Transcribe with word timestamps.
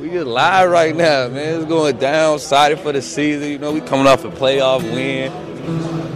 We 0.00 0.10
just 0.10 0.28
live 0.28 0.70
right 0.70 0.94
now, 0.94 1.26
man. 1.26 1.56
It's 1.56 1.64
going 1.64 1.96
down, 1.96 2.36
excited 2.36 2.78
for 2.78 2.92
the 2.92 3.02
season. 3.02 3.50
You 3.50 3.58
know, 3.58 3.72
we 3.72 3.80
coming 3.80 4.06
off 4.06 4.24
a 4.24 4.30
playoff 4.30 4.82
win. 4.82 5.32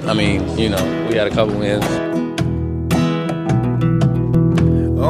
I 0.09 0.15
mean, 0.15 0.57
you 0.57 0.69
know, 0.69 1.09
we 1.09 1.17
had 1.17 1.27
a 1.27 1.31
couple 1.31 1.59
wins. 1.59 1.85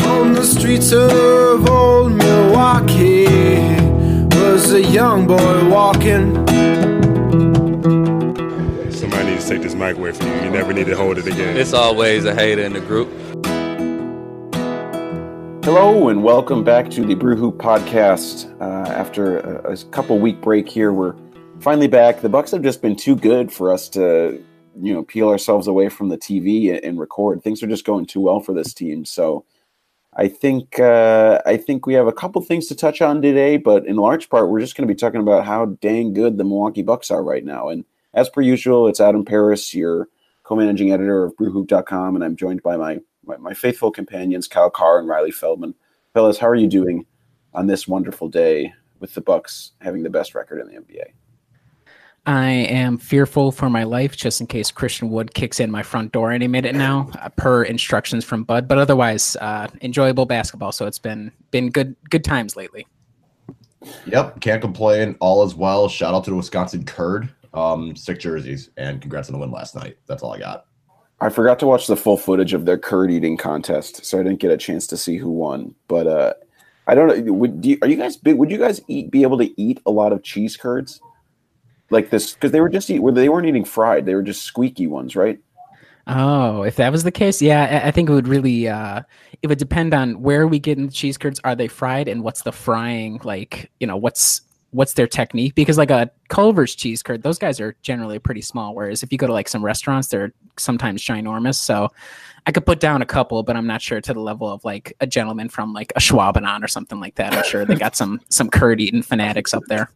On 0.06 0.32
the 0.32 0.42
streets 0.42 0.90
of 0.90 1.68
old 1.68 2.12
Milwaukee 2.12 3.26
was 4.38 4.72
a 4.72 4.82
young 4.82 5.26
boy 5.26 5.68
walking. 5.68 6.32
Somebody 8.90 9.32
needs 9.32 9.44
to 9.44 9.50
take 9.50 9.60
this 9.60 9.74
mic 9.74 9.98
away 9.98 10.12
from 10.12 10.28
you. 10.28 10.44
You 10.44 10.50
never 10.50 10.72
need 10.72 10.86
to 10.86 10.96
hold 10.96 11.18
it 11.18 11.26
again. 11.26 11.58
It's 11.58 11.74
always 11.74 12.24
a 12.24 12.34
hater 12.34 12.62
in 12.62 12.72
the 12.72 12.80
group. 12.80 13.10
Hello 15.64 16.08
and 16.08 16.24
welcome 16.24 16.64
back 16.64 16.90
to 16.90 17.04
the 17.04 17.14
Brew 17.14 17.36
Hoop 17.36 17.56
podcast. 17.56 18.52
Uh, 18.60 18.90
after 18.90 19.38
a, 19.38 19.74
a 19.74 19.76
couple 19.92 20.18
week 20.18 20.40
break 20.40 20.68
here, 20.68 20.92
we're 20.92 21.14
finally 21.60 21.86
back. 21.86 22.20
The 22.20 22.28
Bucks 22.28 22.50
have 22.50 22.62
just 22.62 22.82
been 22.82 22.96
too 22.96 23.14
good 23.14 23.52
for 23.52 23.72
us 23.72 23.88
to, 23.90 24.42
you 24.80 24.92
know, 24.92 25.04
peel 25.04 25.28
ourselves 25.28 25.68
away 25.68 25.88
from 25.88 26.08
the 26.08 26.18
TV 26.18 26.84
and 26.84 26.98
record. 26.98 27.44
Things 27.44 27.62
are 27.62 27.68
just 27.68 27.84
going 27.84 28.06
too 28.06 28.20
well 28.20 28.40
for 28.40 28.52
this 28.52 28.74
team. 28.74 29.04
So, 29.04 29.44
I 30.14 30.26
think 30.26 30.80
uh, 30.80 31.40
I 31.46 31.58
think 31.58 31.86
we 31.86 31.94
have 31.94 32.08
a 32.08 32.12
couple 32.12 32.42
things 32.42 32.66
to 32.66 32.74
touch 32.74 33.00
on 33.00 33.22
today, 33.22 33.56
but 33.56 33.86
in 33.86 33.94
large 33.94 34.28
part, 34.30 34.50
we're 34.50 34.58
just 34.58 34.76
going 34.76 34.88
to 34.88 34.92
be 34.92 34.98
talking 34.98 35.20
about 35.20 35.46
how 35.46 35.66
dang 35.66 36.12
good 36.12 36.38
the 36.38 36.44
Milwaukee 36.44 36.82
Bucks 36.82 37.08
are 37.08 37.22
right 37.22 37.44
now. 37.44 37.68
And 37.68 37.84
as 38.14 38.28
per 38.28 38.40
usual, 38.40 38.88
it's 38.88 39.00
Adam 39.00 39.24
Paris, 39.24 39.72
your 39.72 40.08
co-managing 40.42 40.90
editor 40.90 41.22
of 41.22 41.36
BrewHoop.com, 41.36 42.16
and 42.16 42.24
I'm 42.24 42.34
joined 42.34 42.64
by 42.64 42.76
my 42.76 42.98
my, 43.38 43.50
my 43.50 43.54
faithful 43.54 43.90
companions, 43.90 44.48
Kyle 44.48 44.70
Carr 44.70 44.98
and 44.98 45.08
Riley 45.08 45.30
Feldman. 45.30 45.74
Fellas, 46.14 46.38
how 46.38 46.48
are 46.48 46.54
you 46.54 46.68
doing 46.68 47.06
on 47.54 47.66
this 47.66 47.88
wonderful 47.88 48.28
day 48.28 48.72
with 49.00 49.14
the 49.14 49.20
Bucks 49.20 49.72
having 49.80 50.02
the 50.02 50.10
best 50.10 50.34
record 50.34 50.60
in 50.60 50.66
the 50.68 50.80
NBA? 50.80 51.12
I 52.24 52.50
am 52.50 52.98
fearful 52.98 53.50
for 53.50 53.68
my 53.68 53.82
life 53.82 54.16
just 54.16 54.40
in 54.40 54.46
case 54.46 54.70
Christian 54.70 55.10
Wood 55.10 55.34
kicks 55.34 55.58
in 55.58 55.72
my 55.72 55.82
front 55.82 56.12
door 56.12 56.30
any 56.30 56.46
minute 56.46 56.74
now, 56.74 57.10
uh, 57.20 57.28
per 57.30 57.64
instructions 57.64 58.24
from 58.24 58.44
Bud. 58.44 58.68
But 58.68 58.78
otherwise, 58.78 59.36
uh, 59.40 59.66
enjoyable 59.80 60.26
basketball. 60.26 60.70
So 60.70 60.86
it's 60.86 61.00
been 61.00 61.32
been 61.50 61.70
good 61.70 61.96
good 62.10 62.22
times 62.22 62.54
lately. 62.54 62.86
Yep, 64.06 64.40
can't 64.40 64.60
complain. 64.60 65.16
All 65.18 65.44
is 65.44 65.56
well. 65.56 65.88
Shout 65.88 66.14
out 66.14 66.22
to 66.24 66.30
the 66.30 66.36
Wisconsin 66.36 66.84
Curd, 66.84 67.28
um, 67.54 67.96
sick 67.96 68.20
jerseys, 68.20 68.70
and 68.76 69.00
congrats 69.00 69.28
on 69.28 69.32
the 69.32 69.40
win 69.40 69.50
last 69.50 69.74
night. 69.74 69.96
That's 70.06 70.22
all 70.22 70.32
I 70.32 70.38
got. 70.38 70.66
I 71.22 71.28
forgot 71.28 71.60
to 71.60 71.66
watch 71.66 71.86
the 71.86 71.96
full 71.96 72.16
footage 72.16 72.52
of 72.52 72.66
their 72.66 72.76
curd 72.76 73.12
eating 73.12 73.36
contest, 73.36 74.04
so 74.04 74.18
I 74.18 74.24
didn't 74.24 74.40
get 74.40 74.50
a 74.50 74.56
chance 74.56 74.88
to 74.88 74.96
see 74.96 75.18
who 75.18 75.30
won. 75.30 75.72
But 75.86 76.08
uh, 76.08 76.34
I 76.88 76.96
don't 76.96 77.06
know. 77.24 77.32
Would 77.32 77.64
you, 77.64 77.78
are 77.80 77.88
you 77.88 77.96
guys? 77.96 78.18
Would 78.24 78.50
you 78.50 78.58
guys 78.58 78.80
eat 78.88 79.12
be 79.12 79.22
able 79.22 79.38
to 79.38 79.60
eat 79.60 79.80
a 79.86 79.92
lot 79.92 80.12
of 80.12 80.24
cheese 80.24 80.56
curds 80.56 81.00
like 81.90 82.10
this? 82.10 82.34
Because 82.34 82.50
they 82.50 82.60
were 82.60 82.68
just 82.68 82.90
eat. 82.90 82.98
Where 82.98 83.12
they 83.12 83.28
weren't 83.28 83.46
eating 83.46 83.64
fried. 83.64 84.04
They 84.04 84.16
were 84.16 84.22
just 84.22 84.42
squeaky 84.42 84.88
ones, 84.88 85.14
right? 85.14 85.38
Oh, 86.08 86.62
if 86.62 86.74
that 86.74 86.90
was 86.90 87.04
the 87.04 87.12
case, 87.12 87.40
yeah, 87.40 87.82
I 87.84 87.92
think 87.92 88.10
it 88.10 88.12
would 88.12 88.26
really. 88.26 88.66
Uh, 88.66 89.02
it 89.42 89.46
would 89.46 89.58
depend 89.58 89.94
on 89.94 90.22
where 90.22 90.48
we 90.48 90.58
get 90.58 90.76
in 90.76 90.86
the 90.86 90.92
cheese 90.92 91.18
curds. 91.18 91.40
Are 91.44 91.54
they 91.54 91.68
fried, 91.68 92.08
and 92.08 92.24
what's 92.24 92.42
the 92.42 92.50
frying 92.50 93.20
like? 93.22 93.70
You 93.78 93.86
know, 93.86 93.96
what's 93.96 94.40
what's 94.72 94.94
their 94.94 95.06
technique? 95.06 95.54
Because 95.54 95.78
like 95.78 95.90
a 95.90 96.10
culver's 96.28 96.74
cheese 96.74 97.02
curd 97.02 97.22
those 97.22 97.38
guys 97.38 97.60
are 97.60 97.76
generally 97.82 98.18
pretty 98.18 98.40
small 98.40 98.74
whereas 98.74 99.02
if 99.02 99.12
you 99.12 99.18
go 99.18 99.26
to 99.26 99.32
like 99.32 99.48
some 99.48 99.64
restaurants 99.64 100.08
they're 100.08 100.32
sometimes 100.58 101.02
ginormous. 101.02 101.56
So 101.56 101.88
i 102.46 102.50
could 102.50 102.66
put 102.66 102.80
down 102.80 103.02
a 103.02 103.06
couple 103.06 103.42
but 103.44 103.54
i'm 103.54 103.66
not 103.66 103.80
sure 103.80 104.00
to 104.00 104.12
the 104.12 104.20
level 104.20 104.50
of 104.50 104.64
like 104.64 104.94
a 105.00 105.06
gentleman 105.06 105.48
from 105.48 105.72
like 105.72 105.92
a 105.94 106.00
schwabenon 106.00 106.64
or 106.64 106.68
something 106.68 106.98
like 107.00 107.14
that. 107.16 107.34
I'm 107.34 107.44
sure 107.44 107.64
they 107.64 107.76
got 107.76 107.94
some 107.94 108.20
some 108.28 108.50
curd 108.50 108.80
eating 108.80 109.02
fanatics 109.02 109.54
up 109.54 109.62
there. 109.68 109.92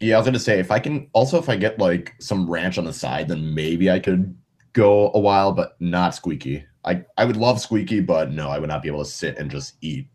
Yeah 0.00 0.16
i 0.16 0.18
was 0.18 0.26
gonna 0.26 0.38
say 0.38 0.60
if 0.60 0.70
i 0.70 0.78
can 0.78 1.08
also 1.12 1.38
if 1.38 1.48
i 1.48 1.56
get 1.56 1.78
like 1.78 2.14
some 2.20 2.48
ranch 2.48 2.78
on 2.78 2.84
the 2.84 2.92
side 2.92 3.28
then 3.28 3.54
maybe 3.54 3.90
i 3.90 3.98
could 3.98 4.36
go 4.74 5.10
a 5.14 5.18
while 5.18 5.52
but 5.52 5.76
not 5.80 6.14
squeaky. 6.14 6.64
I 6.84 7.04
i 7.16 7.24
would 7.24 7.36
love 7.36 7.60
squeaky 7.60 8.00
but 8.00 8.30
no 8.32 8.50
i 8.50 8.58
would 8.58 8.68
not 8.68 8.82
be 8.82 8.88
able 8.88 9.04
to 9.04 9.10
sit 9.10 9.38
and 9.38 9.50
just 9.50 9.74
eat 9.80 10.08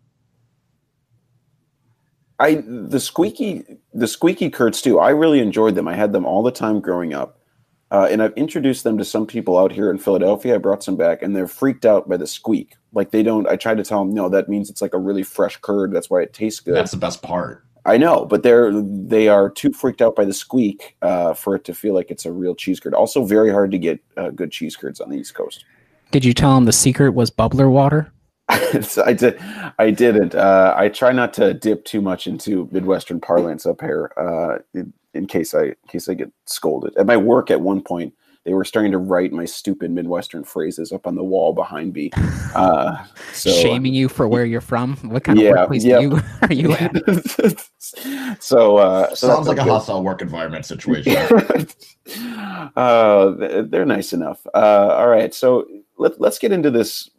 I 2.39 2.63
the 2.65 2.99
squeaky 2.99 3.63
the 3.93 4.07
squeaky 4.07 4.49
curds 4.49 4.81
too. 4.81 4.99
I 4.99 5.11
really 5.11 5.39
enjoyed 5.39 5.75
them. 5.75 5.87
I 5.87 5.95
had 5.95 6.13
them 6.13 6.25
all 6.25 6.43
the 6.43 6.51
time 6.51 6.79
growing 6.79 7.13
up, 7.13 7.39
uh, 7.91 8.07
and 8.09 8.21
I've 8.23 8.33
introduced 8.33 8.83
them 8.83 8.97
to 8.97 9.05
some 9.05 9.25
people 9.25 9.57
out 9.57 9.71
here 9.71 9.91
in 9.91 9.97
Philadelphia. 9.97 10.55
I 10.55 10.57
brought 10.57 10.83
some 10.83 10.97
back, 10.97 11.21
and 11.21 11.35
they're 11.35 11.47
freaked 11.47 11.85
out 11.85 12.09
by 12.09 12.17
the 12.17 12.27
squeak. 12.27 12.75
Like 12.91 13.11
they 13.11 13.23
don't. 13.23 13.47
I 13.47 13.55
tried 13.55 13.77
to 13.77 13.83
tell 13.83 13.99
them, 13.99 14.13
no, 14.13 14.29
that 14.29 14.49
means 14.49 14.69
it's 14.69 14.81
like 14.81 14.93
a 14.93 14.99
really 14.99 15.23
fresh 15.23 15.57
curd. 15.57 15.93
That's 15.93 16.09
why 16.09 16.21
it 16.21 16.33
tastes 16.33 16.59
good. 16.59 16.75
That's 16.75 16.91
the 16.91 16.97
best 16.97 17.21
part. 17.21 17.63
I 17.85 17.97
know, 17.97 18.25
but 18.25 18.43
they're 18.43 18.71
they 18.71 19.27
are 19.27 19.49
too 19.49 19.73
freaked 19.73 20.01
out 20.01 20.15
by 20.15 20.23
the 20.23 20.33
squeak 20.33 20.95
uh, 21.01 21.33
for 21.33 21.55
it 21.55 21.65
to 21.65 21.73
feel 21.73 21.93
like 21.93 22.11
it's 22.11 22.25
a 22.25 22.31
real 22.31 22.55
cheese 22.55 22.79
curd. 22.79 22.93
Also, 22.93 23.25
very 23.25 23.51
hard 23.51 23.71
to 23.71 23.77
get 23.77 23.99
uh, 24.15 24.29
good 24.29 24.51
cheese 24.51 24.75
curds 24.75 25.01
on 25.01 25.09
the 25.09 25.17
East 25.17 25.35
Coast. 25.35 25.65
Did 26.11 26.23
you 26.23 26.33
tell 26.33 26.55
them 26.55 26.65
the 26.65 26.71
secret 26.71 27.13
was 27.13 27.29
bubbler 27.29 27.69
water? 27.69 28.12
I 29.05 29.13
did. 29.13 29.39
I 29.79 29.91
didn't. 29.91 30.35
Uh, 30.35 30.73
I 30.77 30.89
try 30.89 31.11
not 31.11 31.33
to 31.33 31.53
dip 31.53 31.85
too 31.85 32.01
much 32.01 32.27
into 32.27 32.69
Midwestern 32.71 33.19
parlance 33.19 33.65
up 33.65 33.81
here, 33.81 34.11
uh, 34.17 34.59
in, 34.73 34.93
in, 35.13 35.25
case 35.25 35.53
I 35.53 35.63
in 35.63 35.75
case 35.87 36.07
I 36.07 36.13
get 36.13 36.31
scolded. 36.45 36.95
At 36.97 37.07
my 37.07 37.17
work, 37.17 37.49
at 37.49 37.61
one 37.61 37.81
point, 37.81 38.13
they 38.45 38.53
were 38.53 38.65
starting 38.65 38.91
to 38.91 38.97
write 38.97 39.31
my 39.31 39.45
stupid 39.45 39.89
Midwestern 39.89 40.43
phrases 40.43 40.91
up 40.91 41.07
on 41.07 41.15
the 41.15 41.23
wall 41.23 41.53
behind 41.53 41.93
me, 41.93 42.11
uh, 42.53 43.03
so, 43.31 43.49
shaming 43.49 43.93
you 43.93 44.07
for 44.07 44.27
where 44.27 44.45
you're 44.45 44.61
from. 44.61 44.97
What 44.97 45.23
kind 45.23 45.39
yeah, 45.39 45.49
of 45.49 45.57
workplace 45.57 45.85
yep. 45.85 46.01
you, 46.01 46.19
are 46.41 46.53
you 46.53 46.73
at? 46.73 47.65
so, 48.39 48.77
uh, 48.77 49.15
so 49.15 49.27
sounds 49.27 49.47
like 49.47 49.57
a 49.57 49.63
good. 49.63 49.69
hostile 49.69 50.03
work 50.03 50.21
environment 50.21 50.65
situation. 50.65 51.15
uh, 52.75 53.63
they're 53.67 53.85
nice 53.85 54.13
enough. 54.13 54.45
Uh, 54.53 54.93
all 54.97 55.07
right, 55.07 55.33
so 55.33 55.65
let, 55.97 56.19
let's 56.19 56.37
get 56.37 56.51
into 56.51 56.69
this 56.69 57.09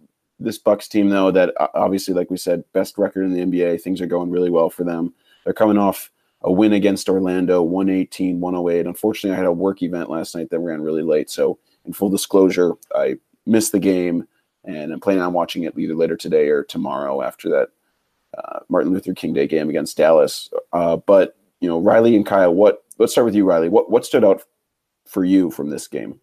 this 0.44 0.58
Bucks 0.58 0.88
team 0.88 1.08
though 1.08 1.30
that 1.30 1.54
obviously, 1.74 2.14
like 2.14 2.30
we 2.30 2.36
said, 2.36 2.64
best 2.72 2.98
record 2.98 3.24
in 3.24 3.32
the 3.32 3.40
NBA. 3.40 3.80
Things 3.80 4.00
are 4.00 4.06
going 4.06 4.30
really 4.30 4.50
well 4.50 4.70
for 4.70 4.84
them. 4.84 5.12
They're 5.44 5.52
coming 5.52 5.78
off 5.78 6.10
a 6.42 6.52
win 6.52 6.74
against 6.74 7.08
Orlando, 7.08 7.62
118, 7.62 8.38
108. 8.40 8.86
Unfortunately, 8.86 9.34
I 9.34 9.38
had 9.38 9.46
a 9.46 9.52
work 9.52 9.82
event 9.82 10.10
last 10.10 10.34
night 10.34 10.50
that 10.50 10.58
ran 10.58 10.82
really 10.82 11.02
late. 11.02 11.30
So, 11.30 11.58
in 11.84 11.92
full 11.92 12.10
disclosure, 12.10 12.72
I 12.94 13.16
missed 13.46 13.72
the 13.72 13.78
game 13.78 14.26
and 14.64 14.92
I'm 14.92 15.00
planning 15.00 15.22
on 15.22 15.32
watching 15.32 15.64
it 15.64 15.78
either 15.78 15.94
later 15.94 16.16
today 16.16 16.48
or 16.48 16.62
tomorrow 16.62 17.22
after 17.22 17.48
that 17.50 17.68
uh, 18.38 18.60
Martin 18.68 18.92
Luther 18.92 19.14
King 19.14 19.32
Day 19.32 19.46
game 19.46 19.68
against 19.68 19.96
Dallas. 19.96 20.50
Uh, 20.72 20.96
but, 20.96 21.36
you 21.60 21.68
know, 21.68 21.78
Riley 21.78 22.16
and 22.16 22.26
Kyle, 22.26 22.54
what, 22.54 22.84
let's 22.98 23.12
start 23.12 23.26
with 23.26 23.34
you, 23.34 23.44
Riley. 23.44 23.68
What, 23.68 23.90
what 23.90 24.06
stood 24.06 24.24
out 24.24 24.42
for 25.06 25.24
you 25.24 25.50
from 25.50 25.70
this 25.70 25.86
game? 25.86 26.20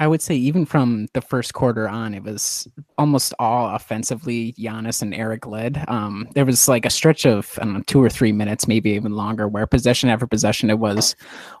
I 0.00 0.06
would 0.06 0.22
say 0.22 0.34
even 0.34 0.64
from 0.64 1.08
the 1.12 1.20
first 1.20 1.52
quarter 1.52 1.86
on, 1.86 2.14
it 2.14 2.22
was 2.22 2.66
almost 2.96 3.34
all 3.38 3.74
offensively 3.74 4.54
Giannis 4.54 5.02
and 5.02 5.14
Eric 5.14 5.46
led. 5.46 5.84
Um, 5.88 6.26
there 6.34 6.46
was 6.46 6.68
like 6.68 6.86
a 6.86 6.90
stretch 6.90 7.26
of 7.26 7.58
I 7.60 7.64
don't 7.64 7.74
know 7.74 7.82
two 7.86 8.02
or 8.02 8.08
three 8.08 8.32
minutes, 8.32 8.66
maybe 8.66 8.92
even 8.92 9.12
longer, 9.12 9.46
where 9.46 9.66
possession 9.66 10.08
after 10.08 10.26
possession 10.26 10.70
it 10.70 10.78
was 10.78 11.14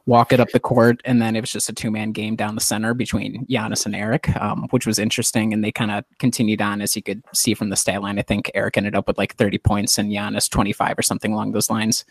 walk 0.06 0.32
it 0.32 0.40
up 0.40 0.48
the 0.52 0.58
court, 0.58 1.02
and 1.04 1.20
then 1.20 1.36
it 1.36 1.42
was 1.42 1.52
just 1.52 1.68
a 1.68 1.74
two 1.74 1.90
man 1.90 2.12
game 2.12 2.34
down 2.34 2.54
the 2.54 2.62
center 2.62 2.94
between 2.94 3.44
Giannis 3.44 3.84
and 3.84 3.94
Eric, 3.94 4.34
um, 4.40 4.68
which 4.70 4.86
was 4.86 4.98
interesting. 4.98 5.52
And 5.52 5.62
they 5.62 5.70
kind 5.70 5.90
of 5.90 6.06
continued 6.18 6.62
on 6.62 6.80
as 6.80 6.96
you 6.96 7.02
could 7.02 7.22
see 7.34 7.52
from 7.52 7.68
the 7.68 7.76
stat 7.76 8.00
line. 8.00 8.18
I 8.18 8.22
think 8.22 8.50
Eric 8.54 8.78
ended 8.78 8.94
up 8.94 9.06
with 9.06 9.18
like 9.18 9.36
30 9.36 9.58
points 9.58 9.98
and 9.98 10.10
Giannis 10.10 10.48
25 10.48 10.98
or 10.98 11.02
something 11.02 11.34
along 11.34 11.52
those 11.52 11.68
lines. 11.68 12.06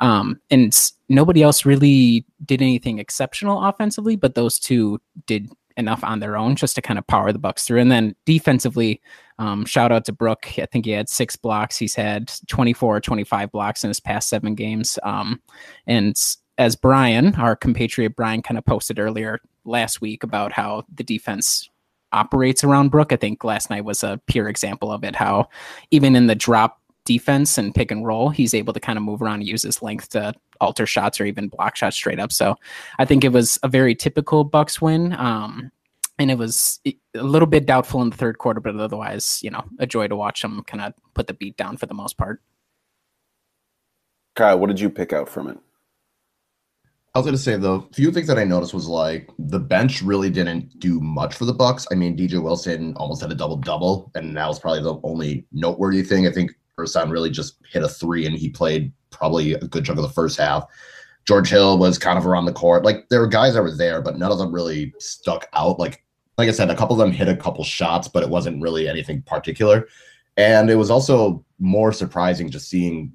Um, 0.00 0.40
and 0.50 0.74
nobody 1.08 1.42
else 1.42 1.64
really 1.64 2.24
did 2.44 2.62
anything 2.62 2.98
exceptional 2.98 3.64
offensively, 3.64 4.16
but 4.16 4.34
those 4.34 4.58
two 4.58 5.00
did 5.26 5.50
enough 5.76 6.02
on 6.02 6.18
their 6.18 6.36
own 6.36 6.56
just 6.56 6.74
to 6.74 6.82
kind 6.82 6.98
of 6.98 7.06
power 7.06 7.32
the 7.32 7.38
Bucks 7.38 7.64
through. 7.64 7.80
And 7.80 7.90
then 7.90 8.14
defensively, 8.26 9.00
um, 9.38 9.64
shout 9.64 9.92
out 9.92 10.04
to 10.06 10.12
Brook. 10.12 10.46
I 10.58 10.66
think 10.66 10.84
he 10.84 10.90
had 10.90 11.08
six 11.08 11.36
blocks. 11.36 11.76
He's 11.76 11.94
had 11.94 12.32
24 12.48 12.96
or 12.96 13.00
25 13.00 13.52
blocks 13.52 13.84
in 13.84 13.88
his 13.88 14.00
past 14.00 14.28
seven 14.28 14.54
games. 14.54 14.98
Um, 15.04 15.40
and 15.86 16.20
as 16.58 16.74
Brian, 16.74 17.34
our 17.36 17.54
compatriot 17.54 18.16
Brian, 18.16 18.42
kind 18.42 18.58
of 18.58 18.64
posted 18.64 18.98
earlier 18.98 19.38
last 19.64 20.00
week 20.00 20.24
about 20.24 20.52
how 20.52 20.82
the 20.92 21.04
defense 21.04 21.70
operates 22.12 22.64
around 22.64 22.90
Brook, 22.90 23.12
I 23.12 23.16
think 23.16 23.44
last 23.44 23.70
night 23.70 23.84
was 23.84 24.02
a 24.02 24.20
pure 24.26 24.48
example 24.48 24.90
of 24.90 25.04
it. 25.04 25.14
How 25.14 25.48
even 25.90 26.16
in 26.16 26.26
the 26.26 26.34
drop 26.34 26.77
defense 27.08 27.56
and 27.56 27.74
pick 27.74 27.90
and 27.90 28.06
roll, 28.06 28.28
he's 28.28 28.52
able 28.52 28.74
to 28.74 28.80
kind 28.80 28.98
of 28.98 29.02
move 29.02 29.22
around 29.22 29.40
and 29.40 29.48
use 29.48 29.62
his 29.62 29.80
length 29.82 30.10
to 30.10 30.34
alter 30.60 30.84
shots 30.84 31.18
or 31.18 31.24
even 31.24 31.48
block 31.48 31.74
shots 31.74 31.96
straight 31.96 32.20
up. 32.20 32.30
So 32.32 32.54
I 32.98 33.06
think 33.06 33.24
it 33.24 33.32
was 33.32 33.58
a 33.62 33.68
very 33.68 33.94
typical 33.94 34.44
Bucks 34.44 34.80
win. 34.82 35.14
Um, 35.14 35.72
and 36.18 36.30
it 36.30 36.36
was 36.36 36.80
a 36.84 36.94
little 37.14 37.46
bit 37.46 37.64
doubtful 37.64 38.02
in 38.02 38.10
the 38.10 38.16
third 38.16 38.36
quarter, 38.38 38.60
but 38.60 38.76
otherwise, 38.76 39.40
you 39.42 39.50
know, 39.50 39.64
a 39.78 39.86
joy 39.86 40.06
to 40.06 40.16
watch 40.16 40.42
them 40.42 40.62
kind 40.64 40.82
of 40.82 40.92
put 41.14 41.28
the 41.28 41.34
beat 41.34 41.56
down 41.56 41.78
for 41.78 41.86
the 41.86 41.94
most 41.94 42.18
part. 42.18 42.42
Kyle, 44.36 44.58
what 44.58 44.66
did 44.66 44.80
you 44.80 44.90
pick 44.90 45.12
out 45.14 45.28
from 45.28 45.48
it? 45.48 45.58
I 47.14 47.18
was 47.18 47.24
going 47.24 47.36
to 47.36 47.42
say 47.42 47.56
the 47.56 47.80
few 47.92 48.12
things 48.12 48.26
that 48.26 48.38
I 48.38 48.44
noticed 48.44 48.74
was 48.74 48.86
like 48.86 49.30
the 49.38 49.58
bench 49.58 50.02
really 50.02 50.28
didn't 50.28 50.78
do 50.78 51.00
much 51.00 51.34
for 51.34 51.46
the 51.46 51.54
Bucks. 51.54 51.86
I 51.90 51.94
mean, 51.94 52.16
DJ 52.16 52.42
Wilson 52.42 52.94
almost 52.96 53.22
had 53.22 53.32
a 53.32 53.34
double 53.34 53.56
double, 53.56 54.10
and 54.14 54.36
that 54.36 54.46
was 54.46 54.58
probably 54.58 54.82
the 54.82 55.00
only 55.02 55.46
noteworthy 55.50 56.02
thing. 56.02 56.26
I 56.26 56.30
think 56.30 56.52
Ersan 56.78 57.10
really 57.10 57.30
just 57.30 57.56
hit 57.70 57.82
a 57.82 57.88
three 57.88 58.26
and 58.26 58.36
he 58.36 58.48
played 58.48 58.92
probably 59.10 59.54
a 59.54 59.60
good 59.60 59.84
chunk 59.84 59.98
of 59.98 60.02
the 60.02 60.08
first 60.10 60.38
half. 60.38 60.64
George 61.26 61.50
Hill 61.50 61.78
was 61.78 61.98
kind 61.98 62.18
of 62.18 62.26
around 62.26 62.46
the 62.46 62.52
court. 62.52 62.84
Like 62.84 63.08
there 63.10 63.20
were 63.20 63.26
guys 63.26 63.54
that 63.54 63.62
were 63.62 63.76
there, 63.76 64.00
but 64.00 64.16
none 64.16 64.32
of 64.32 64.38
them 64.38 64.54
really 64.54 64.94
stuck 64.98 65.46
out. 65.52 65.78
Like 65.78 66.04
like 66.38 66.48
I 66.48 66.52
said, 66.52 66.70
a 66.70 66.76
couple 66.76 66.94
of 66.94 67.00
them 67.00 67.14
hit 67.14 67.28
a 67.28 67.36
couple 67.36 67.64
shots, 67.64 68.06
but 68.06 68.22
it 68.22 68.28
wasn't 68.30 68.62
really 68.62 68.88
anything 68.88 69.22
particular. 69.22 69.88
And 70.36 70.70
it 70.70 70.76
was 70.76 70.90
also 70.90 71.44
more 71.58 71.92
surprising 71.92 72.48
just 72.48 72.70
seeing. 72.70 73.12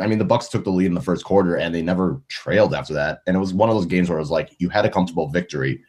I 0.00 0.06
mean, 0.06 0.18
the 0.18 0.24
Bucks 0.24 0.48
took 0.48 0.64
the 0.64 0.70
lead 0.70 0.86
in 0.86 0.94
the 0.94 1.00
first 1.00 1.24
quarter, 1.24 1.56
and 1.56 1.74
they 1.74 1.82
never 1.82 2.20
trailed 2.28 2.74
after 2.74 2.92
that. 2.94 3.20
And 3.26 3.36
it 3.36 3.40
was 3.40 3.54
one 3.54 3.68
of 3.68 3.76
those 3.76 3.86
games 3.86 4.08
where 4.08 4.18
it 4.18 4.22
was 4.22 4.30
like 4.30 4.50
you 4.58 4.68
had 4.68 4.84
a 4.84 4.90
comfortable 4.90 5.28
victory, 5.28 5.82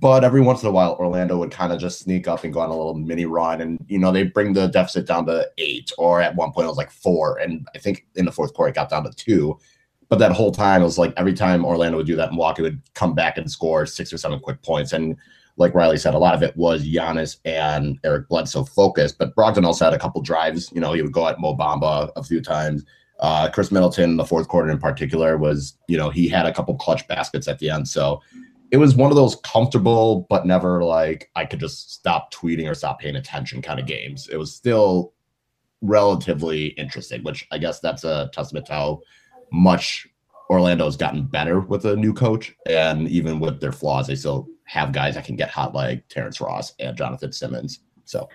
but 0.00 0.24
every 0.24 0.40
once 0.40 0.62
in 0.62 0.68
a 0.68 0.72
while, 0.72 0.94
Orlando 0.94 1.38
would 1.38 1.50
kind 1.50 1.72
of 1.72 1.78
just 1.78 2.00
sneak 2.00 2.26
up 2.26 2.44
and 2.44 2.52
go 2.52 2.60
on 2.60 2.70
a 2.70 2.76
little 2.76 2.94
mini 2.94 3.26
run, 3.26 3.60
and 3.60 3.84
you 3.88 3.98
know 3.98 4.10
they 4.10 4.24
bring 4.24 4.52
the 4.52 4.68
deficit 4.68 5.06
down 5.06 5.26
to 5.26 5.48
eight, 5.58 5.92
or 5.98 6.20
at 6.20 6.34
one 6.34 6.52
point 6.52 6.64
it 6.64 6.68
was 6.68 6.78
like 6.78 6.90
four, 6.90 7.38
and 7.38 7.68
I 7.74 7.78
think 7.78 8.06
in 8.16 8.24
the 8.24 8.32
fourth 8.32 8.54
quarter 8.54 8.70
it 8.70 8.74
got 8.74 8.90
down 8.90 9.04
to 9.04 9.12
two 9.12 9.58
but 10.10 10.18
that 10.18 10.32
whole 10.32 10.50
time, 10.50 10.82
it 10.82 10.84
was 10.84 10.98
like 10.98 11.14
every 11.16 11.32
time 11.32 11.64
Orlando 11.64 11.96
would 11.96 12.06
do 12.06 12.16
that, 12.16 12.32
Milwaukee 12.32 12.62
would 12.62 12.82
come 12.94 13.14
back 13.14 13.38
and 13.38 13.50
score 13.50 13.86
six 13.86 14.12
or 14.12 14.18
seven 14.18 14.40
quick 14.40 14.60
points. 14.62 14.92
And 14.92 15.16
like 15.56 15.72
Riley 15.72 15.98
said, 15.98 16.14
a 16.14 16.18
lot 16.18 16.34
of 16.34 16.42
it 16.42 16.54
was 16.56 16.84
Giannis 16.84 17.36
and 17.44 17.96
Eric 18.02 18.28
Bledsoe 18.28 18.64
focused. 18.64 19.18
But 19.18 19.36
Brogdon 19.36 19.64
also 19.64 19.84
had 19.84 19.94
a 19.94 19.98
couple 19.98 20.20
drives. 20.20 20.70
You 20.72 20.80
know, 20.80 20.92
he 20.94 21.02
would 21.02 21.12
go 21.12 21.28
at 21.28 21.38
Mo 21.38 21.56
Bamba 21.56 22.10
a 22.16 22.24
few 22.24 22.42
times. 22.42 22.84
Uh, 23.20 23.50
Khris 23.50 23.70
Middleton, 23.70 24.10
in 24.10 24.16
the 24.16 24.24
fourth 24.24 24.48
quarter 24.48 24.68
in 24.68 24.78
particular, 24.78 25.38
was 25.38 25.76
you 25.86 25.96
know 25.96 26.10
he 26.10 26.28
had 26.28 26.46
a 26.46 26.52
couple 26.52 26.74
clutch 26.74 27.06
baskets 27.06 27.46
at 27.46 27.60
the 27.60 27.70
end. 27.70 27.86
So 27.86 28.20
it 28.70 28.76
was 28.76 28.94
one 28.94 29.10
of 29.10 29.16
those 29.16 29.36
comfortable 29.36 30.26
but 30.28 30.46
never 30.46 30.84
like 30.84 31.30
I 31.34 31.44
could 31.44 31.60
just 31.60 31.92
stop 31.92 32.32
tweeting 32.32 32.70
or 32.70 32.74
stop 32.74 33.00
paying 33.00 33.16
attention 33.16 33.62
kind 33.62 33.80
of 33.80 33.86
games. 33.86 34.28
It 34.28 34.36
was 34.36 34.54
still 34.54 35.12
relatively 35.82 36.68
interesting, 36.68 37.22
which 37.22 37.46
I 37.50 37.58
guess 37.58 37.80
that's 37.80 38.04
a 38.04 38.30
testament 38.32 38.66
to 38.66 38.72
how 38.72 39.00
much 39.52 40.06
Orlando's 40.50 40.96
gotten 40.96 41.26
better 41.26 41.60
with 41.60 41.84
a 41.86 41.96
new 41.96 42.12
coach, 42.12 42.54
and 42.66 43.08
even 43.08 43.38
with 43.38 43.60
their 43.60 43.72
flaws, 43.72 44.08
they 44.08 44.16
still 44.16 44.48
have 44.64 44.92
guys 44.92 45.14
that 45.14 45.24
can 45.24 45.36
get 45.36 45.50
hot 45.50 45.74
like 45.74 46.08
Terrence 46.08 46.40
Ross 46.40 46.74
and 46.80 46.96
Jonathan 46.96 47.32
Simmons. 47.32 47.80
So 48.04 48.28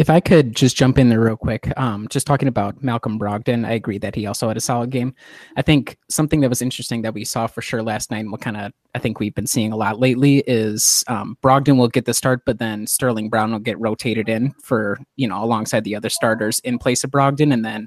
if 0.00 0.08
I 0.08 0.18
could 0.18 0.56
just 0.56 0.78
jump 0.78 0.96
in 0.96 1.10
there 1.10 1.20
real 1.20 1.36
quick, 1.36 1.70
um, 1.76 2.08
just 2.08 2.26
talking 2.26 2.48
about 2.48 2.82
Malcolm 2.82 3.18
Brogdon, 3.18 3.66
I 3.66 3.72
agree 3.72 3.98
that 3.98 4.14
he 4.14 4.24
also 4.24 4.48
had 4.48 4.56
a 4.56 4.60
solid 4.60 4.88
game. 4.88 5.14
I 5.58 5.62
think 5.62 5.98
something 6.08 6.40
that 6.40 6.48
was 6.48 6.62
interesting 6.62 7.02
that 7.02 7.12
we 7.12 7.22
saw 7.22 7.46
for 7.46 7.60
sure 7.60 7.82
last 7.82 8.10
night, 8.10 8.20
and 8.20 8.32
what 8.32 8.40
kind 8.40 8.56
of 8.56 8.72
I 8.94 8.98
think 8.98 9.20
we've 9.20 9.34
been 9.34 9.46
seeing 9.46 9.72
a 9.72 9.76
lot 9.76 10.00
lately, 10.00 10.38
is 10.46 11.04
um, 11.08 11.36
Brogdon 11.42 11.76
will 11.76 11.88
get 11.88 12.06
the 12.06 12.14
start, 12.14 12.46
but 12.46 12.58
then 12.58 12.86
Sterling 12.86 13.28
Brown 13.28 13.52
will 13.52 13.58
get 13.58 13.78
rotated 13.78 14.30
in 14.30 14.52
for 14.62 14.98
you 15.16 15.28
know 15.28 15.44
alongside 15.44 15.84
the 15.84 15.96
other 15.96 16.08
starters 16.08 16.60
in 16.60 16.78
place 16.78 17.04
of 17.04 17.10
Brogdon, 17.10 17.52
and 17.52 17.62
then 17.62 17.86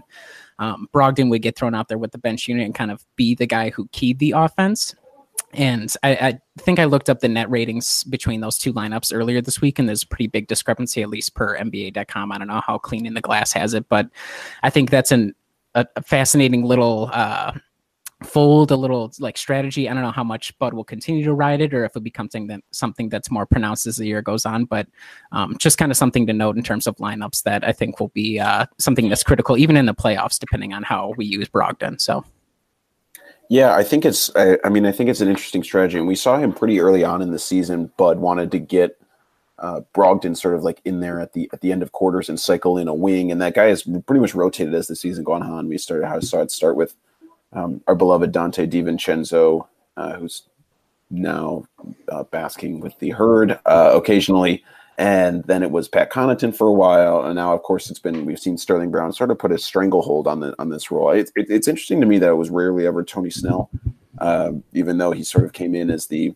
um, 0.60 0.88
Brogdon 0.94 1.31
would 1.31 1.42
get 1.42 1.56
thrown 1.56 1.74
out 1.74 1.88
there 1.88 1.98
with 1.98 2.12
the 2.12 2.19
bench 2.19 2.48
unit 2.48 2.63
and 2.63 2.75
kind 2.75 2.92
of 2.92 3.04
be 3.15 3.33
the 3.33 3.48
guy 3.48 3.71
who 3.71 3.88
keyed 3.92 4.19
the 4.19 4.33
offense. 4.36 4.94
And 5.53 5.94
I, 6.01 6.11
I, 6.11 6.39
think 6.59 6.79
I 6.79 6.85
looked 6.85 7.09
up 7.09 7.19
the 7.19 7.29
net 7.29 7.50
ratings 7.50 8.03
between 8.05 8.41
those 8.41 8.57
two 8.57 8.73
lineups 8.73 9.13
earlier 9.13 9.41
this 9.41 9.61
week, 9.61 9.79
and 9.79 9.88
there's 9.88 10.03
a 10.03 10.07
pretty 10.07 10.27
big 10.27 10.47
discrepancy, 10.47 11.01
at 11.01 11.09
least 11.09 11.35
per 11.35 11.57
NBA.com. 11.57 12.31
I 12.31 12.38
don't 12.38 12.47
know 12.47 12.61
how 12.65 12.77
Cleaning 12.77 13.13
the 13.13 13.21
Glass 13.21 13.53
has 13.53 13.73
it, 13.73 13.88
but 13.89 14.09
I 14.63 14.69
think 14.69 14.89
that's 14.89 15.11
an, 15.11 15.35
a, 15.75 15.85
a 15.95 16.01
fascinating 16.01 16.63
little 16.63 17.09
uh, 17.13 17.53
fold 18.23 18.71
a 18.71 18.75
little 18.75 19.11
like 19.19 19.38
strategy. 19.38 19.89
I 19.89 19.94
don't 19.94 20.03
know 20.03 20.11
how 20.11 20.23
much 20.23 20.57
Bud 20.59 20.73
will 20.73 20.83
continue 20.83 21.23
to 21.25 21.33
ride 21.33 21.61
it 21.61 21.73
or 21.73 21.85
if 21.85 21.95
it 21.95 22.03
becomes 22.03 22.31
something 22.31 22.47
that 22.47 22.61
something 22.71 23.09
that's 23.09 23.29
more 23.29 23.45
pronounced 23.45 23.85
as 23.85 23.97
the 23.97 24.05
year 24.05 24.21
goes 24.21 24.45
on. 24.45 24.65
But 24.65 24.88
um, 25.31 25.57
just 25.57 25.77
kind 25.77 25.91
of 25.91 25.97
something 25.97 26.25
to 26.27 26.33
note 26.33 26.57
in 26.57 26.63
terms 26.63 26.88
of 26.88 26.95
lineups 26.97 27.44
that 27.44 27.67
I 27.67 27.71
think 27.71 28.00
will 28.00 28.09
be 28.09 28.39
uh, 28.39 28.65
something 28.79 29.09
that's 29.09 29.23
critical 29.23 29.57
even 29.57 29.77
in 29.77 29.85
the 29.85 29.94
playoffs, 29.94 30.39
depending 30.39 30.73
on 30.73 30.83
how 30.83 31.13
we 31.17 31.25
use 31.25 31.50
Brogdon. 31.50 32.00
So. 32.00 32.23
Yeah, 33.49 33.75
I 33.75 33.83
think 33.83 34.05
it's. 34.05 34.31
I, 34.35 34.57
I 34.63 34.69
mean, 34.69 34.85
I 34.85 34.91
think 34.91 35.09
it's 35.09 35.21
an 35.21 35.27
interesting 35.27 35.63
strategy, 35.63 35.97
and 35.97 36.07
we 36.07 36.15
saw 36.15 36.37
him 36.37 36.53
pretty 36.53 36.79
early 36.79 37.03
on 37.03 37.21
in 37.21 37.31
the 37.31 37.39
season. 37.39 37.91
Bud 37.97 38.19
wanted 38.19 38.51
to 38.51 38.59
get 38.59 38.97
uh, 39.59 39.81
Brogdon 39.93 40.35
sort 40.35 40.55
of 40.55 40.63
like 40.63 40.81
in 40.85 40.99
there 40.99 41.19
at 41.19 41.33
the 41.33 41.49
at 41.53 41.61
the 41.61 41.71
end 41.71 41.83
of 41.83 41.91
quarters 41.91 42.29
and 42.29 42.39
cycle 42.39 42.77
in 42.77 42.87
a 42.87 42.93
wing, 42.93 43.31
and 43.31 43.41
that 43.41 43.55
guy 43.55 43.65
has 43.65 43.83
pretty 43.83 44.19
much 44.19 44.33
rotated 44.33 44.73
as 44.73 44.87
the 44.87 44.95
season 44.95 45.23
gone 45.23 45.43
on. 45.43 45.67
We 45.67 45.77
started 45.77 46.07
how 46.07 46.19
saw 46.19 46.41
it 46.41 46.51
start 46.51 46.75
with 46.75 46.95
um, 47.51 47.81
our 47.87 47.95
beloved 47.95 48.31
Donte 48.31 48.69
DiVincenzo, 48.69 49.67
uh, 49.97 50.13
who's 50.13 50.43
now 51.09 51.65
uh, 52.09 52.23
basking 52.23 52.79
with 52.79 52.97
the 52.99 53.11
herd 53.11 53.59
uh, 53.65 53.91
occasionally. 53.93 54.63
And 54.97 55.43
then 55.45 55.63
it 55.63 55.71
was 55.71 55.87
Pat 55.87 56.11
Connaughton 56.11 56.55
for 56.55 56.67
a 56.67 56.73
while, 56.73 57.23
and 57.23 57.35
now, 57.35 57.53
of 57.53 57.63
course, 57.63 57.89
it's 57.89 57.99
been 57.99 58.25
we've 58.25 58.39
seen 58.39 58.57
Sterling 58.57 58.91
Brown 58.91 59.11
sort 59.11 59.31
of 59.31 59.39
put 59.39 59.51
a 59.51 59.57
stranglehold 59.57 60.27
on 60.27 60.39
the 60.39 60.53
on 60.59 60.69
this 60.69 60.91
role. 60.91 61.09
It, 61.09 61.31
it, 61.35 61.47
it's 61.49 61.67
interesting 61.67 61.99
to 62.01 62.05
me 62.05 62.19
that 62.19 62.29
it 62.29 62.37
was 62.37 62.51
rarely 62.51 62.85
ever 62.85 63.03
Tony 63.03 63.31
Snell, 63.31 63.71
um, 64.19 64.63
even 64.73 64.99
though 64.99 65.11
he 65.11 65.23
sort 65.23 65.45
of 65.45 65.53
came 65.53 65.73
in 65.73 65.89
as 65.89 66.07
the 66.07 66.35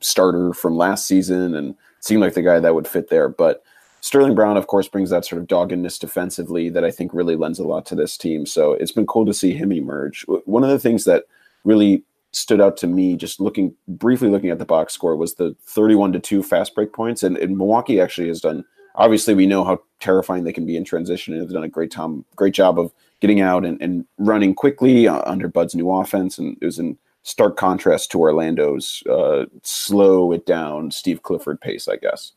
starter 0.00 0.52
from 0.52 0.76
last 0.76 1.06
season 1.06 1.56
and 1.56 1.74
seemed 1.98 2.20
like 2.20 2.34
the 2.34 2.42
guy 2.42 2.60
that 2.60 2.74
would 2.74 2.86
fit 2.86 3.08
there. 3.08 3.28
But 3.28 3.64
Sterling 4.02 4.34
Brown, 4.34 4.56
of 4.56 4.66
course, 4.66 4.86
brings 4.86 5.10
that 5.10 5.24
sort 5.24 5.40
of 5.40 5.48
doggedness 5.48 5.98
defensively 5.98 6.68
that 6.68 6.84
I 6.84 6.90
think 6.90 7.12
really 7.14 7.36
lends 7.36 7.58
a 7.58 7.64
lot 7.64 7.86
to 7.86 7.94
this 7.94 8.16
team. 8.16 8.44
So 8.46 8.74
it's 8.74 8.92
been 8.92 9.06
cool 9.06 9.24
to 9.26 9.34
see 9.34 9.52
him 9.52 9.72
emerge. 9.72 10.24
One 10.44 10.62
of 10.62 10.70
the 10.70 10.78
things 10.78 11.04
that 11.04 11.24
really 11.64 12.04
stood 12.34 12.60
out 12.60 12.76
to 12.78 12.86
me, 12.86 13.16
just 13.16 13.40
looking 13.40 13.74
briefly 13.88 14.28
looking 14.28 14.50
at 14.50 14.58
the 14.58 14.64
box 14.64 14.92
score, 14.92 15.16
was 15.16 15.34
the 15.34 15.56
31 15.66 16.12
to 16.12 16.20
2 16.20 16.42
fast 16.42 16.74
break 16.74 16.92
points. 16.92 17.22
And, 17.22 17.36
and 17.36 17.56
Milwaukee 17.56 18.00
actually 18.00 18.28
has 18.28 18.40
done 18.40 18.64
obviously 18.96 19.34
we 19.34 19.46
know 19.46 19.64
how 19.64 19.80
terrifying 20.00 20.44
they 20.44 20.52
can 20.52 20.66
be 20.66 20.76
in 20.76 20.84
transition 20.84 21.34
and 21.34 21.42
they've 21.42 21.52
done 21.52 21.64
a 21.64 21.68
great 21.68 21.90
time 21.90 22.24
great 22.36 22.54
job 22.54 22.78
of 22.78 22.92
getting 23.20 23.40
out 23.40 23.64
and, 23.64 23.80
and 23.80 24.04
running 24.18 24.54
quickly 24.54 25.08
uh, 25.08 25.22
under 25.26 25.48
Bud's 25.48 25.74
new 25.74 25.90
offense. 25.90 26.38
And 26.38 26.56
it 26.60 26.64
was 26.64 26.78
in 26.78 26.98
stark 27.22 27.56
contrast 27.56 28.10
to 28.10 28.20
Orlando's 28.20 29.02
uh, 29.10 29.46
slow 29.62 30.32
it 30.32 30.46
down 30.46 30.90
Steve 30.90 31.22
Clifford 31.22 31.60
pace, 31.60 31.88
I 31.88 31.96
guess. 31.96 32.32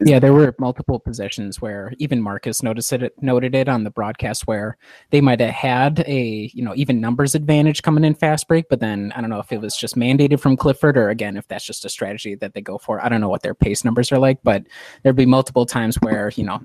Yeah, 0.00 0.18
there 0.18 0.32
were 0.32 0.54
multiple 0.58 0.98
possessions 0.98 1.60
where 1.60 1.92
even 1.98 2.20
Marcus 2.20 2.62
noticed 2.62 2.92
it 2.92 3.14
noted 3.22 3.54
it 3.54 3.68
on 3.68 3.84
the 3.84 3.90
broadcast 3.90 4.46
where 4.46 4.76
they 5.10 5.20
might 5.20 5.40
have 5.40 5.50
had 5.50 6.04
a 6.06 6.50
you 6.52 6.62
know 6.62 6.74
even 6.76 7.00
numbers 7.00 7.34
advantage 7.34 7.82
coming 7.82 8.04
in 8.04 8.14
fast 8.14 8.48
break, 8.48 8.68
but 8.68 8.80
then 8.80 9.12
I 9.14 9.20
don't 9.20 9.30
know 9.30 9.40
if 9.40 9.52
it 9.52 9.60
was 9.60 9.76
just 9.76 9.96
mandated 9.96 10.40
from 10.40 10.56
Clifford 10.56 10.96
or 10.96 11.10
again 11.10 11.36
if 11.36 11.46
that's 11.48 11.66
just 11.66 11.84
a 11.84 11.88
strategy 11.88 12.34
that 12.36 12.54
they 12.54 12.60
go 12.60 12.78
for. 12.78 13.04
I 13.04 13.08
don't 13.08 13.20
know 13.20 13.28
what 13.28 13.42
their 13.42 13.54
pace 13.54 13.84
numbers 13.84 14.12
are 14.12 14.18
like, 14.18 14.38
but 14.42 14.64
there'd 15.02 15.16
be 15.16 15.26
multiple 15.26 15.66
times 15.66 15.96
where 15.96 16.30
you 16.36 16.44
know 16.44 16.62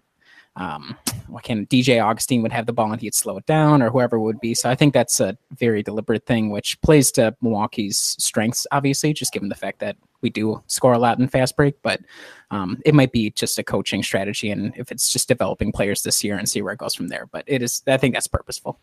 um, 0.56 0.98
what 1.28 1.44
can 1.44 1.66
DJ 1.68 2.04
Augustin 2.04 2.42
would 2.42 2.52
have 2.52 2.66
the 2.66 2.74
ball 2.74 2.92
and 2.92 3.02
he'd 3.02 3.16
slow 3.16 3.38
it 3.38 3.46
down 3.46 3.82
or 3.82 3.90
whoever 3.90 4.20
would 4.20 4.40
be. 4.40 4.54
So 4.54 4.70
I 4.70 4.76
think 4.76 4.94
that's 4.94 5.20
a 5.20 5.38
very 5.52 5.82
deliberate 5.82 6.26
thing, 6.26 6.50
which 6.50 6.80
plays 6.82 7.12
to 7.14 7.36
Milwaukee's 7.42 8.16
strengths, 8.20 8.68
obviously, 8.72 9.14
just 9.14 9.32
given 9.32 9.50
the 9.50 9.56
fact 9.56 9.80
that 9.80 9.96
we 10.22 10.30
do 10.30 10.62
score 10.68 10.94
a 10.94 11.00
lot 11.00 11.20
in 11.20 11.28
fast 11.28 11.56
break, 11.56 11.82
but 11.82 12.02
um, 12.52 12.82
it 12.86 12.96
might 12.96 13.12
be 13.12 13.30
just 13.32 13.60
a 13.60 13.64
coaching 13.64 14.04
strategy. 14.04 14.52
And 14.52 14.74
if 14.76 14.92
it's 14.92 15.12
just 15.12 15.28
developing 15.28 15.72
players 15.72 16.04
this 16.04 16.24
year 16.24 16.38
and 16.38 16.48
see 16.48 16.62
where 16.62 16.74
it 16.74 16.80
goes 16.80 16.96
from 16.96 17.08
there, 17.08 17.28
but 17.32 17.44
it 17.48 17.62
is, 17.62 17.82
I 17.88 17.98
think 17.98 18.14
that's 18.14 18.28
purposeful. 18.28 18.80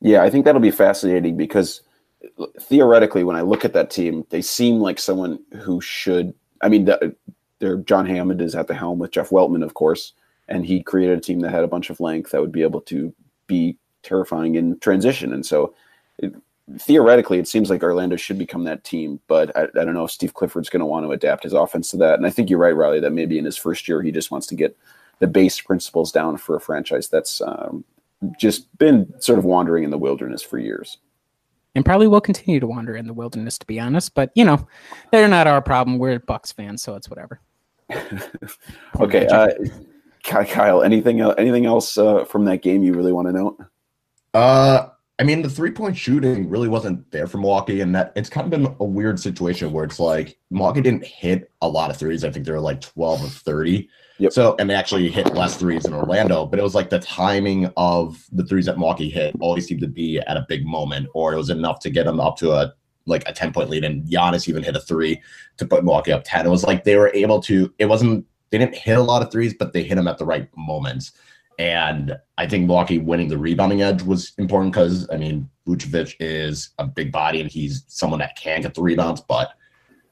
Yeah, 0.00 0.22
I 0.22 0.30
think 0.30 0.44
that'll 0.44 0.60
be 0.60 0.70
fascinating 0.70 1.36
because 1.36 1.82
theoretically, 2.60 3.24
when 3.24 3.36
I 3.36 3.42
look 3.42 3.64
at 3.64 3.72
that 3.72 3.90
team, 3.90 4.24
they 4.30 4.42
seem 4.42 4.80
like 4.80 4.98
someone 4.98 5.40
who 5.62 5.80
should, 5.80 6.34
I 6.62 6.68
mean, 6.68 6.88
they're 7.58 7.76
John 7.78 8.06
Hammond 8.06 8.40
is 8.40 8.54
at 8.54 8.68
the 8.68 8.74
helm 8.74 8.98
with 8.98 9.10
Jeff 9.10 9.30
Weltman, 9.30 9.64
of 9.64 9.74
course 9.74 10.12
and 10.48 10.64
he 10.64 10.82
created 10.82 11.18
a 11.18 11.20
team 11.20 11.40
that 11.40 11.50
had 11.50 11.64
a 11.64 11.68
bunch 11.68 11.90
of 11.90 12.00
length 12.00 12.30
that 12.30 12.40
would 12.40 12.52
be 12.52 12.62
able 12.62 12.80
to 12.80 13.14
be 13.46 13.76
terrifying 14.02 14.54
in 14.54 14.78
transition. 14.80 15.32
And 15.32 15.44
so, 15.44 15.74
it, 16.18 16.34
theoretically, 16.76 17.38
it 17.38 17.48
seems 17.48 17.70
like 17.70 17.82
Orlando 17.82 18.16
should 18.16 18.38
become 18.38 18.64
that 18.64 18.84
team. 18.84 19.20
But 19.26 19.56
I, 19.56 19.64
I 19.64 19.84
don't 19.84 19.94
know 19.94 20.04
if 20.04 20.10
Steve 20.10 20.34
Clifford's 20.34 20.68
going 20.68 20.80
to 20.80 20.86
want 20.86 21.06
to 21.06 21.12
adapt 21.12 21.44
his 21.44 21.52
offense 21.52 21.90
to 21.90 21.96
that. 21.98 22.14
And 22.14 22.26
I 22.26 22.30
think 22.30 22.50
you're 22.50 22.58
right, 22.58 22.76
Riley, 22.76 23.00
that 23.00 23.12
maybe 23.12 23.38
in 23.38 23.44
his 23.44 23.56
first 23.56 23.88
year 23.88 24.02
he 24.02 24.12
just 24.12 24.30
wants 24.30 24.46
to 24.48 24.54
get 24.54 24.76
the 25.18 25.26
base 25.26 25.60
principles 25.60 26.12
down 26.12 26.36
for 26.36 26.56
a 26.56 26.60
franchise 26.60 27.08
that's 27.08 27.40
um, 27.40 27.84
just 28.38 28.76
been 28.78 29.12
sort 29.20 29.38
of 29.38 29.44
wandering 29.44 29.84
in 29.84 29.90
the 29.90 29.98
wilderness 29.98 30.42
for 30.42 30.58
years. 30.58 30.98
And 31.74 31.84
probably 31.84 32.08
will 32.08 32.20
continue 32.20 32.60
to 32.60 32.66
wander 32.66 32.96
in 32.96 33.06
the 33.06 33.14
wilderness, 33.14 33.58
to 33.58 33.66
be 33.66 33.78
honest. 33.78 34.14
But 34.14 34.30
you 34.34 34.44
know, 34.44 34.66
they're 35.12 35.28
not 35.28 35.46
our 35.46 35.62
problem. 35.62 35.98
We're 35.98 36.18
Bucks 36.18 36.50
fans, 36.50 36.82
so 36.82 36.94
it's 36.96 37.08
whatever. 37.08 37.40
okay. 39.00 39.26
Uh, 39.26 39.48
Kyle, 40.24 40.82
anything 40.82 41.20
anything 41.20 41.66
else 41.66 41.96
uh, 41.96 42.24
from 42.24 42.44
that 42.46 42.62
game 42.62 42.82
you 42.82 42.94
really 42.94 43.12
want 43.12 43.28
to 43.28 43.32
note? 43.32 43.58
Uh, 44.34 44.88
I 45.20 45.24
mean, 45.24 45.42
the 45.42 45.50
three 45.50 45.72
point 45.72 45.96
shooting 45.96 46.48
really 46.48 46.68
wasn't 46.68 47.10
there 47.10 47.26
for 47.26 47.38
Milwaukee, 47.38 47.80
and 47.80 47.94
that 47.94 48.12
it's 48.14 48.30
kind 48.30 48.44
of 48.44 48.50
been 48.50 48.76
a 48.78 48.84
weird 48.84 49.18
situation 49.18 49.72
where 49.72 49.84
it's 49.84 49.98
like 49.98 50.38
Milwaukee 50.50 50.80
didn't 50.80 51.04
hit 51.04 51.50
a 51.60 51.68
lot 51.68 51.90
of 51.90 51.96
threes. 51.96 52.24
I 52.24 52.30
think 52.30 52.46
they 52.46 52.52
were 52.52 52.60
like 52.60 52.80
twelve 52.80 53.22
of 53.24 53.32
thirty. 53.32 53.88
Yep. 54.18 54.32
So, 54.32 54.56
and 54.58 54.68
they 54.68 54.74
actually 54.74 55.08
hit 55.08 55.34
less 55.34 55.56
threes 55.56 55.86
in 55.86 55.94
Orlando, 55.94 56.44
but 56.46 56.58
it 56.58 56.62
was 56.62 56.74
like 56.74 56.90
the 56.90 56.98
timing 56.98 57.70
of 57.76 58.24
the 58.32 58.44
threes 58.44 58.66
that 58.66 58.76
Milwaukee 58.76 59.08
hit 59.10 59.34
always 59.40 59.66
seemed 59.66 59.80
to 59.82 59.88
be 59.88 60.18
at 60.18 60.36
a 60.36 60.46
big 60.48 60.66
moment, 60.66 61.08
or 61.14 61.32
it 61.32 61.36
was 61.36 61.50
enough 61.50 61.80
to 61.80 61.90
get 61.90 62.04
them 62.04 62.20
up 62.20 62.36
to 62.38 62.52
a 62.52 62.72
like 63.06 63.28
a 63.28 63.32
10 63.32 63.52
point 63.52 63.70
lead. 63.70 63.84
And 63.84 64.04
Giannis 64.04 64.48
even 64.48 64.62
hit 64.62 64.76
a 64.76 64.80
three 64.80 65.20
to 65.56 65.66
put 65.66 65.84
Milwaukee 65.84 66.12
up 66.12 66.22
10. 66.24 66.46
It 66.46 66.50
was 66.50 66.64
like 66.64 66.84
they 66.84 66.96
were 66.96 67.10
able 67.14 67.40
to, 67.42 67.72
it 67.78 67.86
wasn't 67.86 68.26
they 68.50 68.58
didn't 68.58 68.76
hit 68.76 68.98
a 68.98 69.02
lot 69.02 69.22
of 69.22 69.30
threes, 69.30 69.54
but 69.58 69.72
they 69.72 69.82
hit 69.82 69.96
them 69.96 70.08
at 70.08 70.18
the 70.18 70.24
right 70.24 70.48
moments. 70.56 71.12
And 71.58 72.16
I 72.36 72.46
think 72.46 72.66
Milwaukee 72.66 72.98
winning 72.98 73.28
the 73.28 73.38
rebounding 73.38 73.82
edge 73.82 74.02
was 74.02 74.32
important 74.38 74.72
because 74.72 75.08
I 75.10 75.16
mean 75.16 75.48
Vucevic 75.66 76.14
is 76.20 76.70
a 76.78 76.86
big 76.86 77.10
body 77.10 77.40
and 77.40 77.50
he's 77.50 77.84
someone 77.88 78.20
that 78.20 78.36
can 78.36 78.62
get 78.62 78.74
the 78.74 78.82
rebounds, 78.82 79.20
but 79.20 79.52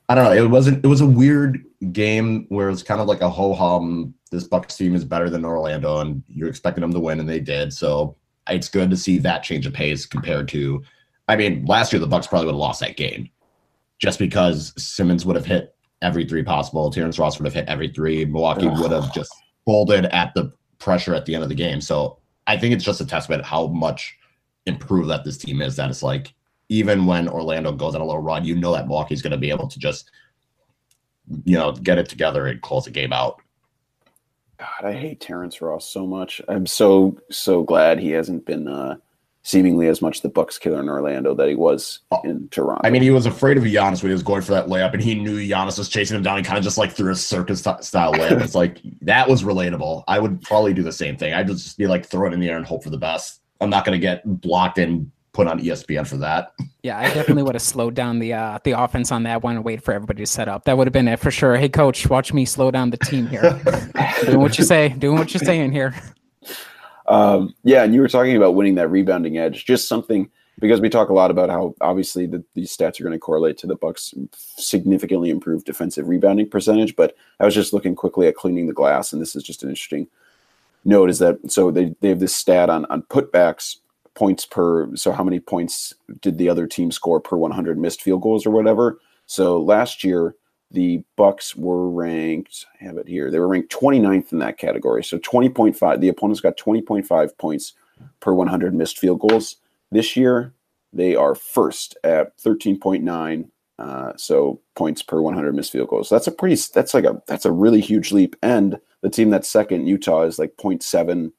I 0.09 0.15
don't 0.15 0.25
know. 0.25 0.45
It 0.45 0.51
wasn't. 0.51 0.85
It 0.85 0.89
was 0.89 1.01
a 1.01 1.07
weird 1.07 1.65
game 1.93 2.47
where 2.49 2.71
it's 2.71 2.83
kind 2.83 3.01
of 3.01 3.09
like 3.09 3.23
a 3.23 3.31
ho 3.31 3.55
hum. 3.55 4.15
This 4.31 4.45
Bucks 4.45 4.77
team 4.77 4.95
is 4.95 5.05
better 5.05 5.31
than 5.31 5.45
Orlando, 5.45 5.99
and 5.99 6.23
you're 6.29 6.49
expecting 6.49 6.83
them 6.83 6.93
to 6.93 7.01
win, 7.01 7.21
and 7.21 7.29
they 7.29 7.41
did. 7.41 7.73
So 7.73 8.17
it's 8.49 8.69
good 8.69 8.91
to 8.91 8.97
see 8.97 9.19
that 9.19 9.43
change 9.43 9.67
of 9.67 9.73
pace 9.73 10.07
compared 10.07 10.49
to. 10.49 10.83
I 11.29 11.37
mean, 11.37 11.65
last 11.65 11.93
year 11.93 12.01
the 12.01 12.07
Bucks 12.07 12.27
probably 12.27 12.47
would 12.47 12.53
have 12.53 12.61
lost 12.61 12.81
that 12.81 12.97
game, 12.97 13.31
just 13.99 14.19
because 14.19 14.73
Simmons 14.81 15.27
would 15.27 15.37
have 15.37 15.47
hit 15.47 15.75
every 16.03 16.25
three 16.25 16.43
possible. 16.43 16.91
Terrence 16.91 17.19
Ross 17.19 17.39
would 17.39 17.47
have 17.47 17.55
hit 17.55 17.69
every 17.69 17.89
three. 17.89 18.25
Milwaukee 18.25 18.69
would 18.69 18.93
have 18.93 19.13
just 19.13 19.33
folded 19.65 20.07
at 20.07 20.33
the 20.35 20.53
pressure 20.79 21.15
at 21.15 21.27
the 21.27 21.35
end 21.35 21.43
of 21.43 21.49
the 21.49 21.55
game. 21.55 21.81
So 21.81 22.19
I 22.47 22.57
think 22.57 22.75
it's 22.75 22.85
just 22.85 23.01
a 23.01 23.07
testament 23.07 23.45
how 23.45 23.69
much 23.69 24.17
improved 24.67 25.11
that 25.11 25.25
this 25.25 25.39
team 25.39 25.61
is. 25.61 25.77
That 25.77 25.91
it's 25.91 26.03
like 26.03 26.35
even 26.69 27.07
when 27.07 27.29
Orlando 27.29 27.73
goes 27.73 27.95
on 27.95 28.01
a 28.01 28.07
little 28.07 28.23
run, 28.23 28.45
you 28.45 28.57
know 28.57 28.73
that 28.73 28.87
Milwaukee's 28.87 29.23
going 29.23 29.33
to 29.33 29.37
be 29.37 29.51
able 29.51 29.69
to 29.69 29.79
just, 29.79 30.11
you 31.45 31.57
know, 31.57 31.73
get 31.73 31.99
it 31.99 32.09
together 32.09 32.47
and 32.47 32.61
close 32.63 32.85
the 32.85 32.91
game 32.91 33.13
out. 33.13 33.41
God, 34.59 34.89
I 34.89 34.93
hate 34.93 35.21
Terrence 35.21 35.61
Ross 35.61 35.89
so 35.89 36.07
much. 36.07 36.41
I'm 36.49 36.67
so 36.67 37.17
so 37.31 37.63
glad 37.63 37.99
he 37.99 38.11
hasn't 38.11 38.47
been 38.47 38.69
uh, 38.69 38.97
seemingly 39.47 39.87
as 39.87 40.03
much 40.03 40.23
the 40.23 40.29
Bucks 40.29 40.59
killer 40.59 40.81
in 40.81 40.89
Orlando 40.89 41.33
that 41.33 41.49
he 41.49 41.55
was 41.55 42.01
in 42.25 42.49
Toronto. 42.49 42.81
I 42.83 42.91
mean, 42.91 43.03
he 43.03 43.11
was 43.11 43.27
afraid 43.27 43.57
of 43.57 43.63
Giannis 43.63 44.03
when 44.03 44.11
he 44.11 44.15
was 44.15 44.25
going 44.25 44.43
for 44.43 44.51
that 44.51 44.67
layup, 44.67 44.93
and 44.93 45.01
he 45.01 45.15
knew 45.15 45.39
Giannis 45.39 45.79
was 45.79 45.89
chasing 45.89 46.17
him 46.17 46.25
down. 46.25 46.37
He 46.37 46.43
kind 46.43 46.59
of 46.59 46.65
just 46.65 46.77
like 46.77 46.91
threw 46.91 47.13
a 47.13 47.15
circus 47.15 47.61
style 47.61 48.13
layup. 48.13 48.43
It's 48.43 48.57
like 48.57 48.81
that 49.03 49.29
was 49.29 49.45
relatable. 49.45 50.03
I 50.09 50.19
would 50.19 50.43
probably 50.43 50.75
do 50.75 50.83
the 50.83 50.93
same 50.93 51.17
thing. 51.17 51.33
I'd 51.33 51.47
just 51.47 51.79
be 51.79 51.87
like 51.87 52.05
throw 52.05 52.29
it 52.29 52.35
in 52.35 52.41
the 52.41 52.49
air 52.49 52.57
and 52.57 52.67
hope 52.67 52.83
for 52.83 52.91
the 52.91 52.99
best. 52.99 53.41
I'm 53.61 53.71
not 53.71 53.85
going 53.85 53.99
to 53.99 54.05
get 54.05 54.23
blocked 54.25 54.79
and 54.79 55.13
put 55.33 55.47
on 55.47 55.61
ESPN 55.61 56.09
for 56.09 56.17
that. 56.17 56.53
Yeah, 56.83 56.99
I 56.99 57.05
definitely 57.15 57.45
would 57.45 57.55
have 57.55 57.63
slowed 57.63 57.95
down 57.95 58.19
the 58.19 58.33
uh, 58.33 58.59
the 58.65 58.73
offense 58.73 59.13
on 59.13 59.23
that 59.25 59.45
one 59.45 59.55
and 59.55 59.65
wait 59.65 59.81
for 59.81 59.95
everybody 59.95 60.25
to 60.25 60.27
set 60.27 60.49
up. 60.49 60.65
That 60.65 60.77
would 60.77 60.89
have 60.89 60.93
been 60.93 61.07
it 61.07 61.21
for 61.21 61.31
sure. 61.31 61.57
Hey, 61.57 61.69
coach, 61.69 62.09
watch 62.09 62.33
me 62.33 62.47
slow 62.47 62.73
down 62.73 62.91
the 62.91 62.97
team 62.97 63.29
here. 63.29 63.43
doing 64.25 64.41
what 64.41 64.59
you 64.59 64.65
say, 64.65 64.89
doing 64.89 65.19
what 65.19 65.33
you're 65.33 65.45
saying 65.45 65.71
here. 65.71 65.95
Um, 67.09 67.55
yeah, 67.63 67.85
and 67.85 67.95
you 67.95 68.01
were 68.01 68.09
talking 68.09 68.37
about 68.37 68.55
winning 68.55 68.75
that 68.77 68.89
rebounding 68.89 69.39
edge. 69.39 69.65
Just 69.65 69.89
something 69.89 70.31
because 70.59 70.81
we 70.81 70.89
talk 70.89 71.09
a 71.09 71.15
lot 71.15 71.31
about 71.31 71.51
how 71.51 71.75
obviously 71.81 72.27
the, 72.27 72.43
these 72.55 72.75
stats 72.75 72.99
are 72.99 73.05
going 73.05 73.13
to 73.13 73.19
correlate 73.19 73.59
to 73.59 73.67
the 73.67 73.77
Bucks' 73.77 74.15
significantly 74.57 75.31
improved 75.31 75.67
defensive 75.67 76.09
rebounding 76.09 76.49
percentage. 76.49 76.97
But 76.97 77.15
I 77.41 77.45
was 77.45 77.55
just 77.55 77.73
looking 77.73 77.95
quickly 77.95 78.27
at 78.27 78.37
cleaning 78.37 78.67
the 78.67 78.73
glass, 78.73 79.13
and 79.13 79.21
this 79.21 79.37
is 79.37 79.43
just 79.43 79.63
an 79.63 79.69
interesting 79.69 80.09
note. 80.85 81.11
Is 81.11 81.19
that 81.19 81.39
so? 81.51 81.71
They 81.71 81.95
they 82.01 82.09
have 82.09 82.21
this 82.21 82.35
stat 82.35 82.71
on 82.71 82.87
on 82.87 83.03
putbacks 83.03 83.77
points 84.15 84.47
per. 84.47 84.95
So 84.97 85.13
how 85.13 85.23
many 85.23 85.41
points 85.41 85.95
did 86.21 86.39
the 86.39 86.49
other 86.49 86.67
team 86.67 86.91
score 86.91 87.21
per 87.21 87.37
100 87.37 87.79
missed 87.79 88.03
field 88.03 88.23
goals 88.23 88.47
or 88.47 88.51
whatever? 88.51 88.99
So 89.27 89.61
last 89.61 90.03
year 90.03 90.35
the 90.71 91.03
Bucks 91.17 91.55
were 91.55 91.89
ranked. 91.89 92.67
I 92.81 92.85
have 92.85 92.99
it 92.99 93.09
here. 93.09 93.31
They 93.31 93.39
were 93.39 93.49
ranked 93.49 93.73
29th 93.73 94.33
in 94.33 94.39
that 94.41 94.59
category. 94.59 95.05
So 95.05 95.19
20.5. 95.19 96.01
The 96.01 96.09
opponents 96.09 96.41
got 96.41 96.57
20.5 96.57 97.39
points 97.39 97.73
per 98.21 98.33
100 98.33 98.75
missed 98.75 98.99
field 98.99 99.21
goals. 99.21 99.57
This 99.91 100.17
year 100.17 100.53
they 100.93 101.15
are 101.15 101.35
first 101.35 101.97
at 102.05 102.37
13.9. 102.39 103.49
Uh, 103.79 104.13
so 104.17 104.61
points 104.75 105.03
per 105.03 105.21
100 105.21 105.55
missed 105.55 105.73
field 105.73 105.89
goals. 105.89 106.09
So 106.09 106.15
that's 106.15 106.27
a 106.27 106.33
pretty. 106.33 106.61
That's 106.75 106.95
like 106.95 107.05
a. 107.05 107.23
That's 107.27 107.45
a 107.45 107.53
really 107.53 107.81
huge 107.81 108.11
leap. 108.11 108.35
And 108.43 108.79
the 109.03 109.11
team 109.11 109.31
that's 109.31 109.49
second, 109.49 109.87
Utah, 109.87 110.23
is 110.23 110.39
like 110.39 110.57
0.7 110.57 111.31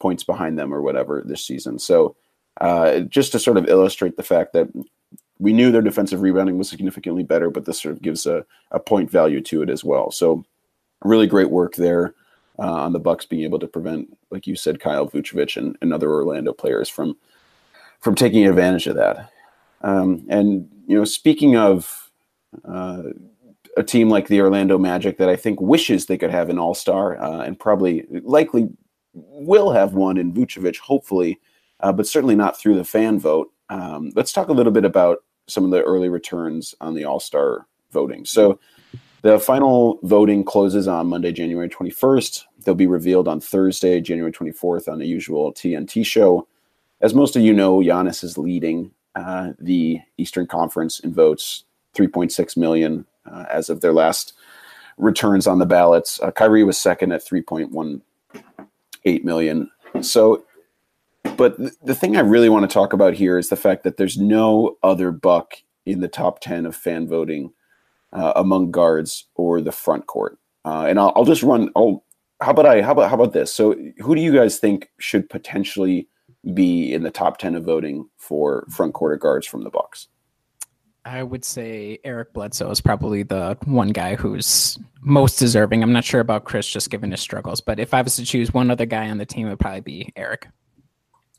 points 0.00 0.24
behind 0.24 0.58
them 0.58 0.72
or 0.72 0.80
whatever 0.80 1.22
this 1.24 1.46
season. 1.46 1.78
So 1.78 2.16
uh, 2.60 3.00
just 3.00 3.32
to 3.32 3.38
sort 3.38 3.58
of 3.58 3.68
illustrate 3.68 4.16
the 4.16 4.22
fact 4.22 4.52
that 4.54 4.68
we 5.42 5.52
knew 5.52 5.72
their 5.72 5.82
defensive 5.82 6.22
rebounding 6.22 6.56
was 6.56 6.68
significantly 6.68 7.24
better, 7.24 7.50
but 7.50 7.64
this 7.64 7.80
sort 7.80 7.94
of 7.94 8.00
gives 8.00 8.26
a, 8.26 8.46
a 8.70 8.78
point 8.78 9.10
value 9.10 9.40
to 9.40 9.60
it 9.60 9.68
as 9.68 9.82
well. 9.82 10.12
So 10.12 10.44
really 11.04 11.26
great 11.26 11.50
work 11.50 11.74
there 11.74 12.14
uh, 12.60 12.72
on 12.72 12.92
the 12.92 13.00
Bucks 13.00 13.26
being 13.26 13.42
able 13.42 13.58
to 13.58 13.66
prevent, 13.66 14.16
like 14.30 14.46
you 14.46 14.54
said, 14.54 14.78
Kyle 14.78 15.08
Vucevic 15.08 15.56
and, 15.56 15.76
and 15.82 15.92
other 15.92 16.10
Orlando 16.12 16.52
players 16.52 16.88
from 16.88 17.16
from 17.98 18.14
taking 18.14 18.46
advantage 18.46 18.86
of 18.86 18.96
that. 18.96 19.30
Um, 19.82 20.24
and 20.28 20.68
you 20.86 20.96
know, 20.96 21.04
speaking 21.04 21.56
of 21.56 22.10
uh, 22.64 23.02
a 23.76 23.82
team 23.82 24.10
like 24.10 24.28
the 24.28 24.40
Orlando 24.40 24.78
Magic 24.78 25.18
that 25.18 25.28
I 25.28 25.36
think 25.36 25.60
wishes 25.60 26.06
they 26.06 26.18
could 26.18 26.30
have 26.30 26.50
an 26.50 26.58
All 26.58 26.74
Star 26.74 27.20
uh, 27.20 27.42
and 27.42 27.58
probably 27.58 28.06
likely 28.22 28.68
will 29.12 29.72
have 29.72 29.94
one 29.94 30.18
in 30.18 30.32
Vucevic, 30.32 30.78
hopefully 30.78 31.40
uh, 31.80 31.92
but 31.92 32.06
certainly 32.06 32.36
not 32.36 32.56
through 32.56 32.76
the 32.76 32.84
fan 32.84 33.18
vote. 33.18 33.52
Um, 33.68 34.12
let's 34.14 34.32
talk 34.32 34.48
a 34.48 34.52
little 34.52 34.72
bit 34.72 34.84
about 34.84 35.24
some 35.46 35.64
of 35.64 35.70
the 35.70 35.82
early 35.82 36.08
returns 36.08 36.74
on 36.80 36.94
the 36.94 37.04
All 37.04 37.20
Star 37.20 37.66
voting. 37.90 38.24
So, 38.24 38.58
the 39.22 39.38
final 39.38 40.00
voting 40.02 40.44
closes 40.44 40.88
on 40.88 41.06
Monday, 41.06 41.30
January 41.30 41.68
21st. 41.68 42.42
They'll 42.64 42.74
be 42.74 42.88
revealed 42.88 43.28
on 43.28 43.40
Thursday, 43.40 44.00
January 44.00 44.32
24th, 44.32 44.88
on 44.88 44.98
the 44.98 45.06
usual 45.06 45.52
TNT 45.52 46.04
show. 46.04 46.48
As 47.00 47.14
most 47.14 47.36
of 47.36 47.42
you 47.42 47.52
know, 47.52 47.78
Giannis 47.78 48.24
is 48.24 48.36
leading 48.36 48.90
uh, 49.14 49.52
the 49.60 50.00
Eastern 50.18 50.46
Conference 50.46 50.98
in 51.00 51.14
votes, 51.14 51.64
3.6 51.94 52.56
million 52.56 53.06
uh, 53.30 53.44
as 53.48 53.70
of 53.70 53.80
their 53.80 53.92
last 53.92 54.34
returns 54.98 55.46
on 55.46 55.58
the 55.58 55.66
ballots. 55.66 56.20
Uh, 56.20 56.30
Kyrie 56.30 56.64
was 56.64 56.78
second 56.78 57.12
at 57.12 57.24
3.18 57.24 59.24
million. 59.24 59.70
So 60.00 60.44
but 61.36 61.56
the 61.82 61.94
thing 61.94 62.16
I 62.16 62.20
really 62.20 62.48
want 62.48 62.68
to 62.68 62.72
talk 62.72 62.92
about 62.92 63.14
here 63.14 63.38
is 63.38 63.48
the 63.48 63.56
fact 63.56 63.84
that 63.84 63.96
there's 63.96 64.16
no 64.16 64.76
other 64.82 65.10
buck 65.12 65.54
in 65.86 66.00
the 66.00 66.08
top 66.08 66.40
10 66.40 66.66
of 66.66 66.76
fan 66.76 67.08
voting 67.08 67.52
uh, 68.12 68.32
among 68.36 68.70
guards 68.70 69.26
or 69.34 69.60
the 69.60 69.72
front 69.72 70.06
court. 70.06 70.38
Uh, 70.64 70.86
and 70.88 70.98
I'll, 70.98 71.12
I'll, 71.16 71.24
just 71.24 71.42
run. 71.42 71.70
Oh, 71.74 72.04
how 72.40 72.52
about 72.52 72.66
I? 72.66 72.82
How 72.82 72.92
about 72.92 73.08
how 73.08 73.16
about 73.16 73.32
this? 73.32 73.52
So, 73.52 73.74
who 73.98 74.14
do 74.14 74.20
you 74.20 74.32
guys 74.32 74.58
think 74.58 74.90
should 74.98 75.28
potentially 75.28 76.08
be 76.54 76.92
in 76.92 77.02
the 77.02 77.10
top 77.10 77.38
10 77.38 77.56
of 77.56 77.64
voting 77.64 78.08
for 78.16 78.64
front 78.70 78.94
court 78.94 79.20
guards 79.20 79.46
from 79.46 79.64
the 79.64 79.70
Bucks? 79.70 80.08
I 81.04 81.24
would 81.24 81.44
say 81.44 81.98
Eric 82.04 82.32
Bledsoe 82.32 82.70
is 82.70 82.80
probably 82.80 83.24
the 83.24 83.58
one 83.64 83.88
guy 83.88 84.14
who's 84.14 84.78
most 85.00 85.38
deserving. 85.38 85.82
I'm 85.82 85.92
not 85.92 86.04
sure 86.04 86.20
about 86.20 86.44
Khris 86.44 86.68
just 86.68 86.90
given 86.90 87.10
his 87.10 87.20
struggles, 87.20 87.60
but 87.60 87.80
if 87.80 87.92
I 87.92 88.02
was 88.02 88.14
to 88.16 88.24
choose 88.24 88.54
one 88.54 88.70
other 88.70 88.86
guy 88.86 89.10
on 89.10 89.18
the 89.18 89.26
team, 89.26 89.48
it 89.48 89.50
would 89.50 89.58
probably 89.58 89.80
be 89.80 90.12
Eric. 90.14 90.46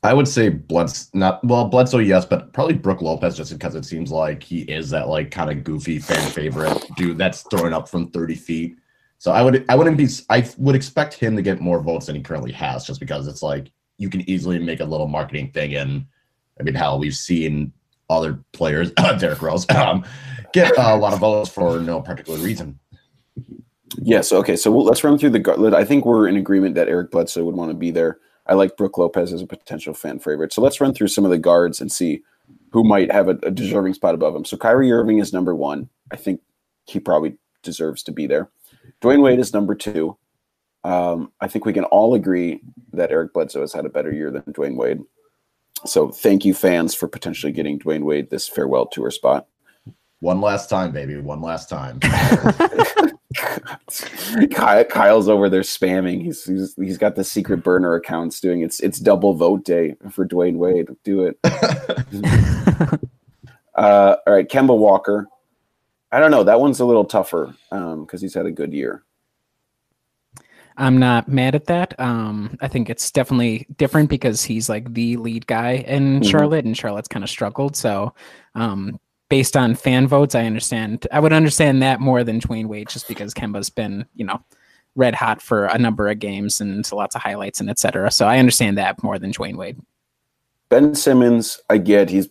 I 0.04 0.12
would 0.12 0.28
say 0.28 0.50
Bledsoe, 0.50 1.08
not 1.14 1.42
well, 1.42 1.64
Bledsoe, 1.64 1.98
yes, 1.98 2.26
but 2.26 2.52
probably 2.52 2.74
Brook 2.74 3.00
Lopez, 3.00 3.38
just 3.38 3.50
because 3.50 3.74
it 3.74 3.86
seems 3.86 4.10
like 4.10 4.42
he 4.42 4.60
is 4.62 4.90
that 4.90 5.08
like 5.08 5.30
kind 5.30 5.50
of 5.50 5.64
goofy 5.64 5.98
fan 5.98 6.30
favorite 6.30 6.78
dude 6.96 7.16
that's 7.16 7.42
throwing 7.50 7.72
up 7.72 7.88
from 7.88 8.10
30 8.10 8.34
feet. 8.34 8.76
So 9.16 9.32
I 9.32 9.40
would, 9.40 9.64
I 9.70 9.74
wouldn't 9.74 9.96
be, 9.96 10.06
I 10.28 10.46
would 10.58 10.74
expect 10.74 11.14
him 11.14 11.34
to 11.36 11.42
get 11.42 11.58
more 11.58 11.82
votes 11.82 12.06
than 12.06 12.16
he 12.16 12.20
currently 12.20 12.52
has, 12.52 12.86
just 12.86 13.00
because 13.00 13.26
it's 13.26 13.42
like 13.42 13.70
you 13.96 14.10
can 14.10 14.28
easily 14.28 14.58
make 14.58 14.80
a 14.80 14.84
little 14.84 15.08
marketing 15.08 15.50
thing. 15.52 15.74
And 15.74 16.04
I 16.60 16.64
mean, 16.64 16.74
hell, 16.74 16.98
we've 16.98 17.16
seen 17.16 17.72
other 18.10 18.44
players, 18.52 18.90
Derrick 19.18 19.40
Rose, 19.40 19.64
um, 19.74 20.04
get 20.52 20.76
a 20.76 20.96
lot 20.96 21.14
of 21.14 21.20
votes 21.20 21.48
for 21.48 21.80
no 21.80 22.02
particular 22.02 22.38
reason. 22.40 22.78
Yes. 23.96 24.32
Okay. 24.32 24.56
So 24.56 24.70
we'll, 24.70 24.84
let's 24.84 25.02
run 25.02 25.16
through 25.16 25.30
the. 25.30 25.74
I 25.74 25.84
think 25.84 26.04
we're 26.04 26.28
in 26.28 26.36
agreement 26.36 26.74
that 26.74 26.88
Eric 26.88 27.10
Bledsoe 27.10 27.44
would 27.44 27.54
want 27.54 27.70
to 27.70 27.74
be 27.74 27.90
there. 27.90 28.18
I 28.46 28.54
like 28.54 28.76
Brook 28.76 28.98
Lopez 28.98 29.32
as 29.32 29.42
a 29.42 29.46
potential 29.46 29.94
fan 29.94 30.18
favorite. 30.18 30.52
So 30.52 30.60
let's 30.62 30.80
run 30.80 30.92
through 30.94 31.08
some 31.08 31.24
of 31.24 31.30
the 31.30 31.38
guards 31.38 31.80
and 31.80 31.90
see 31.90 32.22
who 32.70 32.84
might 32.84 33.10
have 33.10 33.28
a, 33.28 33.38
a 33.42 33.50
deserving 33.50 33.94
spot 33.94 34.14
above 34.14 34.34
him. 34.34 34.44
So 34.44 34.56
Kyrie 34.56 34.92
Irving 34.92 35.18
is 35.18 35.32
number 35.32 35.54
one. 35.54 35.88
I 36.12 36.16
think 36.16 36.40
he 36.86 37.00
probably 37.00 37.36
deserves 37.62 38.02
to 38.04 38.12
be 38.12 38.26
there. 38.26 38.50
Dwyane 39.00 39.22
Wade 39.22 39.38
is 39.38 39.54
number 39.54 39.74
two. 39.74 40.16
Um, 40.82 41.32
I 41.40 41.48
think 41.48 41.64
we 41.64 41.72
can 41.72 41.84
all 41.84 42.14
agree 42.14 42.60
that 42.92 43.10
Eric 43.10 43.32
Bledsoe 43.32 43.62
has 43.62 43.72
had 43.72 43.86
a 43.86 43.90
better 43.90 44.12
year 44.12 44.30
than 44.30 44.42
Dwyane 44.42 44.76
Wade. 44.76 45.00
So 45.86 46.10
thank 46.10 46.44
you, 46.44 46.52
fans, 46.54 46.94
for 46.94 47.08
potentially 47.08 47.52
getting 47.52 47.78
Dwyane 47.78 48.04
Wade 48.04 48.30
this 48.30 48.46
farewell 48.48 48.86
tour 48.86 49.10
spot. 49.10 49.46
One 50.20 50.40
last 50.40 50.70
time, 50.70 50.92
baby. 50.92 51.16
One 51.16 51.42
last 51.42 51.68
time. 51.68 52.00
Kyle's 54.50 55.28
over 55.28 55.48
there 55.48 55.62
spamming. 55.62 56.22
He's, 56.22 56.44
he's 56.44 56.74
he's 56.74 56.98
got 56.98 57.16
the 57.16 57.24
secret 57.24 57.58
burner 57.58 57.94
accounts 57.94 58.40
doing 58.40 58.62
it's 58.62 58.80
it's 58.80 58.98
double 58.98 59.34
vote 59.34 59.64
day 59.64 59.96
for 60.10 60.26
Dwyane 60.26 60.56
Wade. 60.56 60.88
Do 61.04 61.24
it. 61.24 61.38
uh, 63.74 64.16
all 64.26 64.32
right, 64.32 64.48
Kemba 64.48 64.76
Walker. 64.76 65.28
I 66.12 66.20
don't 66.20 66.30
know. 66.30 66.44
That 66.44 66.60
one's 66.60 66.80
a 66.80 66.84
little 66.84 67.04
tougher 67.04 67.54
because 67.70 67.92
um, 67.92 68.06
he's 68.20 68.34
had 68.34 68.46
a 68.46 68.52
good 68.52 68.72
year. 68.72 69.02
I'm 70.76 70.98
not 70.98 71.28
mad 71.28 71.54
at 71.54 71.66
that. 71.66 71.98
Um, 72.00 72.56
I 72.60 72.68
think 72.68 72.90
it's 72.90 73.10
definitely 73.10 73.66
different 73.76 74.10
because 74.10 74.42
he's 74.42 74.68
like 74.68 74.92
the 74.92 75.16
lead 75.16 75.46
guy 75.46 75.84
in 75.86 76.20
mm-hmm. 76.20 76.28
Charlotte, 76.28 76.64
and 76.64 76.76
Charlotte's 76.76 77.08
kind 77.08 77.22
of 77.22 77.30
struggled. 77.30 77.76
So, 77.76 78.12
um, 78.54 78.98
based 79.34 79.56
on 79.56 79.74
fan 79.74 80.06
votes, 80.06 80.36
I 80.36 80.44
understand. 80.44 81.08
I 81.10 81.18
would 81.18 81.32
understand 81.32 81.82
that 81.82 81.98
more 81.98 82.22
than 82.22 82.38
Dwyane 82.40 82.66
Wade, 82.66 82.88
just 82.88 83.08
because 83.08 83.34
Kemba's 83.34 83.68
been, 83.68 84.06
you 84.14 84.24
know, 84.24 84.40
red 84.94 85.12
hot 85.12 85.42
for 85.42 85.64
a 85.64 85.76
number 85.76 86.08
of 86.08 86.20
games 86.20 86.60
and 86.60 86.88
lots 86.92 87.16
of 87.16 87.22
highlights 87.22 87.58
and 87.58 87.68
etc. 87.68 88.12
So 88.12 88.28
I 88.28 88.38
understand 88.38 88.78
that 88.78 89.02
more 89.02 89.18
than 89.18 89.32
Dwyane 89.32 89.56
Wade. 89.56 89.80
Ben 90.68 90.94
Simmons, 90.94 91.60
I 91.68 91.78
get 91.78 92.10
he's 92.10 92.28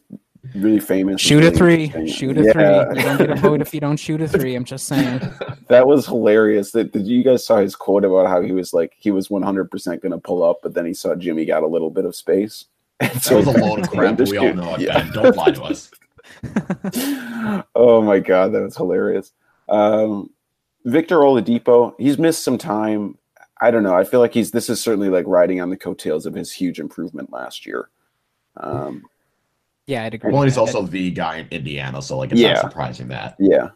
really 0.56 0.80
famous. 0.80 1.20
Shoot 1.20 1.44
a 1.44 1.48
Really 1.62 1.90
three. 1.90 2.08
Shoot 2.10 2.38
a 2.38 2.44
Yeah. 2.46 2.54
three. 2.54 2.64
You 3.02 3.04
don't 3.04 3.18
get 3.18 3.30
a 3.32 3.36
vote 3.36 3.60
if 3.60 3.74
you 3.74 3.82
don't 3.82 3.98
shoot 3.98 4.22
a 4.22 4.28
three. 4.30 4.56
I'm 4.56 4.64
just 4.64 4.88
saying. 4.88 5.20
That 5.68 5.88
was 5.88 6.06
hilarious. 6.06 6.72
That 6.72 6.92
did 6.94 7.06
you 7.08 7.22
guys 7.24 7.46
saw 7.46 7.58
his 7.58 7.76
quote 7.76 8.06
about 8.06 8.28
how 8.28 8.42
he 8.42 8.52
was 8.54 8.74
like 8.74 8.94
he 8.98 9.12
was 9.12 9.30
100 9.30 9.70
percent 9.72 10.02
going 10.02 10.12
to 10.14 10.18
pull 10.20 10.42
up, 10.42 10.60
but 10.64 10.74
then 10.74 10.86
he 10.86 10.94
saw 10.94 11.16
Jimmy 11.16 11.44
got 11.46 11.64
a 11.64 11.68
little 11.68 11.90
bit 11.90 12.06
of 12.06 12.16
space. 12.16 12.66
And 13.02 13.12
That 13.14 13.24
so 13.24 13.38
was 13.38 13.48
a 13.48 13.54
he 13.54 13.60
load 13.62 13.80
of 13.80 13.90
crap, 13.90 14.20
we 14.20 14.38
all 14.38 14.54
know 14.54 14.76
it, 14.76 14.82
Yeah. 14.82 15.00
Ben. 15.04 15.12
Don't 15.14 15.36
lie 15.36 15.52
to 15.52 15.64
us. 15.64 15.92
oh 17.76 18.02
my 18.02 18.20
god, 18.20 18.54
that 18.54 18.62
was 18.62 18.76
hilarious. 18.78 19.32
Um, 19.70 20.30
Victor 20.86 21.18
Oladipo, 21.20 21.94
he's 21.98 22.18
missed 22.18 22.44
some 22.44 22.58
time. 22.58 23.18
I 23.62 23.72
don't 23.72 23.84
know. 23.84 23.96
I 23.96 24.04
feel 24.04 24.20
like 24.20 24.34
he's 24.34 24.52
this 24.52 24.70
is 24.70 24.82
certainly 24.82 25.10
like 25.10 25.26
riding 25.28 25.62
on 25.62 25.70
the 25.70 25.78
coattails 25.78 26.26
of 26.26 26.34
his 26.34 26.52
huge 26.52 26.80
improvement 26.80 27.32
last 27.32 27.66
year. 27.66 27.90
Um, 28.58 29.04
Yeah, 29.88 30.04
I'd 30.04 30.14
agree. 30.14 30.32
Well, 30.34 30.44
he's 30.44 30.56
that. 30.56 30.62
also 30.62 30.82
the 30.84 31.12
guy 31.12 31.38
in 31.38 31.48
Indiana, 31.52 32.02
so 32.02 32.18
like 32.18 32.32
it's 32.32 32.42
Yeah. 32.42 32.54
not 32.54 32.62
surprising 32.62 33.08
that. 33.10 33.36
yeah, 33.40 33.70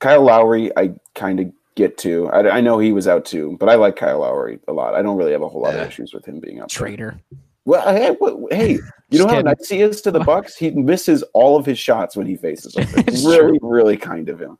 Kyle 0.00 0.22
Lowry, 0.22 0.70
I 0.76 0.94
kind 1.14 1.38
of 1.40 1.52
get 1.76 1.96
to. 1.98 2.28
I, 2.30 2.56
I 2.56 2.60
know 2.60 2.78
he 2.78 2.92
was 2.92 3.06
out 3.08 3.24
too, 3.24 3.56
but 3.60 3.68
I 3.68 3.76
like 3.76 3.96
Kyle 3.96 4.20
Lowry 4.20 4.58
a 4.68 4.72
lot. 4.72 4.94
I 4.94 5.02
don't 5.02 5.16
really 5.16 5.32
have 5.32 5.42
a 5.42 5.48
whole 5.48 5.62
lot 5.62 5.74
Yeah. 5.74 5.82
of 5.82 5.88
issues 5.88 6.12
with 6.12 6.24
him 6.26 6.40
being 6.40 6.60
out. 6.60 6.70
there. 6.70 7.20
Traitor. 7.66 7.84
Well, 7.84 7.94
hey, 7.96 8.10
what- 8.18 8.52
hey, 8.52 8.78
you 9.10 9.18
know 9.18 9.26
how 9.26 9.32
kidding. 9.34 9.44
nice 9.46 9.68
he 9.68 9.80
is 9.80 10.00
to 10.02 10.10
the 10.10 10.20
Bucks. 10.24 10.56
He 10.56 10.70
misses 10.70 11.22
all 11.32 11.56
of 11.56 11.64
his 11.66 11.78
shots 11.78 12.16
when 12.16 12.26
he 12.26 12.36
faces 12.36 12.72
them. 12.74 12.86
It's 12.96 13.18
It's 13.18 13.24
really, 13.24 13.58
really 13.62 13.96
kind 13.96 14.28
of 14.28 14.40
him. 14.40 14.58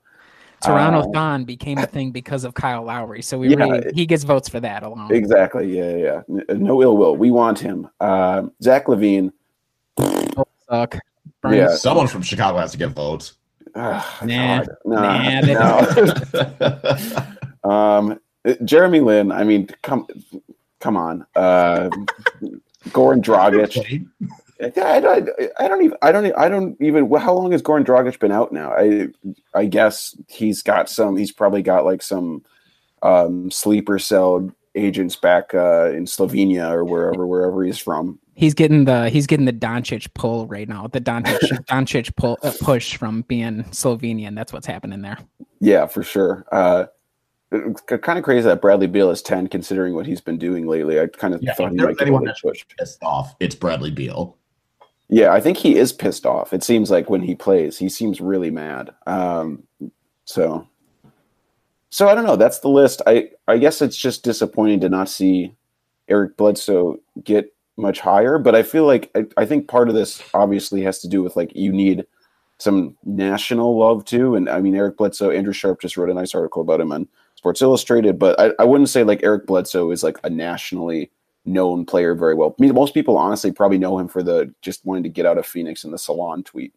Toronto 0.63 1.01
Uh, 1.01 1.13
Thon 1.13 1.45
became 1.45 1.77
a 1.79 1.87
thing 1.87 2.11
because 2.11 2.45
of 2.45 2.55
Kyle 2.55 2.85
Lowry, 2.85 3.21
so 3.21 3.39
we 3.39 3.49
Yeah, 3.49 3.57
really, 3.57 3.93
he 3.95 4.07
gets 4.07 4.25
votes 4.25 4.49
for 4.49 4.61
that 4.61 4.83
alone. 4.83 5.13
Exactly. 5.13 5.77
Yeah, 5.77 5.97
yeah. 5.97 6.21
yeah. 6.29 6.55
No 6.57 6.81
ill 6.83 6.97
will. 6.97 7.17
We 7.17 7.31
want 7.31 7.59
him. 7.59 7.89
Uh, 8.01 8.45
Zach 8.63 8.87
LaVine. 8.87 9.31
Suck. 10.71 10.99
Yeah. 11.51 11.75
Someone 11.75 12.07
from 12.07 12.23
Chicago 12.23 12.59
has 12.59 12.73
to 12.73 12.79
get 12.79 12.91
votes. 12.91 13.35
Ah, 13.75 14.21
Nah. 14.25 14.59
God, 14.65 14.69
no, 14.87 14.97
Nah, 15.03 15.41
no. 17.65 17.71
um, 17.71 18.21
Jeremy 18.65 19.01
Lin. 19.01 19.33
I 19.33 19.45
mean, 19.45 19.69
come, 19.83 20.07
come 20.81 20.97
on. 20.97 21.27
Uh, 21.37 21.91
Goran 22.91 23.23
Dragic. 23.23 24.07
I, 24.61 24.99
I, 24.99 25.65
I 25.65 25.69
don't 25.69 25.83
even. 25.85 25.99
I 26.03 26.13
don't. 26.13 26.33
I 26.39 26.49
don't 26.49 26.77
even. 26.81 27.11
How 27.15 27.35
long 27.35 27.53
has 27.53 27.63
Goran 27.63 27.85
Dragic 27.85 28.19
been 28.19 28.33
out 28.33 28.53
now? 28.53 28.73
I. 28.73 29.09
I 29.55 29.67
guess 29.67 30.17
he's 30.29 30.63
got 30.63 30.89
some. 30.89 31.17
He's 31.17 31.33
probably 31.33 31.63
got 31.63 31.85
like 31.85 32.03
some 32.03 32.45
um, 33.03 33.51
sleeper 33.51 33.99
cell 33.99 34.51
agents 34.75 35.17
back 35.17 35.55
uh, 35.55 35.91
in 35.91 36.05
Slovenia 36.05 36.71
or 36.71 36.85
wherever 36.85 37.27
wherever 37.27 37.63
he's 37.63 37.79
from. 37.79 38.19
He's 38.35 38.55
getting 38.55 38.85
the 38.85 39.11
he's 39.11 39.27
getting 39.27 39.47
the 39.47 39.53
Doncic 39.53 40.13
pull 40.15 40.47
right 40.47 40.69
now. 40.69 40.89
The 40.89 41.01
Doncic 41.01 41.65
Doncic 41.67 42.15
pull 42.17 42.39
uh, 42.43 42.53
push 42.61 42.97
from 42.97 43.23
being 43.23 43.65
Slovenian. 43.65 44.35
That's 44.35 44.53
what's 44.53 44.67
happening 44.67 45.03
there. 45.03 45.19
Yeah, 45.61 45.87
for 45.87 46.03
sure. 46.03 46.45
Uh, 46.51 46.87
it's 46.87 47.04
kind 47.87 48.19
of 48.19 48.25
crazy 48.25 48.47
that 48.47 48.61
Bradley 48.61 48.87
Beal 48.87 49.11
is 49.11 49.23
ten, 49.23 49.47
considering 49.49 49.95
what 49.95 50.07
he's 50.07 50.21
been 50.21 50.39
doing 50.39 50.67
lately. 50.67 51.01
I 51.01 51.07
kind 51.07 51.35
of 51.35 51.43
Yeah, 51.43 51.55
thought 51.55 51.73
if 51.73 51.79
he 51.79 51.85
might 51.85 51.99
get 51.99 52.01
a 52.01 52.03
anyone 52.03 52.23
little 52.23 52.35
that 52.35 52.49
push. 52.49 52.65
Pissed 52.79 53.03
off. 53.03 53.35
It's 53.41 53.55
Bradley 53.55 53.91
Beal. 53.91 54.37
Yeah, 55.09 55.33
I 55.33 55.41
think 55.41 55.59
he 55.59 55.77
is 55.77 55.93
pissed 55.93 56.27
off. 56.27 56.53
It 56.53 56.65
seems 56.65 56.91
like 56.91 57.11
when 57.11 57.23
he 57.23 57.35
plays, 57.35 57.79
he 57.79 57.89
seems 57.89 58.21
really 58.21 58.51
mad. 58.51 58.91
Um, 59.07 59.63
so, 60.25 60.67
so 61.91 62.09
I 62.09 62.15
don't 62.15 62.25
know. 62.25 62.37
That's 62.37 62.61
the 62.61 62.69
list. 62.69 63.03
I 63.07 63.31
I 63.47 63.59
guess 63.59 63.83
it's 63.83 63.97
just 63.97 64.25
disappointing 64.25 64.81
to 64.81 64.89
not 64.89 65.09
see 65.09 65.55
Eric 66.09 66.37
Bledsoe 66.37 66.99
get 67.23 67.55
much 67.77 68.01
higher. 68.01 68.39
But 68.39 68.55
I 68.55 68.63
feel 68.63 68.87
like 68.87 69.11
I, 69.15 69.27
I 69.37 69.47
think 69.47 69.69
part 69.69 69.89
of 69.89 69.95
this 69.95 70.23
obviously 70.33 70.83
has 70.83 71.01
to 71.01 71.09
do 71.09 71.23
with 71.23 71.37
like 71.37 71.55
you 71.55 71.73
need 71.73 72.07
some 72.59 72.97
national 73.05 73.77
love 73.79 74.05
too. 74.05 74.37
And 74.37 74.49
I 74.49 74.61
mean, 74.61 74.75
Eric 74.75 74.97
Bledsoe, 74.97 75.31
Andrew 75.31 75.53
Sharp 75.53 75.81
just 75.81 75.97
wrote 75.97 76.11
a 76.11 76.15
nice 76.15 76.35
article 76.35 76.63
about 76.63 76.81
him 76.81 76.93
on 76.93 77.09
Sports 77.45 77.61
Illustrated. 77.61 78.19
But 78.19 78.41
I, 78.41 78.53
I 78.59 78.65
wouldn't 78.65 78.89
say 78.89 79.05
like 79.05 79.23
Eric 79.23 79.47
Bledsoe 79.47 79.91
is 79.91 80.03
like 80.03 80.17
a 80.25 80.31
nationally 80.31 81.11
known 81.45 81.85
player 81.85 82.15
very 82.15 82.35
well. 82.35 82.57
I 82.59 82.63
mean, 82.63 82.75
most 82.75 82.95
people 82.95 83.19
honestly 83.19 83.53
probably 83.53 83.77
know 83.77 83.99
him 83.99 84.09
for 84.09 84.23
the 84.23 84.55
just 84.63 84.83
wanting 84.87 85.03
to 85.03 85.11
get 85.11 85.27
out 85.27 85.37
of 85.37 85.45
Phoenix 85.45 85.85
in 85.85 85.91
the 85.91 85.99
salon 85.99 86.43
tweet. 86.43 86.73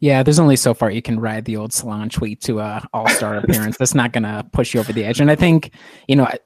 Yeah, 0.00 0.24
there's 0.24 0.40
only 0.40 0.56
so 0.56 0.74
far 0.74 0.90
you 0.90 1.02
can 1.02 1.20
ride 1.20 1.44
the 1.44 1.56
old 1.56 1.72
salon 1.72 2.08
tweet 2.08 2.40
to 2.42 2.58
uh, 2.60 2.80
a 2.82 2.88
All 2.92 3.08
Star 3.08 3.36
appearance. 3.44 3.78
That's 3.78 3.94
not 3.94 4.12
gonna 4.12 4.44
push 4.52 4.74
you 4.74 4.80
over 4.80 4.92
the 4.92 5.04
edge. 5.04 5.20
And 5.20 5.30
I 5.30 5.36
think 5.36 5.72
you 6.08 6.16
know. 6.16 6.24
I, 6.24 6.38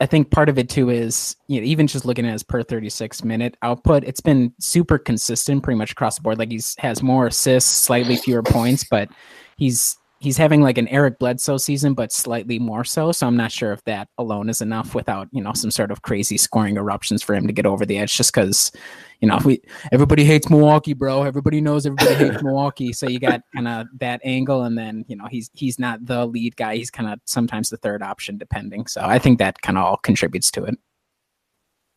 I 0.00 0.06
think 0.06 0.30
part 0.30 0.48
of 0.48 0.58
it 0.58 0.68
too 0.68 0.90
is 0.90 1.34
you 1.48 1.60
know 1.60 1.66
even 1.66 1.88
just 1.88 2.04
looking 2.04 2.24
at 2.24 2.30
his 2.30 2.44
per 2.44 2.62
36 2.62 3.24
minute 3.24 3.56
output, 3.62 4.04
it's 4.04 4.20
been 4.20 4.54
super 4.60 4.96
consistent 4.96 5.64
pretty 5.64 5.76
much 5.76 5.90
across 5.90 6.14
the 6.14 6.22
board. 6.22 6.38
Like 6.38 6.52
he's 6.52 6.76
has 6.78 7.02
more 7.02 7.26
assists, 7.26 7.72
slightly 7.72 8.14
fewer 8.14 8.44
points, 8.44 8.84
but 8.88 9.08
he's 9.56 9.98
he's 10.20 10.36
having 10.36 10.62
like 10.62 10.78
an 10.78 10.88
Eric 10.88 11.18
Bledsoe 11.18 11.56
season, 11.56 11.94
but 11.94 12.12
slightly 12.12 12.58
more 12.58 12.84
so. 12.84 13.12
So 13.12 13.26
I'm 13.26 13.36
not 13.36 13.52
sure 13.52 13.72
if 13.72 13.82
that 13.84 14.08
alone 14.18 14.48
is 14.48 14.60
enough 14.60 14.94
without 14.94 15.28
you 15.32 15.42
know 15.42 15.52
some 15.52 15.70
sort 15.70 15.90
of 15.90 16.02
crazy 16.02 16.36
scoring 16.36 16.76
eruptions 16.76 17.22
for 17.22 17.34
him 17.34 17.46
to 17.46 17.52
get 17.52 17.66
over 17.66 17.86
the 17.86 17.98
edge. 17.98 18.16
Just 18.16 18.32
because 18.32 18.72
you 19.20 19.28
know 19.28 19.38
we 19.44 19.60
everybody 19.92 20.24
hates 20.24 20.50
Milwaukee, 20.50 20.94
bro. 20.94 21.22
Everybody 21.22 21.60
knows 21.60 21.86
everybody 21.86 22.14
hates 22.14 22.42
Milwaukee. 22.42 22.92
So 22.92 23.08
you 23.08 23.18
got 23.18 23.42
kind 23.54 23.68
of 23.68 23.86
that 24.00 24.20
angle, 24.24 24.64
and 24.64 24.76
then 24.76 25.04
you 25.08 25.16
know 25.16 25.26
he's 25.30 25.50
he's 25.54 25.78
not 25.78 26.04
the 26.04 26.26
lead 26.26 26.56
guy. 26.56 26.76
He's 26.76 26.90
kind 26.90 27.08
of 27.08 27.20
sometimes 27.24 27.70
the 27.70 27.76
third 27.76 28.02
option, 28.02 28.38
depending. 28.38 28.86
So 28.86 29.02
I 29.02 29.18
think 29.18 29.38
that 29.38 29.60
kind 29.62 29.78
of 29.78 29.84
all 29.84 29.96
contributes 29.98 30.50
to 30.52 30.64
it. 30.64 30.78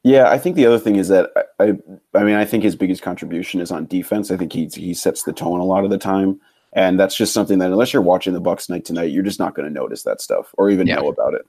Yeah, 0.04 0.32
I 0.32 0.40
think 0.40 0.56
the 0.56 0.66
other 0.66 0.80
thing 0.80 0.96
is 0.96 1.10
that 1.10 1.30
I, 1.60 1.64
I, 1.64 1.74
I 2.16 2.24
mean, 2.24 2.36
I 2.36 2.44
think 2.44 2.64
his 2.64 2.76
biggest 2.76 3.04
contribution 3.04 3.62
is 3.62 3.72
on 3.72 3.86
defense. 3.86 4.32
I 4.32 4.38
think 4.38 4.52
he 4.52 4.66
he 4.74 4.94
sets 4.96 5.24
the 5.24 5.34
tone 5.34 5.60
a 5.60 5.66
lot 5.66 5.84
of 5.84 5.92
the 5.92 5.98
time, 6.00 6.40
and 6.74 7.00
that's 7.00 7.16
just 7.16 7.34
something 7.34 7.60
that 7.60 7.72
unless 7.72 7.94
you're 7.94 8.02
watching 8.02 8.34
the 8.34 8.40
Bucks 8.42 8.70
night 8.70 8.86
to 8.86 8.94
night, 8.94 9.12
you're 9.12 9.24
just 9.24 9.40
not 9.40 9.56
going 9.56 9.68
to 9.68 9.74
notice 9.74 10.04
that 10.04 10.22
stuff 10.22 10.54
or 10.58 10.70
even 10.70 10.88
Yeah. 10.88 10.96
know 10.98 11.10
about 11.10 11.34
it. 11.34 11.46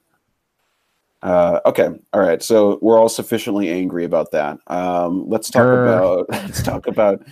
Uh, 1.21 1.61
okay, 1.65 1.87
all 2.11 2.19
right. 2.21 2.43
So 2.43 2.79
we're 2.81 2.99
all 2.99 3.07
sufficiently 3.07 3.69
angry 3.69 4.03
about 4.03 4.31
that. 4.31 4.59
Um, 4.67 5.29
let's 5.29 5.49
talk 5.49 5.63
Grr. 5.63 5.83
about 5.85 6.29
let's 6.31 6.61
talk 6.61 6.85
about 6.87 7.23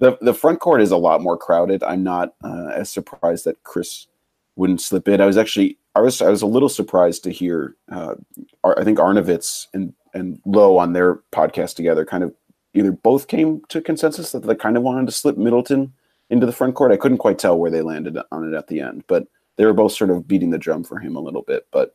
the 0.00 0.18
the 0.20 0.34
front 0.34 0.58
court 0.60 0.82
is 0.82 0.90
a 0.90 0.96
lot 0.96 1.22
more 1.22 1.36
crowded. 1.38 1.82
I'm 1.84 2.02
not 2.02 2.34
uh, 2.42 2.70
as 2.74 2.90
surprised 2.90 3.44
that 3.44 3.62
Khris 3.62 4.08
wouldn't 4.56 4.80
slip 4.80 5.06
in. 5.06 5.20
I 5.20 5.26
was 5.26 5.36
actually 5.36 5.78
I 5.94 6.00
was 6.00 6.20
I 6.20 6.28
was 6.28 6.42
a 6.42 6.46
little 6.46 6.68
surprised 6.68 7.22
to 7.24 7.30
hear. 7.30 7.76
Uh, 7.90 8.16
I 8.64 8.82
think 8.82 8.98
Arnovitz 8.98 9.68
and 9.72 9.94
and 10.12 10.40
Lowe 10.44 10.76
on 10.78 10.92
their 10.92 11.20
podcast 11.30 11.76
together 11.76 12.04
kind 12.04 12.24
of 12.24 12.34
either 12.74 12.90
both 12.90 13.28
came 13.28 13.62
to 13.68 13.80
consensus 13.80 14.32
that 14.32 14.42
they 14.42 14.56
kind 14.56 14.76
of 14.76 14.82
wanted 14.82 15.06
to 15.06 15.12
slip 15.12 15.36
Middleton 15.36 15.92
into 16.30 16.46
the 16.46 16.52
front 16.52 16.74
court. 16.74 16.92
I 16.92 16.96
couldn't 16.96 17.18
quite 17.18 17.38
tell 17.38 17.58
where 17.58 17.70
they 17.70 17.82
landed 17.82 18.18
on 18.32 18.52
it 18.52 18.56
at 18.56 18.66
the 18.68 18.80
end, 18.80 19.04
but 19.06 19.26
they 19.56 19.64
were 19.64 19.72
both 19.72 19.92
sort 19.92 20.10
of 20.10 20.26
beating 20.28 20.50
the 20.50 20.58
drum 20.58 20.84
for 20.84 20.98
him 20.98 21.16
a 21.16 21.20
little 21.20 21.42
bit. 21.42 21.66
But 21.70 21.94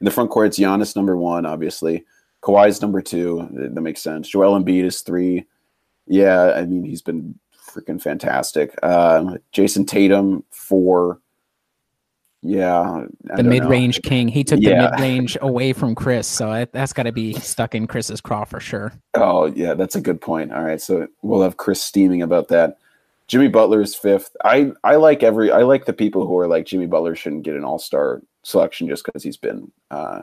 in 0.00 0.04
the 0.04 0.10
front 0.10 0.30
court, 0.30 0.48
it's 0.48 0.58
Giannis 0.58 0.96
number 0.96 1.16
one, 1.16 1.46
obviously. 1.46 2.04
Kawhi's 2.42 2.80
number 2.82 3.02
two. 3.02 3.48
That 3.52 3.80
makes 3.80 4.00
sense. 4.02 4.28
Joel 4.28 4.58
Embiid 4.62 4.84
is 4.84 5.02
three. 5.02 5.46
Yeah, 6.06 6.54
I 6.56 6.64
mean 6.66 6.84
he's 6.84 7.02
been 7.02 7.38
freaking 7.70 8.00
fantastic. 8.02 8.74
Um, 8.82 9.38
Jayson 9.52 9.86
Tatum 9.86 10.42
four. 10.50 11.20
Yeah, 12.42 12.80
I 12.80 13.00
The 13.22 13.36
don't 13.36 13.44
know. 13.44 13.50
mid 13.50 13.64
range 13.66 14.00
king. 14.02 14.26
He 14.26 14.42
took 14.42 14.60
Yeah. 14.60 14.86
the 14.86 14.90
mid 14.92 15.00
range 15.00 15.36
away 15.42 15.74
from 15.74 15.94
Khris, 15.94 16.26
so 16.26 16.64
that's 16.72 16.94
got 16.94 17.02
to 17.02 17.12
be 17.12 17.34
stuck 17.34 17.74
in 17.74 17.86
Khris's 17.86 18.22
craw 18.22 18.44
for 18.44 18.60
sure. 18.60 18.92
Oh, 19.14 19.46
yeah, 19.46 19.74
that's 19.74 19.94
a 19.94 20.00
good 20.00 20.20
point. 20.22 20.50
All 20.52 20.64
right, 20.64 20.80
so 20.80 21.06
we'll 21.20 21.42
have 21.42 21.58
Khris 21.58 21.82
steaming 21.82 22.22
about 22.22 22.48
that. 22.48 22.78
Jimmy 23.30 23.46
Butler 23.46 23.80
is 23.80 23.94
fifth. 23.94 24.34
I 24.44 24.72
I 24.82 24.96
like 24.96 25.22
every 25.22 25.52
I 25.52 25.58
like 25.62 25.84
the 25.84 25.92
people 25.92 26.26
who 26.26 26.36
are 26.36 26.48
like 26.48 26.66
Jimmy 26.66 26.86
Butler 26.86 27.14
shouldn't 27.14 27.44
get 27.44 27.54
an 27.54 27.62
All 27.64 27.78
Star 27.78 28.22
selection 28.42 28.88
just 28.88 29.04
because 29.04 29.22
he's 29.22 29.36
been 29.36 29.70
uh 29.92 30.22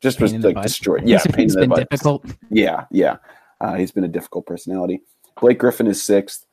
just 0.00 0.20
was 0.20 0.30
Pain 0.30 0.36
in 0.36 0.42
the 0.42 0.48
like 0.52 0.62
destroyed. 0.62 1.02
Yeah, 1.08 1.16
He's- 1.18 1.26
pain 1.34 1.42
he's 1.46 1.54
in 1.56 1.60
the 1.62 1.66
been 1.66 1.70
butt. 1.70 1.90
difficult. 1.90 2.24
Yeah, 2.48 2.84
yeah. 2.92 3.16
Uh, 3.60 3.74
he's 3.74 3.90
been 3.90 4.04
a 4.04 4.08
difficult 4.08 4.46
personality. 4.46 5.02
Blake 5.40 5.58
Griffin 5.58 5.88
is 5.88 6.00
sixth. 6.00 6.46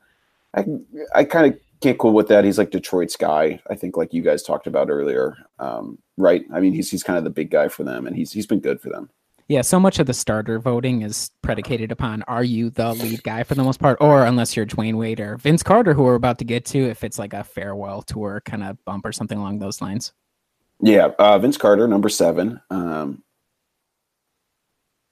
I 0.55 0.65
I 1.13 1.23
kind 1.25 1.53
of 1.53 1.59
can't 1.79 1.99
cool 1.99 2.13
with 2.13 2.27
that. 2.29 2.43
He's 2.43 2.57
like 2.57 2.71
Detroit's 2.71 3.15
guy. 3.15 3.61
I 3.69 3.75
think 3.75 3.97
like 3.97 4.13
you 4.15 4.23
guys 4.23 4.41
talked 4.41 4.65
about 4.65 4.89
earlier. 4.89 5.37
Um, 5.59 5.99
right. 6.17 6.43
I 6.51 6.59
mean, 6.59 6.73
he's 6.73 6.89
he's 6.89 7.03
kind 7.03 7.19
of 7.19 7.23
the 7.23 7.29
big 7.29 7.51
guy 7.51 7.67
for 7.67 7.83
them, 7.83 8.07
and 8.07 8.15
he's 8.15 8.31
he's 8.31 8.47
been 8.47 8.61
good 8.61 8.81
for 8.81 8.89
them. 8.89 9.11
Yeah, 9.49 9.61
so 9.61 9.79
much 9.79 9.99
of 9.99 10.07
the 10.07 10.13
starter 10.13 10.59
voting 10.59 11.03
is 11.03 11.31
predicated 11.41 11.89
upon 11.91 12.21
are 12.23 12.43
you 12.43 12.69
the 12.69 12.93
lead 12.93 13.23
guy 13.23 13.43
for 13.43 13.55
the 13.55 13.63
most 13.63 13.79
part, 13.79 13.97
or 14.01 14.25
unless 14.25 14.57
you're 14.57 14.65
Dwyane 14.65 14.95
Wade 14.95 15.21
or 15.21 15.37
Vince 15.37 15.63
Carter, 15.63 15.93
who 15.93 16.03
we're 16.03 16.15
about 16.15 16.37
to 16.39 16.45
get 16.45 16.65
to, 16.65 16.79
if 16.79 17.01
it's 17.03 17.17
like 17.17 17.33
a 17.33 17.45
farewell 17.45 18.01
tour 18.01 18.41
kind 18.43 18.61
of 18.63 18.83
bump 18.83 19.05
or 19.05 19.13
something 19.13 19.37
along 19.37 19.59
those 19.59 19.81
lines. 19.81 20.11
Yeah, 20.81 21.11
uh, 21.17 21.39
Vince 21.39 21.55
Carter, 21.57 21.87
number 21.87 22.09
seven. 22.09 22.59
Um, 22.69 23.23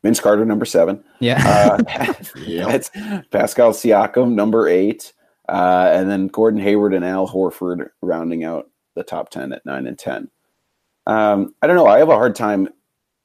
Vince 0.03 0.19
Carter, 0.19 0.45
number 0.45 0.65
seven. 0.65 1.03
Yeah. 1.19 1.41
Uh, 1.89 2.13
Yep. 2.45 2.67
that's 2.67 2.91
Pascal 3.31 3.71
Siakam, 3.71 4.33
number 4.33 4.67
eight, 4.67 5.13
uh, 5.47 5.89
and 5.93 6.09
then 6.11 6.27
Gordon 6.27 6.59
Hayward 6.59 6.93
and 6.93 7.05
Al 7.05 7.27
Horford 7.27 7.87
rounding 8.01 8.43
out 8.43 8.69
the 8.95 9.03
top 9.03 9.29
ten 9.29 9.53
at 9.53 9.65
nine 9.65 9.87
and 9.87 9.97
ten. 9.97 10.29
Um, 11.07 11.55
I 11.61 11.67
don't 11.67 11.77
know. 11.77 11.87
I 11.87 11.99
have 11.99 12.09
a 12.09 12.15
hard 12.15 12.35
time. 12.35 12.67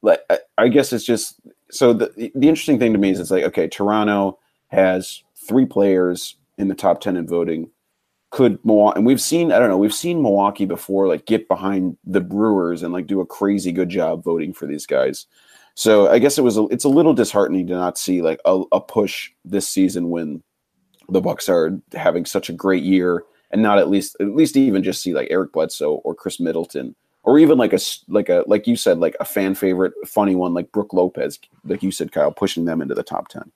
Like, 0.03 0.21
I, 0.57 0.69
guess 0.69 0.93
it's 0.93 1.05
just 1.05 1.41
so 1.71 1.93
the 1.93 2.31
the 2.35 2.49
interesting 2.49 2.79
thing 2.79 2.93
to 2.93 2.99
me 2.99 3.11
is 3.11 3.21
it's 3.21 3.31
like 3.31 3.45
okay, 3.45 3.69
Toronto 3.69 4.39
has 4.69 5.23
three 5.37 5.67
players 5.67 6.37
in 6.57 6.69
the 6.69 6.75
top 6.75 7.01
ten 7.01 7.17
in 7.17 7.27
voting. 7.27 7.71
Could 8.31 8.65
Milwaukee 8.65 8.99
and 8.99 9.07
we've 9.07 9.21
seen 9.21 9.53
I 9.53 9.59
don't 9.59 9.69
know 9.69 9.77
we've 9.79 9.93
seen 9.93 10.23
Milwaukee 10.23 10.65
before 10.65 11.09
like 11.09 11.27
get 11.27 11.49
behind 11.49 11.99
the 12.05 12.21
Brewers 12.21 12.83
and 12.83 12.93
like 12.93 13.07
do 13.07 13.21
a 13.21 13.27
crazy 13.27 13.73
good 13.73 13.89
job 13.89 14.25
voting 14.25 14.53
for 14.53 14.67
these 14.67 14.87
guys. 14.87 15.27
So 15.75 16.11
I 16.11 16.19
guess 16.19 16.39
it 16.39 16.43
was 16.43 16.57
a, 16.57 16.65
it's 16.67 16.85
a 16.85 16.89
little 16.89 17.15
disheartening 17.15 17.67
to 17.69 17.75
not 17.75 17.99
see 17.99 18.23
like 18.23 18.41
a, 18.45 18.63
a 18.73 18.81
push 18.81 19.31
this 19.45 19.69
season 19.69 20.11
when 20.11 20.43
the 21.09 21.21
Bucks 21.21 21.49
are 21.49 21.79
having 21.93 22.25
such 22.25 22.49
a 22.49 22.55
great 22.55 22.83
year 22.83 23.25
and 23.51 23.63
not 23.63 23.79
at 23.79 23.91
least 23.91 24.17
at 24.21 24.35
least 24.35 24.57
even 24.57 24.83
just 24.83 25.03
see 25.03 25.13
like 25.13 25.29
Eric 25.31 25.53
Bledsoe 25.53 25.95
or 26.05 26.15
Khris 26.15 26.41
Middleton 26.41 26.95
or 27.31 27.39
even 27.39 27.57
like 27.57 27.73
a 27.73 27.79
like 28.09 28.29
a 28.29 28.43
like 28.49 28.67
you 28.67 28.75
said 28.75 28.99
like 28.99 29.15
a 29.21 29.25
fan 29.25 29.55
favorite 29.55 29.93
funny 30.05 30.35
one 30.35 30.53
like 30.53 30.73
Brook 30.73 30.93
Lopez 30.93 31.39
like 31.65 31.81
you 31.81 31.93
said 31.93 32.11
Kyle 32.11 32.33
pushing 32.33 32.65
them 32.65 32.83
into 32.83 32.93
the 32.93 33.05
top 33.05 33.29
10. 33.29 33.53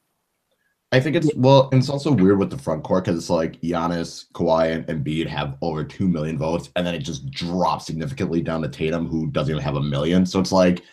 I 0.93 1.01
think 1.01 1.17
it's 1.17 1.29
well, 1.35 1.69
and 1.73 1.81
it's 1.81 1.91
also 1.91 2.13
weird 2.13 2.39
with 2.39 2.51
the 2.51 2.59
front 2.59 2.85
court 2.85 3.05
because 3.05 3.19
it's 3.19 3.31
like 3.31 3.61
Giannis, 3.63 4.27
Kawhi, 4.33 4.71
and 4.71 4.87
Embiid 4.87 5.27
have 5.27 5.57
over 5.61 5.83
two 5.83 6.07
million 6.07 6.39
votes, 6.39 6.71
and 6.77 6.87
then 6.87 6.95
it 6.95 7.01
just 7.01 7.29
drops 7.33 7.85
significantly 7.85 8.41
down 8.43 8.63
to 8.63 8.69
Tatum, 8.69 9.09
who 9.09 9.27
doesn't 9.27 9.51
even 9.51 9.65
have 9.65 9.75
a 9.75 9.83
million. 9.83 10.25
So 10.25 10.39
it's 10.39 10.53
like 10.53 10.85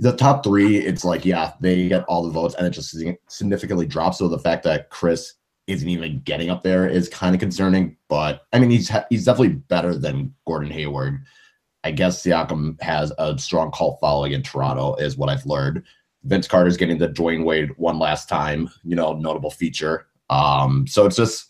the 0.00 0.16
top 0.16 0.42
three, 0.42 0.78
it's 0.78 1.04
like 1.04 1.24
yeah, 1.24 1.52
they 1.60 1.86
get 1.86 2.04
all 2.06 2.24
the 2.24 2.32
votes, 2.32 2.56
and 2.56 2.66
it 2.66 2.70
just 2.70 2.96
significantly 3.28 3.86
drops. 3.86 4.18
So 4.18 4.26
the 4.26 4.40
fact 4.40 4.64
that 4.64 4.90
Khris 4.90 5.34
isn't 5.68 5.88
even 5.88 6.20
getting 6.24 6.50
up 6.50 6.64
there 6.64 6.88
is 6.88 7.08
kind 7.08 7.32
of 7.32 7.40
concerning. 7.40 7.96
But 8.08 8.42
I 8.52 8.58
mean, 8.58 8.70
he's 8.70 8.90
he's 9.08 9.24
definitely 9.24 9.54
better 9.54 9.96
than 9.96 10.34
Gordon 10.48 10.72
Hayward. 10.72 11.22
I 11.84 11.90
guess 11.90 12.22
Siakam 12.22 12.80
has 12.82 13.12
a 13.18 13.38
strong 13.38 13.70
cult 13.70 13.98
following 14.00 14.32
in 14.32 14.42
Toronto, 14.42 14.94
is 14.96 15.16
what 15.16 15.28
I've 15.28 15.46
learned. 15.46 15.82
Vince 16.24 16.48
Carter's 16.48 16.76
getting 16.76 16.98
the 16.98 17.08
Dwyane 17.08 17.44
Wade 17.44 17.70
one 17.76 17.98
last 17.98 18.28
time, 18.28 18.68
you 18.84 18.96
know, 18.96 19.12
notable 19.12 19.50
feature. 19.50 20.08
Um, 20.30 20.86
so 20.86 21.06
it's 21.06 21.16
just 21.16 21.46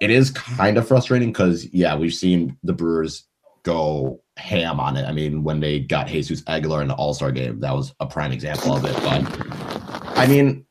it 0.00 0.10
is 0.10 0.30
kind 0.30 0.78
of 0.78 0.86
frustrating 0.86 1.30
because 1.32 1.66
yeah, 1.72 1.96
we've 1.96 2.14
seen 2.14 2.56
the 2.62 2.72
Brewers 2.72 3.24
go 3.64 4.20
ham 4.36 4.78
on 4.78 4.96
it. 4.96 5.04
I 5.04 5.12
mean, 5.12 5.42
when 5.42 5.60
they 5.60 5.80
got 5.80 6.06
Jesus 6.06 6.42
Aguilar 6.46 6.82
in 6.82 6.88
the 6.88 6.94
All 6.94 7.14
Star 7.14 7.32
game, 7.32 7.60
that 7.60 7.74
was 7.74 7.94
a 8.00 8.06
prime 8.06 8.32
example 8.32 8.76
of 8.76 8.84
it. 8.84 8.94
But 8.96 10.16
I 10.16 10.26
mean, 10.26 10.64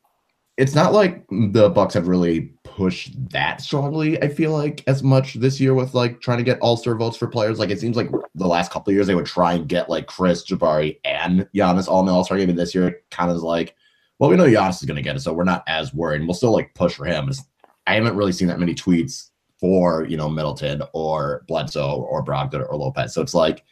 it's 0.56 0.74
not 0.74 0.92
like 0.92 1.24
the 1.28 1.70
Bucks 1.70 1.94
have 1.94 2.08
really 2.08 2.53
pushed 2.76 3.12
that 3.30 3.60
strongly. 3.60 4.20
I 4.20 4.28
feel 4.28 4.52
like 4.52 4.82
as 4.86 5.02
much 5.02 5.34
this 5.34 5.60
year 5.60 5.74
with 5.74 5.94
like 5.94 6.20
trying 6.20 6.38
to 6.38 6.44
get 6.44 6.58
All 6.60 6.76
Star 6.76 6.94
votes 6.94 7.16
for 7.16 7.28
players. 7.28 7.58
Like 7.58 7.70
it 7.70 7.80
seems 7.80 7.96
like 7.96 8.10
the 8.34 8.46
last 8.46 8.72
couple 8.72 8.90
of 8.90 8.94
years 8.94 9.06
they 9.06 9.14
would 9.14 9.26
try 9.26 9.54
and 9.54 9.68
get 9.68 9.88
like 9.88 10.06
Khris 10.06 10.44
Jabari 10.44 10.98
and 11.04 11.48
Giannis 11.54 11.88
all 11.88 12.00
in 12.00 12.06
the 12.06 12.12
All 12.12 12.24
Star 12.24 12.36
game, 12.36 12.50
and 12.50 12.58
this 12.58 12.74
year 12.74 13.00
kind 13.10 13.30
of 13.30 13.36
is 13.36 13.42
like, 13.42 13.76
well, 14.18 14.30
we 14.30 14.36
know 14.36 14.44
Giannis 14.44 14.80
is 14.80 14.86
going 14.86 14.96
to 14.96 15.02
get 15.02 15.16
it, 15.16 15.20
so 15.20 15.32
we're 15.32 15.44
not 15.44 15.64
as 15.68 15.94
worried. 15.94 16.22
We'll 16.22 16.34
still 16.34 16.52
like 16.52 16.74
push 16.74 16.94
for 16.94 17.04
him. 17.04 17.28
It's, 17.28 17.42
I 17.86 17.94
haven't 17.94 18.16
really 18.16 18.32
seen 18.32 18.48
that 18.48 18.58
many 18.58 18.74
tweets 18.74 19.30
for 19.60 20.04
you 20.04 20.16
know 20.16 20.28
Middleton 20.28 20.82
or 20.92 21.44
Bledsoe 21.46 22.02
or 22.02 22.24
Brogdon 22.24 22.68
or 22.68 22.76
Lopez. 22.76 23.14
So 23.14 23.22
it's 23.22 23.34
like, 23.34 23.64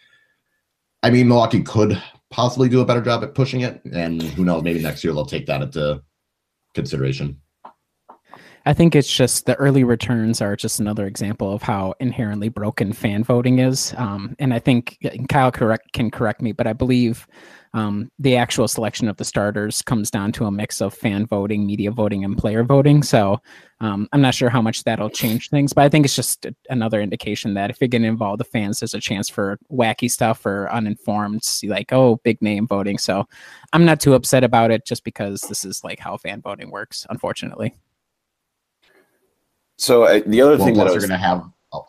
I 1.03 1.11
mean, 1.11 1.27
Milwaukee 1.29 1.63
could 1.63 2.01
possibly 2.31 2.69
do 2.69 2.81
a 2.81 2.87
better 2.87 3.03
job 3.03 3.25
at 3.25 3.35
pushing 3.35 3.63
it, 3.63 3.85
and 3.93 4.23
who 4.23 4.45
knows, 4.45 4.63
maybe 4.63 4.81
next 4.81 5.03
year 5.03 5.13
they'll 5.13 5.27
take 5.27 5.47
that 5.47 5.61
into 5.61 6.03
consideration. 6.75 7.42
I 8.65 8.73
think 8.73 8.95
it's 8.95 9.13
just 9.13 9.47
the 9.47 9.57
early 9.57 9.83
returns 9.83 10.41
are 10.41 10.55
just 10.55 10.79
another 10.79 11.07
example 11.07 11.53
of 11.53 11.63
how 11.63 11.95
inherently 11.99 12.49
broken 12.49 12.93
fan 12.93 13.25
voting 13.25 13.59
is. 13.59 13.93
Um, 13.97 14.37
and 14.39 14.55
I 14.55 14.61
think 14.61 14.99
Kyle 15.29 15.51
correct 15.51 15.93
can 15.93 16.11
correct 16.11 16.41
me, 16.41 16.53
but 16.53 16.69
I 16.69 16.73
believe 16.73 17.27
um, 17.75 18.11
the 18.19 18.37
actual 18.37 18.69
selection 18.69 19.09
of 19.09 19.17
the 19.17 19.25
starters 19.25 19.83
comes 19.83 20.11
down 20.11 20.31
to 20.33 20.45
a 20.45 20.51
mix 20.51 20.81
of 20.81 20.95
fan 20.95 21.27
voting, 21.27 21.67
media 21.67 21.91
voting, 21.91 22.23
and 22.23 22.37
player 22.37 22.63
voting. 22.63 23.03
So 23.03 23.41
um, 23.81 24.09
I'm 24.13 24.21
not 24.21 24.35
sure 24.35 24.51
how 24.51 24.63
much 24.63 24.85
that'll 24.85 25.11
change 25.11 25.49
things, 25.49 25.73
but 25.73 25.83
I 25.83 25.89
think 25.89 26.05
it's 26.05 26.15
just 26.15 26.47
another 26.69 27.01
indication 27.01 27.55
that 27.55 27.71
if 27.71 27.81
you 27.81 27.89
get 27.89 28.03
involved 28.03 28.41
the 28.41 28.45
fans, 28.45 28.79
there's 28.79 28.95
a 28.95 29.01
chance 29.01 29.29
for 29.29 29.59
wacky 29.73 30.11
stuff 30.11 30.45
or 30.47 30.71
uninformed, 30.71 31.43
like 31.65 31.93
oh, 31.93 32.21
big 32.23 32.41
name 32.43 32.67
voting. 32.69 32.99
So 32.99 33.27
I'm 33.73 33.85
not 33.85 34.01
too 34.01 34.15
upset 34.15 34.45
about 34.45 34.71
it, 34.71 34.87
just 34.87 35.03
because 35.03 35.41
this 35.41 35.65
is 35.65 35.83
like 35.83 35.99
how 35.99 36.17
fan 36.19 36.43
voting 36.43 36.71
works, 36.71 37.07
unfortunately. 37.11 37.75
So 39.83 40.05
uh, 40.05 40.21
the 40.25 40.41
other 40.41 40.57
well, 40.59 40.67
thing 40.67 40.75
that 40.75 40.83
plus 40.83 40.93
I 40.93 40.95
was, 40.95 41.03
you're 41.03 41.09
gonna 41.09 41.19
have. 41.19 41.45
Oh, 41.73 41.85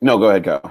no, 0.00 0.16
go 0.16 0.30
ahead, 0.30 0.44
go. 0.44 0.62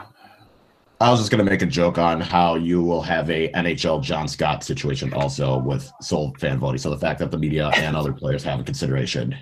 I 1.00 1.12
was 1.12 1.20
just 1.20 1.30
gonna 1.30 1.44
make 1.44 1.62
a 1.62 1.68
joke 1.68 2.00
on 2.00 2.20
how 2.20 2.56
you 2.56 2.82
will 2.82 3.04
have 3.04 3.30
a 3.30 3.52
NHL 3.52 4.02
John 4.02 4.28
Scott 4.28 4.64
situation 4.64 5.14
also 5.14 5.60
with 5.60 5.92
sole 6.02 6.34
fan 6.40 6.58
voting. 6.58 6.80
So 6.80 6.90
the 6.90 6.98
fact 6.98 7.20
that 7.20 7.30
the 7.30 7.38
media 7.38 7.70
and 7.76 7.96
other 7.96 8.12
players 8.12 8.42
have 8.46 8.60
a 8.60 8.64
consideration, 8.64 9.36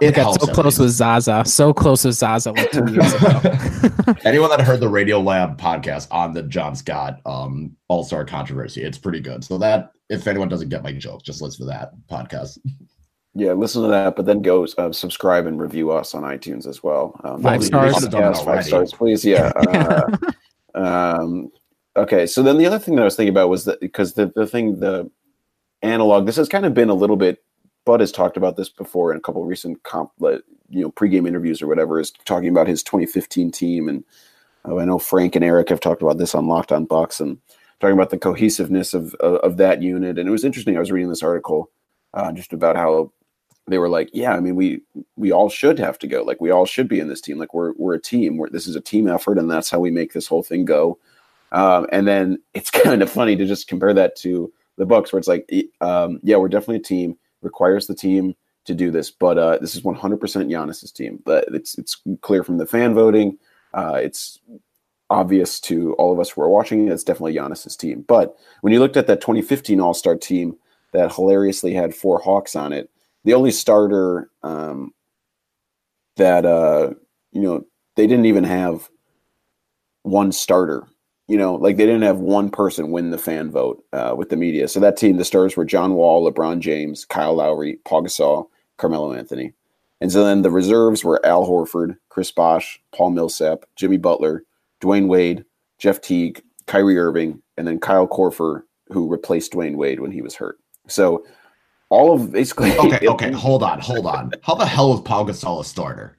it 0.00 0.14
got 0.14 0.40
so 0.40 0.46
close 0.46 0.78
with 0.78 0.88
Zaza, 0.88 1.42
so 1.44 1.74
close 1.74 2.06
with 2.06 2.14
Zaza 2.14 2.52
like 2.52 2.70
two 2.70 2.90
years 2.90 3.12
ago. 3.12 4.14
Anyone 4.24 4.48
that 4.48 4.62
heard 4.62 4.80
the 4.80 4.88
Radiolab 4.88 5.58
podcast 5.58 6.08
on 6.10 6.32
the 6.32 6.42
John 6.44 6.74
Scott 6.74 7.20
um, 7.26 7.76
All 7.88 8.02
Star 8.02 8.24
controversy, 8.24 8.82
it's 8.82 8.96
pretty 8.96 9.20
good. 9.20 9.44
So 9.44 9.58
that 9.58 9.92
if 10.08 10.26
anyone 10.26 10.48
doesn't 10.48 10.70
get 10.70 10.82
my 10.82 10.92
joke, 10.92 11.22
just 11.22 11.42
listen 11.42 11.66
to 11.66 11.72
that 11.72 11.92
podcast. 12.10 12.56
Yeah, 13.34 13.52
listen 13.52 13.82
to 13.82 13.88
that, 13.88 14.14
but 14.14 14.26
then 14.26 14.42
go 14.42 14.66
uh, 14.76 14.92
subscribe 14.92 15.46
and 15.46 15.58
review 15.58 15.90
us 15.90 16.14
on 16.14 16.22
iTunes 16.22 16.66
as 16.66 16.82
well. 16.82 17.18
Um, 17.24 17.42
five 17.42 17.64
stars, 17.64 18.06
five 18.44 18.64
stars, 18.64 18.92
please. 18.92 19.24
Yeah. 19.24 19.52
Uh, 19.56 20.16
um, 20.74 21.50
okay, 21.96 22.26
so 22.26 22.42
then 22.42 22.58
the 22.58 22.66
other 22.66 22.78
thing 22.78 22.94
that 22.96 23.02
I 23.02 23.06
was 23.06 23.16
thinking 23.16 23.32
about 23.32 23.48
was 23.48 23.64
that 23.64 23.80
because 23.80 24.14
the 24.14 24.30
the 24.36 24.46
thing 24.46 24.80
the 24.80 25.10
analog. 25.82 26.26
This 26.26 26.36
has 26.36 26.48
kind 26.48 26.64
of 26.64 26.74
been 26.74 26.88
a 26.88 26.94
little 26.94 27.16
bit. 27.16 27.42
Bud 27.84 28.00
has 28.00 28.12
talked 28.12 28.36
about 28.36 28.56
this 28.56 28.68
before 28.68 29.10
in 29.10 29.18
a 29.18 29.20
couple 29.20 29.44
recent 29.44 29.82
comp, 29.82 30.12
you 30.20 30.82
know, 30.82 30.90
pregame 30.90 31.26
interviews 31.26 31.60
or 31.60 31.66
whatever. 31.66 31.98
Is 32.00 32.10
talking 32.10 32.48
about 32.48 32.68
his 32.68 32.82
2015 32.82 33.50
team, 33.50 33.88
and 33.88 34.04
uh, 34.66 34.78
I 34.78 34.84
know 34.84 34.98
Frank 34.98 35.36
and 35.36 35.44
Eric 35.44 35.68
have 35.68 35.80
talked 35.80 36.02
about 36.02 36.18
this 36.18 36.34
on 36.34 36.46
Locked 36.46 36.72
On 36.72 36.84
Bucks 36.84 37.20
and 37.20 37.38
talking 37.80 37.94
about 37.94 38.10
the 38.10 38.18
cohesiveness 38.18 38.94
of 38.94 39.14
of, 39.16 39.36
of 39.36 39.56
that 39.56 39.82
unit. 39.82 40.18
And 40.18 40.28
it 40.28 40.32
was 40.32 40.44
interesting. 40.44 40.76
I 40.76 40.80
was 40.80 40.92
reading 40.92 41.08
this 41.08 41.22
article 41.22 41.70
uh, 42.14 42.32
just 42.32 42.52
about 42.52 42.76
how 42.76 43.12
they 43.68 43.78
were 43.78 43.88
like, 43.88 44.10
yeah, 44.12 44.32
I 44.32 44.40
mean, 44.40 44.56
we 44.56 44.82
we 45.16 45.30
all 45.30 45.48
should 45.48 45.78
have 45.78 45.98
to 46.00 46.06
go. 46.06 46.22
Like, 46.22 46.40
we 46.40 46.50
all 46.50 46.66
should 46.66 46.88
be 46.88 47.00
in 47.00 47.08
this 47.08 47.20
team. 47.20 47.38
Like, 47.38 47.54
we're 47.54 47.72
we're 47.76 47.94
a 47.94 48.00
team. 48.00 48.36
We're, 48.36 48.50
this 48.50 48.66
is 48.66 48.76
a 48.76 48.80
team 48.80 49.08
effort, 49.08 49.38
and 49.38 49.50
that's 49.50 49.70
how 49.70 49.78
we 49.78 49.90
make 49.90 50.12
this 50.12 50.26
whole 50.26 50.42
thing 50.42 50.64
go. 50.64 50.98
Um, 51.52 51.86
and 51.92 52.06
then 52.06 52.38
it's 52.54 52.70
kind 52.84 53.02
of 53.02 53.10
funny 53.10 53.36
to 53.36 53.46
just 53.46 53.68
compare 53.68 53.94
that 53.94 54.16
to 54.16 54.52
the 54.76 54.86
Bucks, 54.86 55.12
where 55.12 55.18
it's 55.18 55.28
like, 55.28 55.48
um, 55.80 56.18
yeah, 56.22 56.36
we're 56.36 56.48
definitely 56.48 56.76
a 56.76 56.80
team. 56.80 57.16
Requires 57.42 57.86
the 57.86 57.94
team 57.94 58.34
to 58.64 58.74
do 58.74 58.92
this, 58.92 59.10
but 59.10 59.36
uh, 59.36 59.58
this 59.58 59.74
is 59.74 59.82
100% 59.82 59.98
Giannis's 59.98 60.92
team. 60.92 61.20
But 61.24 61.44
it's 61.48 61.76
it's 61.78 62.00
clear 62.20 62.44
from 62.44 62.58
the 62.58 62.66
fan 62.66 62.94
voting. 62.94 63.38
Uh, 63.74 64.00
it's 64.02 64.40
obvious 65.10 65.60
to 65.60 65.92
all 65.94 66.12
of 66.12 66.18
us 66.18 66.30
who 66.30 66.40
are 66.40 66.48
watching. 66.48 66.88
It's 66.88 67.04
definitely 67.04 67.34
Giannis's 67.34 67.76
team. 67.76 68.04
But 68.08 68.36
when 68.62 68.72
you 68.72 68.80
looked 68.80 68.96
at 68.96 69.06
that 69.08 69.20
2015 69.20 69.80
All 69.80 69.94
Star 69.94 70.16
team 70.16 70.56
that 70.92 71.14
hilariously 71.14 71.74
had 71.74 71.94
four 71.94 72.18
Hawks 72.18 72.56
on 72.56 72.72
it 72.72 72.90
the 73.24 73.34
only 73.34 73.50
starter 73.50 74.30
um, 74.42 74.92
that 76.16 76.44
uh, 76.44 76.90
you 77.32 77.42
know 77.42 77.64
they 77.96 78.06
didn't 78.06 78.26
even 78.26 78.44
have 78.44 78.88
one 80.02 80.32
starter. 80.32 80.86
You 81.28 81.38
know, 81.38 81.54
like 81.54 81.76
they 81.76 81.86
didn't 81.86 82.02
have 82.02 82.18
one 82.18 82.50
person 82.50 82.90
win 82.90 83.10
the 83.10 83.16
fan 83.16 83.50
vote 83.50 83.82
uh, 83.92 84.14
with 84.16 84.28
the 84.28 84.36
media. 84.36 84.68
So 84.68 84.80
that 84.80 84.96
team, 84.96 85.16
the 85.16 85.24
stars 85.24 85.56
were 85.56 85.64
John 85.64 85.94
Wall, 85.94 86.30
LeBron 86.30 86.58
James, 86.58 87.04
Kyle 87.04 87.34
Lowry, 87.34 87.78
Paul 87.84 88.02
Gasol, 88.02 88.48
Carmelo 88.76 89.14
Anthony. 89.14 89.54
And 90.00 90.10
so 90.10 90.24
then 90.24 90.42
the 90.42 90.50
reserves 90.50 91.04
were 91.04 91.24
Al 91.24 91.46
Horford, 91.46 91.96
Chris 92.08 92.32
Bosh, 92.32 92.82
Paul 92.92 93.10
Millsap, 93.10 93.64
Jimmy 93.76 93.98
Butler, 93.98 94.42
Dwyane 94.82 95.06
Wade, 95.06 95.44
Jeff 95.78 96.00
Teague, 96.00 96.42
Kyrie 96.66 96.98
Irving, 96.98 97.40
and 97.56 97.66
then 97.66 97.78
Kyle 97.78 98.08
Korver, 98.08 98.64
who 98.88 99.08
replaced 99.08 99.52
Dwyane 99.52 99.76
Wade 99.76 100.00
when 100.00 100.10
he 100.10 100.20
was 100.20 100.34
hurt. 100.34 100.58
So 100.88 101.24
all 101.92 102.14
of 102.14 102.32
basically. 102.32 102.76
Okay, 102.78 103.06
okay, 103.06 103.30
hold 103.30 103.62
on, 103.62 103.78
hold 103.78 104.06
on. 104.06 104.32
How 104.42 104.54
the 104.54 104.66
hell 104.66 104.90
was 104.90 105.02
Paul 105.02 105.26
Gasol 105.26 105.60
a 105.60 105.64
starter? 105.64 106.16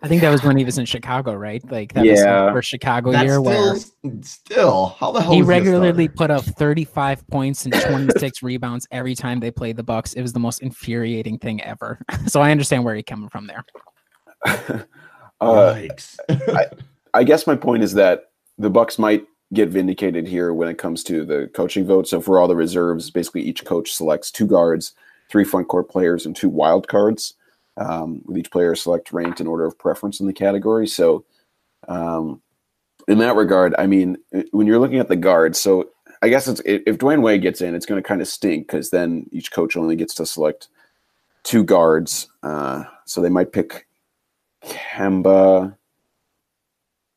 I 0.00 0.06
think 0.06 0.20
that 0.20 0.30
was 0.30 0.44
when 0.44 0.56
he 0.56 0.64
was 0.64 0.78
in 0.78 0.86
Chicago, 0.86 1.34
right? 1.34 1.62
Like 1.70 1.92
that 1.94 2.04
yeah. 2.04 2.44
was 2.44 2.52
first 2.52 2.68
Chicago 2.68 3.10
That's 3.10 3.24
year 3.24 3.34
still, 3.34 3.44
where 3.44 3.76
still 4.22 4.86
how 4.98 5.10
the 5.10 5.20
hell 5.20 5.32
he 5.32 5.40
was 5.40 5.48
regularly 5.48 6.04
a 6.04 6.08
put 6.08 6.30
up 6.30 6.44
35 6.44 7.26
points 7.28 7.64
and 7.64 7.74
26 7.74 8.42
rebounds 8.42 8.86
every 8.92 9.16
time 9.16 9.40
they 9.40 9.50
played 9.50 9.76
the 9.76 9.82
Bucks. 9.82 10.12
It 10.12 10.22
was 10.22 10.32
the 10.32 10.38
most 10.38 10.62
infuriating 10.62 11.38
thing 11.38 11.62
ever. 11.62 12.00
so 12.26 12.40
I 12.40 12.52
understand 12.52 12.84
where 12.84 12.94
he's 12.94 13.04
coming 13.06 13.28
from 13.28 13.48
there. 13.48 13.64
uh, 15.40 15.82
I, 16.28 16.66
I 17.14 17.24
guess 17.24 17.46
my 17.46 17.56
point 17.56 17.82
is 17.82 17.94
that 17.94 18.30
the 18.56 18.70
Bucks 18.70 19.00
might 19.00 19.26
get 19.54 19.68
vindicated 19.70 20.26
here 20.26 20.52
when 20.52 20.68
it 20.68 20.78
comes 20.78 21.02
to 21.04 21.24
the 21.24 21.50
coaching 21.54 21.86
vote. 21.86 22.06
So 22.06 22.20
for 22.20 22.38
all 22.38 22.48
the 22.48 22.56
reserves, 22.56 23.10
basically 23.10 23.42
each 23.42 23.64
coach 23.64 23.92
selects 23.92 24.30
two 24.30 24.46
guards, 24.46 24.92
three 25.30 25.44
front 25.44 25.68
court 25.68 25.88
players, 25.88 26.26
and 26.26 26.36
two 26.36 26.48
wild 26.48 26.88
cards 26.88 27.34
um, 27.78 28.22
with 28.24 28.36
each 28.36 28.50
player 28.50 28.74
select 28.74 29.12
ranked 29.12 29.40
in 29.40 29.46
order 29.46 29.64
of 29.64 29.78
preference 29.78 30.20
in 30.20 30.26
the 30.26 30.32
category. 30.32 30.86
So, 30.86 31.24
um, 31.86 32.42
in 33.06 33.18
that 33.18 33.36
regard, 33.36 33.74
I 33.78 33.86
mean, 33.86 34.18
when 34.50 34.66
you're 34.66 34.78
looking 34.78 34.98
at 34.98 35.08
the 35.08 35.16
guards, 35.16 35.58
so 35.58 35.88
I 36.20 36.28
guess 36.28 36.46
it's 36.46 36.60
if 36.66 36.98
Dwyane 36.98 37.22
Wade 37.22 37.40
gets 37.40 37.62
in, 37.62 37.74
it's 37.74 37.86
going 37.86 38.02
to 38.02 38.06
kind 38.06 38.20
of 38.20 38.28
stink 38.28 38.66
because 38.66 38.90
then 38.90 39.26
each 39.32 39.50
coach 39.50 39.76
only 39.76 39.96
gets 39.96 40.14
to 40.16 40.26
select 40.26 40.68
two 41.42 41.64
guards. 41.64 42.28
Uh, 42.42 42.84
so 43.06 43.22
they 43.22 43.30
might 43.30 43.52
pick 43.52 43.86
Kemba 44.64 45.74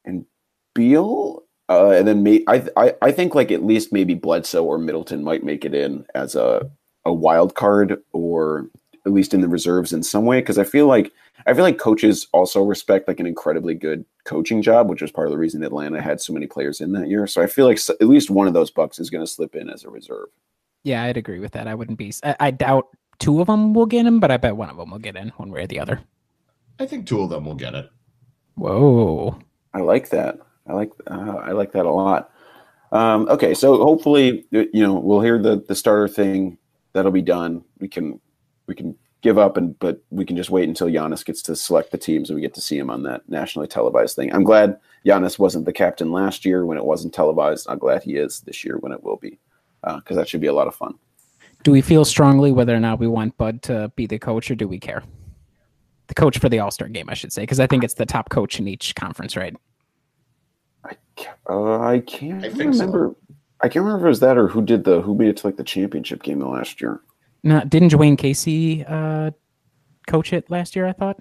and 0.05 0.25
Beal, 0.73 1.43
uh, 1.71 1.91
and 1.91 2.07
then 2.07 2.21
may, 2.21 2.43
I, 2.47 2.67
I 2.75 2.93
I 3.01 3.11
think 3.11 3.33
like 3.33 3.51
at 3.51 3.63
least 3.63 3.93
maybe 3.93 4.13
Bledsoe 4.13 4.63
or 4.63 4.77
Middleton 4.77 5.23
might 5.23 5.43
make 5.43 5.63
it 5.63 5.73
in 5.73 6.05
as 6.13 6.35
a 6.35 6.69
a 7.05 7.13
wild 7.13 7.55
card 7.55 8.01
or 8.11 8.69
at 9.05 9.13
least 9.13 9.33
in 9.33 9.41
the 9.41 9.47
reserves 9.47 9.93
in 9.93 10.03
some 10.03 10.25
way 10.25 10.41
because 10.41 10.57
I 10.57 10.63
feel 10.63 10.85
like 10.85 11.11
I 11.47 11.53
feel 11.53 11.63
like 11.63 11.77
coaches 11.77 12.27
also 12.33 12.61
respect 12.63 13.07
like 13.07 13.19
an 13.19 13.25
incredibly 13.25 13.73
good 13.73 14.05
coaching 14.25 14.61
job, 14.61 14.89
which 14.89 15.01
is 15.01 15.11
part 15.11 15.27
of 15.27 15.31
the 15.31 15.37
reason 15.37 15.63
Atlanta 15.63 16.01
had 16.01 16.19
so 16.19 16.33
many 16.33 16.45
players 16.45 16.81
in 16.81 16.91
that 16.91 17.07
year. 17.07 17.25
So 17.25 17.41
I 17.41 17.47
feel 17.47 17.65
like 17.65 17.79
at 17.89 18.07
least 18.07 18.29
one 18.29 18.47
of 18.47 18.53
those 18.53 18.69
bucks 18.69 18.99
is 18.99 19.09
going 19.09 19.25
to 19.25 19.31
slip 19.31 19.55
in 19.55 19.69
as 19.69 19.83
a 19.85 19.89
reserve. 19.89 20.27
Yeah, 20.83 21.03
I'd 21.03 21.17
agree 21.17 21.39
with 21.39 21.53
that. 21.53 21.67
I 21.67 21.75
wouldn't 21.75 21.97
be. 21.97 22.13
I, 22.23 22.35
I 22.39 22.51
doubt 22.51 22.89
two 23.19 23.39
of 23.39 23.47
them 23.47 23.73
will 23.73 23.85
get 23.85 24.05
in, 24.05 24.19
but 24.19 24.29
I 24.29 24.37
bet 24.37 24.57
one 24.57 24.69
of 24.69 24.77
them 24.77 24.91
will 24.91 24.99
get 24.99 25.15
in 25.15 25.29
one 25.29 25.51
way 25.51 25.63
or 25.63 25.67
the 25.67 25.79
other. 25.79 26.01
I 26.79 26.85
think 26.85 27.07
two 27.07 27.21
of 27.21 27.29
them 27.29 27.45
will 27.45 27.55
get 27.55 27.75
it. 27.75 27.89
Whoa. 28.55 29.39
I 29.73 29.79
like 29.79 30.09
that. 30.09 30.39
I 30.67 30.73
like 30.73 30.91
uh, 31.07 31.35
I 31.43 31.51
like 31.51 31.71
that 31.73 31.85
a 31.85 31.91
lot. 31.91 32.31
Um, 32.91 33.27
okay, 33.29 33.53
so 33.53 33.77
hopefully 33.77 34.45
you 34.51 34.69
know 34.73 34.95
we'll 34.95 35.21
hear 35.21 35.41
the 35.41 35.63
the 35.67 35.75
starter 35.75 36.07
thing 36.07 36.57
that'll 36.93 37.11
be 37.11 37.21
done. 37.21 37.63
We 37.79 37.87
can 37.87 38.19
we 38.67 38.75
can 38.75 38.95
give 39.21 39.37
up 39.37 39.55
and 39.55 39.77
but 39.79 40.01
we 40.09 40.25
can 40.25 40.35
just 40.35 40.49
wait 40.49 40.67
until 40.67 40.87
Giannis 40.87 41.23
gets 41.23 41.41
to 41.43 41.55
select 41.55 41.91
the 41.91 41.97
teams 41.97 42.29
and 42.29 42.35
we 42.35 42.41
get 42.41 42.53
to 42.55 42.61
see 42.61 42.77
him 42.77 42.89
on 42.89 43.03
that 43.03 43.27
nationally 43.29 43.67
televised 43.67 44.15
thing. 44.15 44.33
I'm 44.33 44.43
glad 44.43 44.79
Giannis 45.05 45.39
wasn't 45.39 45.65
the 45.65 45.73
captain 45.73 46.11
last 46.11 46.43
year 46.43 46.65
when 46.65 46.77
it 46.77 46.85
wasn't 46.85 47.13
televised. 47.13 47.67
I'm 47.69 47.79
glad 47.79 48.03
he 48.03 48.15
is 48.15 48.41
this 48.41 48.65
year 48.65 48.77
when 48.79 48.91
it 48.91 49.03
will 49.03 49.17
be 49.17 49.39
because 49.81 50.17
uh, 50.17 50.21
that 50.21 50.27
should 50.27 50.41
be 50.41 50.47
a 50.47 50.53
lot 50.53 50.67
of 50.67 50.75
fun. 50.75 50.95
Do 51.63 51.71
we 51.71 51.81
feel 51.81 52.05
strongly 52.05 52.51
whether 52.51 52.75
or 52.75 52.79
not 52.79 52.99
we 52.99 53.07
want 53.07 53.37
Bud 53.37 53.61
to 53.63 53.91
be 53.95 54.07
the 54.07 54.17
coach 54.17 54.49
or 54.49 54.55
do 54.55 54.67
we 54.67 54.79
care? 54.79 55.03
The 56.07 56.15
coach 56.15 56.39
for 56.39 56.49
the 56.49 56.59
All 56.59 56.71
Star 56.71 56.87
game, 56.87 57.09
I 57.09 57.13
should 57.13 57.31
say, 57.31 57.43
because 57.43 57.59
I 57.59 57.67
think 57.67 57.83
it's 57.83 57.93
the 57.93 58.05
top 58.05 58.29
coach 58.29 58.59
in 58.59 58.67
each 58.67 58.95
conference, 58.95 59.37
right? 59.37 59.55
I, 60.85 60.95
uh, 61.49 61.79
I 61.79 61.99
can't 61.99 62.43
I 62.43 62.47
remember. 62.49 63.15
So. 63.15 63.35
I 63.61 63.67
can't 63.67 63.85
remember 63.85 64.05
if 64.05 64.05
it 64.05 64.09
was 64.09 64.19
that 64.21 64.37
or 64.37 64.47
who 64.47 64.61
did 64.61 64.83
the 64.83 65.01
who 65.01 65.15
made 65.15 65.29
it 65.29 65.37
to 65.37 65.47
like 65.47 65.57
the 65.57 65.63
championship 65.63 66.23
game 66.23 66.39
the 66.39 66.47
last 66.47 66.81
year. 66.81 67.01
No, 67.43 67.63
didn't 67.63 67.91
Dwane 67.91 68.17
Casey 68.17 68.85
uh, 68.85 69.31
coach 70.07 70.33
it 70.33 70.49
last 70.49 70.75
year? 70.75 70.87
I 70.87 70.93
thought. 70.93 71.19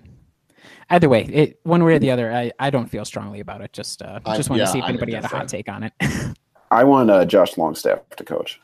Either 0.90 1.08
way, 1.08 1.24
it 1.24 1.60
one 1.62 1.84
way 1.84 1.94
or 1.94 1.98
the 1.98 2.10
other, 2.10 2.32
I, 2.32 2.52
I 2.58 2.68
don't 2.70 2.88
feel 2.88 3.04
strongly 3.04 3.40
about 3.40 3.60
it. 3.60 3.72
Just 3.72 4.02
uh, 4.02 4.20
I, 4.26 4.36
just 4.36 4.50
want 4.50 4.60
yeah, 4.60 4.66
to 4.66 4.72
see 4.72 4.78
if 4.78 4.84
anybody 4.84 5.14
had 5.14 5.24
a 5.24 5.28
hot 5.28 5.48
take 5.48 5.68
on 5.68 5.84
it. 5.84 5.92
I 6.70 6.84
want 6.84 7.10
uh, 7.10 7.24
Josh 7.24 7.56
Longstaff 7.56 8.00
to 8.16 8.24
coach. 8.24 8.60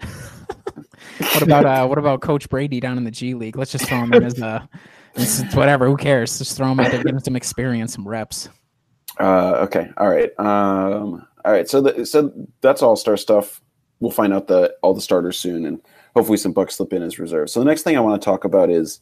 what 0.00 1.42
about 1.42 1.66
uh, 1.66 1.86
what 1.86 1.98
about 1.98 2.20
Coach 2.20 2.48
Brady 2.48 2.80
down 2.80 2.96
in 2.96 3.04
the 3.04 3.10
G 3.10 3.34
League? 3.34 3.56
Let's 3.56 3.72
just 3.72 3.86
throw 3.86 3.98
him 3.98 4.12
in 4.14 4.24
as 4.24 4.38
a 4.40 4.68
whatever. 5.54 5.86
Who 5.86 5.96
cares? 5.96 6.38
Just 6.38 6.56
throw 6.56 6.70
him 6.70 6.80
out 6.80 6.90
there, 6.90 7.02
give 7.02 7.14
him 7.14 7.20
some 7.20 7.36
experience, 7.36 7.92
some 7.92 8.06
reps. 8.06 8.48
Uh, 9.18 9.56
okay, 9.62 9.90
all 9.96 10.08
right, 10.08 10.30
um, 10.38 11.26
all 11.44 11.52
right. 11.52 11.68
So 11.68 11.80
the, 11.80 12.06
so 12.06 12.32
that's 12.60 12.82
all 12.82 12.96
star 12.96 13.16
stuff. 13.16 13.60
We'll 14.00 14.10
find 14.10 14.32
out 14.32 14.46
the 14.46 14.74
all 14.82 14.94
the 14.94 15.00
starters 15.00 15.38
soon, 15.38 15.66
and 15.66 15.80
hopefully 16.14 16.38
some 16.38 16.52
bucks 16.52 16.76
slip 16.76 16.92
in 16.92 17.02
as 17.02 17.18
reserves. 17.18 17.52
So 17.52 17.60
the 17.60 17.66
next 17.66 17.82
thing 17.82 17.96
I 17.96 18.00
want 18.00 18.20
to 18.20 18.24
talk 18.24 18.44
about 18.44 18.70
is 18.70 19.00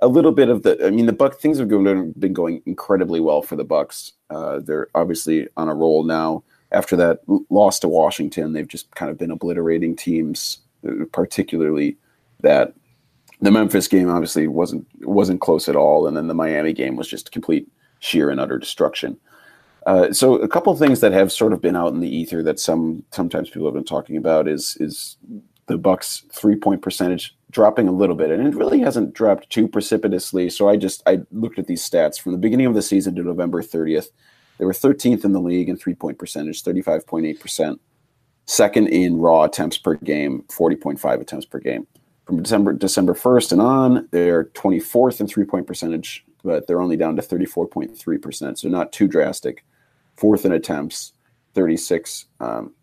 a 0.00 0.08
little 0.08 0.32
bit 0.32 0.48
of 0.48 0.62
the. 0.62 0.86
I 0.86 0.90
mean, 0.90 1.06
the 1.06 1.12
buck 1.12 1.38
things 1.38 1.58
have 1.58 1.68
been 1.68 2.32
going 2.32 2.62
incredibly 2.66 3.20
well 3.20 3.42
for 3.42 3.56
the 3.56 3.64
Bucks. 3.64 4.12
Uh, 4.30 4.60
they're 4.60 4.88
obviously 4.94 5.48
on 5.56 5.68
a 5.68 5.74
roll 5.74 6.04
now. 6.04 6.44
After 6.70 6.96
that 6.96 7.20
loss 7.48 7.78
to 7.80 7.88
Washington, 7.88 8.52
they've 8.52 8.68
just 8.68 8.94
kind 8.94 9.10
of 9.10 9.16
been 9.16 9.30
obliterating 9.30 9.96
teams, 9.96 10.58
particularly 11.12 11.96
that 12.42 12.74
the 13.40 13.50
Memphis 13.50 13.88
game 13.88 14.10
obviously 14.10 14.46
wasn't 14.46 14.86
wasn't 15.00 15.40
close 15.40 15.68
at 15.68 15.76
all, 15.76 16.06
and 16.06 16.16
then 16.16 16.28
the 16.28 16.34
Miami 16.34 16.72
game 16.72 16.96
was 16.96 17.08
just 17.08 17.32
complete 17.32 17.68
sheer 18.00 18.30
and 18.30 18.40
utter 18.40 18.58
destruction. 18.58 19.18
Uh, 19.88 20.12
so 20.12 20.34
a 20.34 20.48
couple 20.48 20.70
of 20.70 20.78
things 20.78 21.00
that 21.00 21.12
have 21.12 21.32
sort 21.32 21.54
of 21.54 21.62
been 21.62 21.74
out 21.74 21.94
in 21.94 22.00
the 22.00 22.14
ether 22.14 22.42
that 22.42 22.60
some 22.60 23.02
sometimes 23.10 23.48
people 23.48 23.66
have 23.66 23.72
been 23.72 23.82
talking 23.82 24.18
about 24.18 24.46
is 24.46 24.76
is 24.80 25.16
the 25.64 25.78
Bucks 25.78 26.26
three 26.30 26.56
point 26.56 26.82
percentage 26.82 27.34
dropping 27.50 27.88
a 27.88 27.92
little 27.92 28.14
bit, 28.14 28.30
and 28.30 28.46
it 28.46 28.54
really 28.54 28.80
hasn't 28.80 29.14
dropped 29.14 29.48
too 29.48 29.66
precipitously. 29.66 30.50
So 30.50 30.68
I 30.68 30.76
just 30.76 31.02
I 31.06 31.20
looked 31.32 31.58
at 31.58 31.68
these 31.68 31.88
stats 31.88 32.20
from 32.20 32.32
the 32.32 32.38
beginning 32.38 32.66
of 32.66 32.74
the 32.74 32.82
season 32.82 33.14
to 33.14 33.22
November 33.22 33.62
30th. 33.62 34.08
They 34.58 34.66
were 34.66 34.74
13th 34.74 35.24
in 35.24 35.32
the 35.32 35.40
league 35.40 35.70
in 35.70 35.78
three 35.78 35.94
point 35.94 36.18
percentage, 36.18 36.62
35.8 36.62 37.40
percent. 37.40 37.80
Second 38.44 38.88
in 38.88 39.16
raw 39.16 39.44
attempts 39.44 39.78
per 39.78 39.94
game, 39.94 40.44
40.5 40.48 41.20
attempts 41.22 41.46
per 41.46 41.60
game. 41.60 41.86
From 42.26 42.42
December 42.42 42.74
December 42.74 43.14
1st 43.14 43.52
and 43.52 43.62
on, 43.62 44.08
they're 44.10 44.44
24th 44.44 45.22
in 45.22 45.26
three 45.26 45.44
point 45.44 45.66
percentage, 45.66 46.26
but 46.44 46.66
they're 46.66 46.82
only 46.82 46.98
down 46.98 47.16
to 47.16 47.22
34.3 47.22 48.20
percent. 48.20 48.58
So 48.58 48.68
not 48.68 48.92
too 48.92 49.08
drastic. 49.08 49.64
Fourth 50.18 50.44
in 50.44 50.50
attempts, 50.50 51.12
36. 51.54 52.26
Um, 52.40 52.74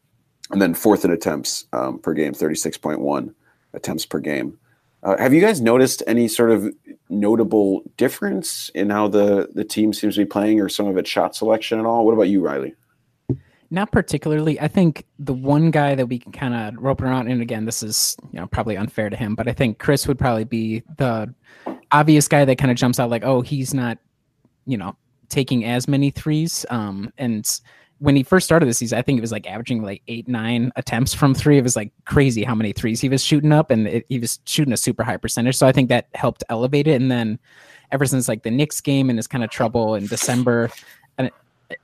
and 0.51 0.61
then 0.61 0.73
fourth 0.73 1.03
in 1.03 1.11
attempts 1.11 1.65
um, 1.73 1.99
per 1.99 2.13
game, 2.13 2.31
36.1 2.31 3.33
attempts 3.73 4.05
per 4.05 4.19
game. 4.19 4.57
Uh, 5.03 5.17
have 5.17 5.33
you 5.33 5.41
guys 5.41 5.59
noticed 5.59 6.01
any 6.07 6.29
sort 6.29 6.49
of 6.49 6.73
notable 7.09 7.83
difference 7.97 8.69
in 8.73 8.89
how 8.89 9.09
the, 9.09 9.49
the 9.53 9.65
team 9.65 9.91
seems 9.91 10.15
to 10.15 10.21
be 10.21 10.25
playing 10.25 10.61
or 10.61 10.69
some 10.69 10.87
of 10.87 10.97
its 10.97 11.09
shot 11.09 11.35
selection 11.35 11.77
at 11.77 11.85
all? 11.85 12.05
What 12.05 12.13
about 12.13 12.29
you, 12.29 12.41
Riley? 12.41 12.73
Not 13.69 13.91
particularly. 13.91 14.57
I 14.61 14.69
think 14.69 15.05
the 15.19 15.33
one 15.33 15.71
guy 15.71 15.93
that 15.95 16.05
we 16.05 16.19
can 16.19 16.31
kind 16.31 16.53
of 16.53 16.81
rope 16.81 17.01
around, 17.01 17.27
and 17.27 17.41
again, 17.41 17.65
this 17.65 17.83
is 17.83 18.15
you 18.31 18.39
know 18.39 18.47
probably 18.47 18.77
unfair 18.77 19.09
to 19.09 19.17
him, 19.17 19.35
but 19.35 19.49
I 19.49 19.53
think 19.53 19.79
Khris 19.79 20.07
would 20.07 20.17
probably 20.17 20.45
be 20.45 20.83
the 20.97 21.33
obvious 21.91 22.27
guy 22.27 22.45
that 22.45 22.57
kind 22.57 22.71
of 22.71 22.77
jumps 22.77 22.99
out 22.99 23.09
like, 23.09 23.25
oh, 23.25 23.41
he's 23.41 23.73
not, 23.73 23.97
you 24.65 24.77
know, 24.77 24.95
taking 25.29 25.65
as 25.65 25.87
many 25.87 26.11
threes. 26.11 26.65
Um, 26.69 27.11
and 27.17 27.47
when 27.99 28.15
he 28.15 28.23
first 28.23 28.45
started 28.45 28.67
the 28.67 28.73
season, 28.73 28.99
I 28.99 29.01
think 29.01 29.17
it 29.17 29.21
was 29.21 29.31
like 29.31 29.49
averaging 29.49 29.81
like 29.81 30.01
eight, 30.07 30.27
nine 30.27 30.71
attempts 30.75 31.13
from 31.13 31.33
three. 31.33 31.57
It 31.57 31.63
was 31.63 31.75
like 31.75 31.91
crazy 32.05 32.43
how 32.43 32.55
many 32.55 32.73
threes 32.73 32.99
he 32.99 33.09
was 33.09 33.23
shooting 33.23 33.51
up, 33.51 33.71
and 33.71 33.87
it, 33.87 34.05
he 34.09 34.19
was 34.19 34.39
shooting 34.45 34.73
a 34.73 34.77
super 34.77 35.03
high 35.03 35.17
percentage. 35.17 35.55
So 35.55 35.67
I 35.67 35.71
think 35.71 35.89
that 35.89 36.07
helped 36.13 36.43
elevate 36.49 36.87
it. 36.87 37.01
And 37.01 37.09
then 37.09 37.39
ever 37.91 38.05
since 38.05 38.27
like 38.27 38.43
the 38.43 38.51
Knicks 38.51 38.81
game 38.81 39.09
and 39.09 39.17
his 39.17 39.27
kind 39.27 39.43
of 39.43 39.49
trouble 39.49 39.95
in 39.95 40.07
December, 40.07 40.69
and 41.17 41.31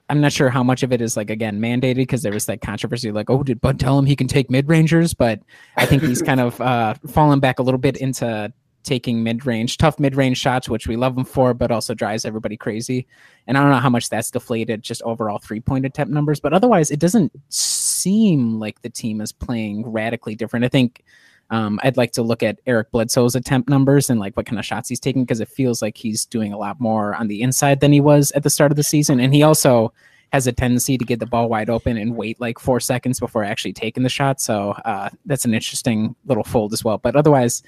I'm 0.10 0.22
not 0.22 0.34
sure 0.34 0.50
how 0.50 0.64
much 0.64 0.84
of 0.84 0.92
it 0.92 1.02
is 1.02 1.16
like 1.16 1.30
again 1.30 1.60
mandated 1.60 1.96
because 1.96 2.22
there 2.22 2.34
was 2.34 2.46
that 2.46 2.62
controversy 2.62 3.12
like, 3.12 3.30
oh, 3.30 3.44
did 3.44 3.62
Bud 3.62 3.80
tell 3.80 3.98
him 3.98 4.06
he 4.06 4.16
can 4.16 4.28
take 4.28 4.50
mid 4.50 4.68
rangers? 4.68 5.14
But 5.14 5.40
I 5.78 5.86
think 5.86 6.04
he's 6.04 6.22
kind 6.22 6.40
of 6.40 6.60
uh, 6.60 6.96
fallen 7.08 7.40
back 7.40 7.60
a 7.60 7.64
little 7.64 7.80
bit 7.80 7.98
into 7.98 8.52
taking 8.84 9.24
mid 9.24 9.46
range, 9.46 9.78
tough 9.78 10.00
mid 10.00 10.16
range 10.16 10.38
shots, 10.38 10.70
which 10.70 10.88
we 10.88 10.96
love 10.96 11.18
him 11.18 11.26
for, 11.26 11.54
but 11.54 11.72
also 11.72 11.94
drives 11.94 12.26
everybody 12.26 12.58
crazy. 12.58 13.08
And 13.48 13.58
I 13.58 13.62
don't 13.62 13.72
know 13.72 13.78
how 13.78 13.90
much 13.90 14.10
that's 14.10 14.32
deflated 14.32 14.84
just 14.84 15.02
overall 15.04 15.40
three 15.40 15.60
point 15.60 15.86
attempt 15.86 16.14
numbers, 16.14 16.40
but 16.40 16.54
otherwise, 16.54 16.92
it 16.92 17.00
doesn't 17.00 17.32
seem 17.50 18.60
like 18.60 18.82
the 18.82 18.90
team 18.90 19.22
is 19.22 19.32
playing 19.32 19.90
radically 19.90 20.36
different. 20.36 20.66
I 20.66 20.70
think 20.70 21.04
um, 21.52 21.80
I'd 21.84 21.98
like 21.98 22.14
to 22.14 22.24
look 22.24 22.44
at 22.44 22.60
Eric 22.66 22.92
Bledsoe's 22.92 23.36
attempt 23.36 23.70
numbers 23.70 24.10
and 24.10 24.20
like 24.20 24.38
what 24.38 24.46
kind 24.46 24.58
of 24.58 24.66
shots 24.66 24.88
he's 24.88 25.02
taking 25.02 25.24
because 25.24 25.42
it 25.42 25.50
feels 25.50 25.82
like 25.82 25.98
he's 25.98 26.26
doing 26.26 26.54
a 26.54 26.58
lot 26.58 26.80
more 26.80 27.14
on 27.16 27.28
the 27.28 27.42
inside 27.42 27.82
than 27.82 27.92
he 27.92 28.00
was 28.00 28.32
at 28.32 28.44
the 28.44 28.50
start 28.50 28.72
of 28.72 28.78
the 28.78 28.84
season. 28.84 29.20
And 29.20 29.34
he 29.34 29.44
also 29.44 29.92
has 30.32 30.48
a 30.48 30.52
tendency 30.52 30.98
to 30.98 31.04
get 31.04 31.20
the 31.20 31.26
ball 31.26 31.50
wide 31.50 31.70
open 31.70 31.98
and 31.98 32.16
wait 32.16 32.40
like 32.40 32.58
four 32.58 32.80
seconds 32.80 33.20
before 33.20 33.44
actually 33.44 33.74
taking 33.74 34.04
the 34.04 34.10
shot. 34.10 34.40
So 34.40 34.72
uh, 34.86 35.10
that's 35.26 35.44
an 35.46 35.54
interesting 35.54 36.16
little 36.26 36.44
fold 36.44 36.72
as 36.74 36.84
well. 36.84 36.98
But 36.98 37.16
otherwise, 37.16 37.62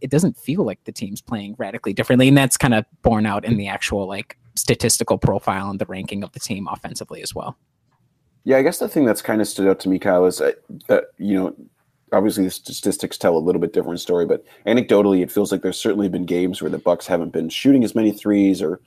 it 0.00 0.10
doesn't 0.10 0.36
feel 0.36 0.62
like 0.64 0.84
the 0.84 0.92
team's 0.92 1.22
playing 1.22 1.54
radically 1.58 1.92
differently, 1.92 2.28
and 2.28 2.36
that's 2.36 2.56
kind 2.56 2.74
of 2.74 2.84
borne 3.02 3.26
out 3.26 3.44
in 3.44 3.56
the 3.56 3.66
actual 3.66 4.06
like 4.06 4.36
statistical 4.54 5.16
profile 5.16 5.70
and 5.70 5.78
the 5.78 5.86
ranking 5.86 6.22
of 6.22 6.32
the 6.32 6.40
team 6.40 6.68
offensively 6.70 7.22
as 7.22 7.34
well. 7.34 7.56
Yeah, 8.44 8.58
I 8.58 8.62
guess 8.62 8.78
the 8.78 8.88
thing 8.88 9.04
that's 9.04 9.22
kind 9.22 9.40
of 9.40 9.48
stood 9.48 9.68
out 9.68 9.80
to 9.80 9.88
me, 9.88 9.98
Kyle, 9.98 10.26
is 10.26 10.38
that, 10.38 10.62
that 10.88 11.04
you 11.18 11.34
know 11.34 11.54
obviously 12.12 12.44
the 12.44 12.50
statistics 12.50 13.16
tell 13.16 13.36
a 13.36 13.38
little 13.38 13.60
bit 13.60 13.72
different 13.72 14.00
story, 14.00 14.26
but 14.26 14.44
anecdotally, 14.66 15.22
it 15.22 15.32
feels 15.32 15.50
like 15.50 15.62
there's 15.62 15.78
certainly 15.78 16.10
been 16.10 16.26
games 16.26 16.60
where 16.60 16.70
the 16.70 16.78
Bucks 16.78 17.06
haven't 17.06 17.32
been 17.32 17.48
shooting 17.48 17.84
as 17.84 17.94
many 17.94 18.12
threes 18.12 18.60
or 18.60 18.80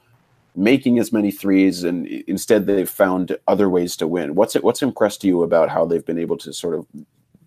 making 0.55 0.99
as 0.99 1.11
many 1.11 1.31
threes, 1.31 1.83
and 1.83 2.07
instead 2.07 2.65
they've 2.65 2.89
found 2.89 3.37
other 3.47 3.69
ways 3.69 3.95
to 3.97 4.07
win. 4.07 4.35
What's 4.35 4.55
it? 4.55 4.63
What's 4.63 4.81
impressed 4.81 5.23
you 5.23 5.43
about 5.43 5.69
how 5.69 5.85
they've 5.85 6.05
been 6.05 6.19
able 6.19 6.37
to 6.37 6.53
sort 6.53 6.75
of 6.75 6.85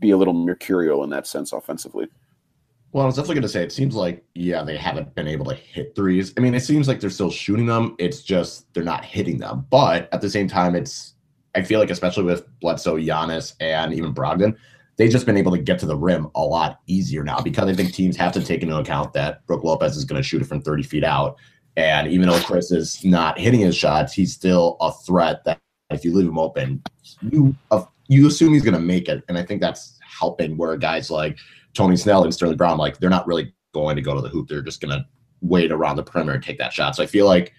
be 0.00 0.10
a 0.10 0.16
little 0.16 0.34
mercurial 0.34 1.04
in 1.04 1.10
that 1.10 1.26
sense 1.26 1.52
offensively? 1.52 2.08
Well, 2.92 3.02
I 3.02 3.06
was 3.06 3.16
definitely 3.16 3.36
going 3.36 3.42
to 3.42 3.48
say 3.50 3.62
it 3.62 3.72
seems 3.72 3.94
like 3.94 4.24
yeah 4.34 4.62
they 4.62 4.76
haven't 4.76 5.14
been 5.14 5.28
able 5.28 5.46
to 5.46 5.54
hit 5.54 5.94
threes. 5.94 6.32
I 6.36 6.40
mean, 6.40 6.54
it 6.54 6.60
seems 6.60 6.88
like 6.88 7.00
they're 7.00 7.10
still 7.10 7.30
shooting 7.30 7.66
them. 7.66 7.94
It's 7.98 8.22
just 8.22 8.72
they're 8.72 8.82
not 8.82 9.04
hitting 9.04 9.38
them. 9.38 9.66
But 9.70 10.08
at 10.12 10.20
the 10.20 10.30
same 10.30 10.48
time, 10.48 10.74
it's 10.74 11.14
I 11.54 11.62
feel 11.62 11.80
like 11.80 11.90
especially 11.90 12.24
with 12.24 12.46
Bledsoe, 12.60 12.96
Giannis, 12.96 13.54
and 13.60 13.92
even 13.92 14.14
Brogdon, 14.14 14.56
they've 14.96 15.10
just 15.10 15.26
been 15.26 15.36
able 15.36 15.52
to 15.52 15.58
get 15.58 15.78
to 15.80 15.86
the 15.86 15.96
rim 15.96 16.28
a 16.34 16.40
lot 16.40 16.80
easier 16.86 17.24
now 17.24 17.40
because 17.40 17.68
I 17.68 17.74
think 17.74 17.92
teams 17.92 18.16
have 18.16 18.32
to 18.32 18.42
take 18.42 18.62
into 18.62 18.76
account 18.76 19.12
that 19.14 19.46
Brook 19.46 19.64
Lopez 19.64 19.96
is 19.96 20.04
going 20.04 20.20
to 20.20 20.26
shoot 20.26 20.42
it 20.42 20.46
from 20.46 20.62
30 20.62 20.82
feet 20.82 21.04
out. 21.04 21.36
And 21.78 22.08
even 22.08 22.28
though 22.28 22.40
Khris 22.40 22.72
is 22.72 23.04
not 23.04 23.38
hitting 23.38 23.60
his 23.60 23.76
shots, 23.76 24.12
he's 24.12 24.34
still 24.34 24.76
a 24.80 24.92
threat 24.92 25.44
that 25.44 25.60
if 25.90 26.04
you 26.04 26.12
leave 26.12 26.26
him 26.26 26.38
open, 26.38 26.82
you 27.22 27.56
you 28.08 28.26
assume 28.26 28.52
he's 28.52 28.64
going 28.64 28.74
to 28.74 28.80
make 28.80 29.08
it, 29.08 29.22
and 29.28 29.38
I 29.38 29.44
think 29.44 29.60
that's 29.60 29.96
helping. 30.00 30.56
Where 30.56 30.76
guys 30.76 31.08
like 31.08 31.38
Tony 31.74 31.96
Snell 31.96 32.24
and 32.24 32.34
Sterling 32.34 32.56
Brown, 32.56 32.78
like 32.78 32.98
they're 32.98 33.08
not 33.08 33.28
really 33.28 33.54
going 33.72 33.94
to 33.94 34.02
go 34.02 34.14
to 34.16 34.20
the 34.20 34.28
hoop; 34.28 34.48
they're 34.48 34.60
just 34.60 34.80
going 34.80 34.90
to 34.90 35.06
wait 35.40 35.70
around 35.70 35.94
the 35.94 36.02
perimeter 36.02 36.34
and 36.34 36.42
take 36.42 36.58
that 36.58 36.72
shot. 36.72 36.96
So 36.96 37.02
I 37.04 37.06
feel 37.06 37.26
like 37.26 37.52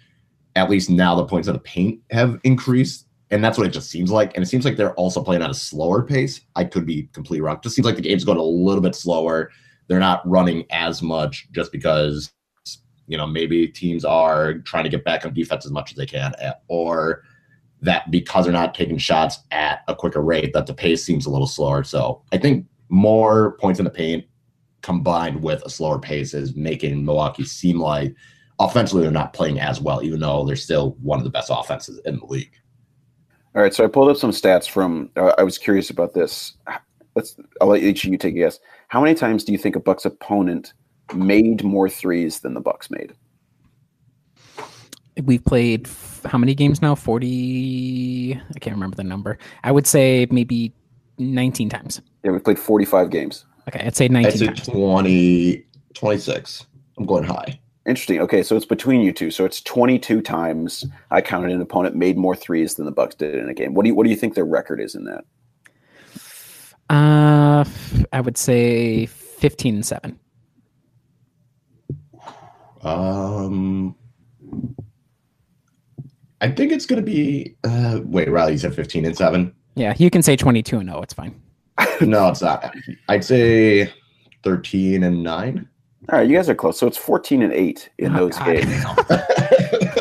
at 0.57 0.69
least 0.69 0.89
now 0.89 1.15
the 1.15 1.25
points 1.25 1.47
of 1.47 1.53
the 1.53 1.61
paint 1.61 2.01
have 2.11 2.39
increased. 2.43 3.05
And 3.31 3.43
that's 3.43 3.57
what 3.57 3.67
it 3.67 3.73
just 3.73 3.89
seems 3.89 4.11
like. 4.11 4.35
And 4.35 4.43
it 4.43 4.47
seems 4.47 4.65
like 4.65 4.75
they're 4.75 4.95
also 4.95 5.23
playing 5.23 5.43
at 5.43 5.51
a 5.51 5.53
slower 5.53 6.01
pace. 6.01 6.41
I 6.55 6.63
could 6.63 6.85
be 6.85 7.03
completely 7.13 7.41
wrong. 7.41 7.57
It 7.57 7.61
just 7.61 7.75
seems 7.75 7.85
like 7.85 7.95
the 7.95 8.01
game's 8.01 8.25
going 8.25 8.39
a 8.39 8.43
little 8.43 8.81
bit 8.81 8.95
slower. 8.95 9.51
They're 9.87 9.99
not 9.99 10.27
running 10.27 10.65
as 10.71 11.03
much 11.03 11.47
just 11.51 11.71
because, 11.71 12.31
you 13.09 13.17
know, 13.17 13.27
maybe 13.27 13.67
teams 13.67 14.05
are 14.05 14.59
trying 14.59 14.83
to 14.83 14.89
get 14.89 15.03
back 15.03 15.25
on 15.25 15.33
defense 15.33 15.65
as 15.65 15.71
much 15.71 15.91
as 15.91 15.97
they 15.97 16.05
can, 16.05 16.33
eh, 16.39 16.53
or 16.67 17.23
that 17.81 18.09
because 18.11 18.45
they're 18.45 18.53
not 18.53 18.75
taking 18.75 18.97
shots 18.97 19.39
at 19.51 19.81
a 19.87 19.95
quicker 19.95 20.21
rate, 20.21 20.53
that 20.53 20.67
the 20.67 20.73
pace 20.73 21.03
seems 21.03 21.25
a 21.25 21.29
little 21.29 21.47
slower. 21.47 21.83
So 21.83 22.21
I 22.31 22.37
think 22.37 22.67
more 22.89 23.57
points 23.57 23.79
in 23.79 23.85
the 23.85 23.91
paint 23.91 24.25
combined 24.81 25.41
with 25.41 25.63
a 25.65 25.69
slower 25.69 25.97
pace 25.99 26.33
is 26.33 26.55
making 26.55 27.03
Milwaukee 27.03 27.45
seem 27.45 27.79
like 27.79 28.15
offensively 28.59 29.01
they're 29.01 29.11
not 29.11 29.33
playing 29.33 29.59
as 29.59 29.81
well, 29.81 30.03
even 30.03 30.19
though 30.19 30.45
they're 30.45 30.55
still 30.55 30.91
one 31.01 31.17
of 31.17 31.23
the 31.23 31.31
best 31.31 31.49
offenses 31.51 31.99
in 32.05 32.19
the 32.19 32.25
league. 32.25 32.53
All 33.55 33.63
right, 33.63 33.73
so 33.73 33.83
I 33.83 33.87
pulled 33.87 34.09
up 34.09 34.17
some 34.17 34.31
stats 34.31 34.69
from. 34.69 35.09
Uh, 35.17 35.33
I 35.39 35.43
was 35.43 35.57
curious 35.57 35.89
about 35.89 36.13
this. 36.13 36.57
Let's. 37.15 37.35
I'll 37.59 37.69
let 37.69 37.81
each 37.81 38.05
of 38.05 38.11
you 38.11 38.17
take 38.19 38.35
a 38.35 38.37
guess. 38.37 38.59
How 38.89 39.01
many 39.01 39.15
times 39.15 39.43
do 39.43 39.51
you 39.51 39.57
think 39.57 39.75
a 39.75 39.79
Bucks 39.79 40.05
opponent 40.05 40.73
made 41.13 41.63
more 41.63 41.89
threes 41.89 42.39
than 42.39 42.53
the 42.53 42.61
Bucks 42.61 42.89
made? 42.89 43.13
We've 45.23 45.43
played 45.43 45.87
f- 45.87 46.21
how 46.25 46.37
many 46.37 46.55
games 46.55 46.81
now? 46.81 46.95
Forty. 46.95 48.33
I 48.55 48.59
can't 48.59 48.75
remember 48.75 48.95
the 48.95 49.03
number. 49.03 49.37
I 49.63 49.71
would 49.71 49.85
say 49.85 50.27
maybe 50.31 50.73
nineteen 51.17 51.69
times. 51.69 52.01
Yeah, 52.23 52.31
we 52.31 52.39
played 52.39 52.57
forty-five 52.59 53.09
games. 53.09 53.45
Okay, 53.67 53.85
I'd 53.85 53.95
say 53.95 54.07
nineteen 54.07 54.49
I'd 54.49 54.57
say 54.57 54.63
times. 54.63 54.67
20, 54.67 55.65
26. 55.93 56.65
I'm 56.97 57.05
going 57.05 57.23
high. 57.25 57.59
Interesting. 57.85 58.19
Okay, 58.21 58.43
so 58.43 58.55
it's 58.55 58.65
between 58.65 59.01
you 59.01 59.11
two. 59.11 59.29
So 59.31 59.43
it's 59.45 59.61
twenty-two 59.61 60.21
times 60.21 60.85
I 61.11 61.19
counted 61.21 61.51
an 61.51 61.61
opponent 61.61 61.95
made 61.95 62.17
more 62.17 62.35
threes 62.35 62.75
than 62.75 62.85
the 62.85 62.91
Bucks 62.91 63.15
did 63.15 63.35
in 63.35 63.49
a 63.49 63.53
game. 63.53 63.73
What 63.73 63.83
do 63.83 63.89
you 63.89 63.95
What 63.95 64.05
do 64.05 64.09
you 64.09 64.15
think 64.15 64.35
their 64.35 64.45
record 64.45 64.79
is 64.79 64.95
in 64.95 65.03
that? 65.05 65.25
Uh, 66.89 67.61
f- 67.61 68.05
I 68.13 68.21
would 68.21 68.37
say 68.37 69.05
fifteen 69.07 69.75
and 69.75 69.85
seven. 69.85 70.17
Um, 72.81 73.95
I 76.41 76.49
think 76.49 76.71
it's 76.71 76.85
going 76.85 77.03
to 77.03 77.05
be. 77.05 77.55
Uh, 77.63 77.99
wait, 78.03 78.29
Riley, 78.29 78.53
you 78.53 78.57
said 78.59 78.73
15 78.73 79.05
and 79.05 79.17
7? 79.17 79.53
Yeah, 79.75 79.93
you 79.97 80.09
can 80.09 80.21
say 80.21 80.35
twenty-two 80.35 80.77
and 80.79 80.89
zero. 80.89 81.01
It's 81.01 81.13
fine. 81.13 81.39
no, 82.01 82.27
it's 82.29 82.41
not. 82.41 82.73
I'd 83.07 83.23
say 83.23 83.91
13 84.43 85.03
and 85.03 85.23
9. 85.23 85.69
All 86.11 86.17
right, 86.19 86.27
you 86.29 86.35
guys 86.35 86.49
are 86.49 86.55
close. 86.55 86.77
So 86.79 86.87
it's 86.87 86.97
fourteen 86.97 87.41
and 87.43 87.53
eight 87.53 87.89
in 87.99 88.15
Oh, 88.15 88.19
those 88.27 88.37
God. 88.37 88.45
games. 88.57 88.85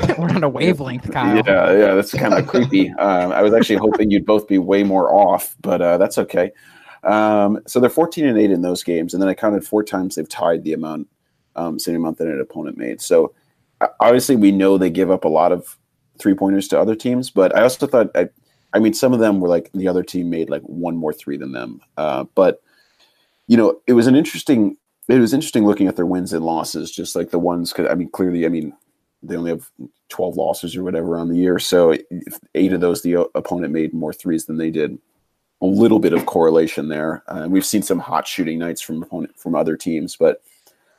We're 0.18 0.30
on 0.30 0.42
a 0.42 0.48
wavelength, 0.48 1.12
Kyle. 1.12 1.36
Yeah, 1.36 1.70
yeah, 1.72 1.94
that's 1.94 2.12
kind 2.14 2.34
of 2.34 2.46
creepy. 2.46 2.88
Um, 2.92 3.30
I 3.30 3.42
was 3.42 3.52
actually 3.52 3.76
hoping 3.76 4.10
you'd 4.10 4.24
both 4.26 4.48
be 4.48 4.58
way 4.58 4.82
more 4.82 5.12
off, 5.12 5.54
but 5.60 5.80
uh, 5.82 5.98
that's 5.98 6.16
okay. 6.18 6.50
Um, 7.04 7.60
so 7.66 7.78
they're 7.78 7.90
14 7.90 8.24
and 8.26 8.38
8 8.38 8.50
in 8.50 8.62
those 8.62 8.82
games, 8.82 9.12
and 9.12 9.22
then 9.22 9.28
I 9.28 9.34
counted 9.34 9.64
four 9.66 9.84
times 9.84 10.14
they've 10.16 10.28
tied 10.28 10.64
the 10.64 10.72
amount, 10.72 11.08
um, 11.58 11.78
same 11.78 11.96
amount 11.96 12.18
that 12.18 12.28
an 12.28 12.40
opponent 12.40 12.76
made. 12.76 13.00
So 13.00 13.34
uh, 13.80 13.88
obviously, 14.00 14.36
we 14.36 14.52
know 14.52 14.78
they 14.78 14.90
give 14.90 15.10
up 15.10 15.24
a 15.24 15.28
lot 15.28 15.52
of 15.52 15.76
three 16.18 16.34
pointers 16.34 16.68
to 16.68 16.80
other 16.80 16.94
teams, 16.94 17.30
but 17.30 17.56
I 17.56 17.62
also 17.62 17.86
thought, 17.86 18.10
I, 18.14 18.28
I 18.72 18.78
mean, 18.78 18.94
some 18.94 19.12
of 19.12 19.20
them 19.20 19.40
were 19.40 19.48
like 19.48 19.70
the 19.72 19.88
other 19.88 20.02
team 20.02 20.30
made 20.30 20.50
like 20.50 20.62
one 20.62 20.96
more 20.96 21.12
three 21.12 21.36
than 21.36 21.52
them. 21.52 21.80
Uh, 21.96 22.24
but 22.34 22.62
you 23.46 23.56
know, 23.56 23.80
it 23.86 23.94
was 23.94 24.06
an 24.06 24.14
interesting. 24.14 24.76
It 25.08 25.18
was 25.18 25.32
interesting 25.32 25.64
looking 25.64 25.88
at 25.88 25.96
their 25.96 26.04
wins 26.04 26.34
and 26.34 26.44
losses, 26.44 26.90
just 26.90 27.16
like 27.16 27.30
the 27.30 27.38
ones. 27.38 27.72
Because 27.72 27.90
I 27.90 27.94
mean, 27.94 28.10
clearly, 28.10 28.44
I 28.44 28.50
mean, 28.50 28.74
they 29.22 29.36
only 29.36 29.50
have 29.50 29.70
12 30.10 30.36
losses 30.36 30.76
or 30.76 30.84
whatever 30.84 31.18
on 31.18 31.28
the 31.28 31.36
year. 31.36 31.58
So 31.58 31.96
eight 32.54 32.72
of 32.72 32.80
those, 32.80 33.02
the 33.02 33.16
o- 33.16 33.30
opponent 33.34 33.72
made 33.72 33.94
more 33.94 34.12
threes 34.12 34.44
than 34.44 34.58
they 34.58 34.70
did. 34.70 34.98
A 35.60 35.66
little 35.66 35.98
bit 35.98 36.12
of 36.12 36.26
correlation 36.26 36.88
there. 36.88 37.24
Uh, 37.26 37.46
we've 37.48 37.66
seen 37.66 37.82
some 37.82 37.98
hot 37.98 38.28
shooting 38.28 38.58
nights 38.58 38.80
from 38.80 39.02
opponent 39.02 39.36
from 39.38 39.56
other 39.56 39.76
teams, 39.76 40.14
but 40.14 40.42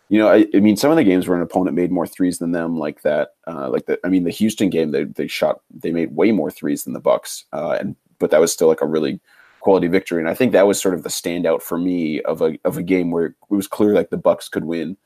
you 0.10 0.18
know, 0.18 0.28
I, 0.28 0.48
I 0.56 0.60
mean, 0.60 0.76
some 0.76 0.90
of 0.90 0.98
the 0.98 1.04
games 1.04 1.28
where 1.28 1.38
an 1.38 1.44
opponent 1.44 1.76
made 1.76 1.92
more 1.92 2.08
threes 2.08 2.40
than 2.40 2.52
them, 2.52 2.78
like 2.78 3.04
that, 3.04 3.30
uh, 3.48 3.70
like 3.70 3.86
the, 3.86 4.00
I 4.04 4.10
mean, 4.10 4.24
the 4.24 4.32
Houston 4.32 4.70
game, 4.70 4.92
they 4.92 5.04
they 5.04 5.28
shot, 5.28 5.62
they 5.72 5.92
made 5.92 6.16
way 6.16 6.32
more 6.32 6.50
threes 6.50 6.84
than 6.84 6.94
the 6.94 7.00
Bucks, 7.00 7.46
uh, 7.54 7.78
and 7.80 7.96
but 8.18 8.32
that 8.32 8.42
was 8.42 8.52
still 8.52 8.68
like 8.68 8.82
a 8.82 8.88
really 8.88 9.20
quality 9.60 9.88
victory. 9.88 10.20
And 10.20 10.30
I 10.30 10.34
think 10.34 10.52
that 10.52 10.68
was 10.68 10.82
sort 10.82 10.96
of 10.96 11.04
the 11.04 11.10
standout 11.10 11.62
for 11.62 11.78
me 11.78 12.22
of 12.22 12.42
a 12.42 12.58
of 12.66 12.78
a 12.78 12.84
game 12.84 13.12
where 13.12 13.26
it 13.28 13.36
was 13.50 13.68
clear 13.68 13.94
like 13.94 14.10
the 14.10 14.18
Bucks 14.18 14.50
could 14.50 14.66
win 14.66 14.98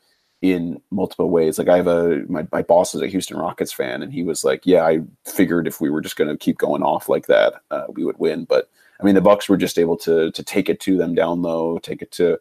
in 0.42 0.82
multiple 0.90 1.30
ways. 1.30 1.58
Like 1.58 1.68
I 1.68 1.78
have 1.78 1.88
a 1.88 2.24
my, 2.30 2.48
my 2.54 2.62
boss 2.62 2.96
is 2.96 3.02
a 3.02 3.08
Houston 3.08 3.38
Rockets 3.38 3.74
fan, 3.74 4.04
and 4.04 4.14
he 4.14 4.24
was 4.24 4.46
like, 4.46 4.62
"Yeah, 4.66 4.86
I 4.86 5.02
figured 5.26 5.68
if 5.68 5.82
we 5.82 5.90
were 5.90 6.02
just 6.02 6.16
going 6.16 6.30
to 6.30 6.38
keep 6.38 6.58
going 6.58 6.82
off 6.82 7.10
like 7.10 7.28
that, 7.28 7.56
uh, 7.72 7.86
we 7.90 8.06
would 8.06 8.20
win." 8.20 8.46
But 8.46 8.70
I 9.02 9.04
mean, 9.04 9.16
the 9.16 9.22
Bucks 9.22 9.50
were 9.50 9.58
just 9.58 9.78
able 9.78 9.98
to 9.98 10.32
to 10.32 10.44
take 10.44 10.70
it 10.70 10.80
to 10.82 10.98
them 10.98 11.14
down 11.14 11.42
low, 11.42 11.78
take 11.80 12.02
it 12.02 12.12
to 12.14 12.40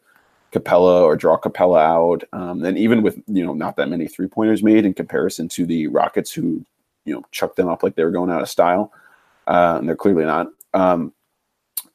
Capela 0.53 1.01
or 1.01 1.15
draw 1.15 1.37
Capela 1.37 1.81
out, 1.81 2.23
um, 2.31 2.63
and 2.63 2.77
even 2.77 3.01
with 3.01 3.21
you 3.27 3.45
know 3.45 3.53
not 3.53 3.75
that 3.77 3.89
many 3.89 4.07
three 4.07 4.27
pointers 4.27 4.63
made 4.63 4.85
in 4.85 4.93
comparison 4.93 5.49
to 5.49 5.65
the 5.65 5.87
Rockets, 5.87 6.31
who 6.31 6.63
you 7.05 7.13
know 7.13 7.23
chucked 7.31 7.55
them 7.55 7.67
up 7.67 7.83
like 7.83 7.95
they 7.95 8.03
were 8.03 8.11
going 8.11 8.31
out 8.31 8.41
of 8.41 8.49
style, 8.49 8.91
uh, 9.47 9.77
and 9.79 9.87
they're 9.87 9.95
clearly 9.95 10.25
not. 10.25 10.47
Um, 10.73 11.13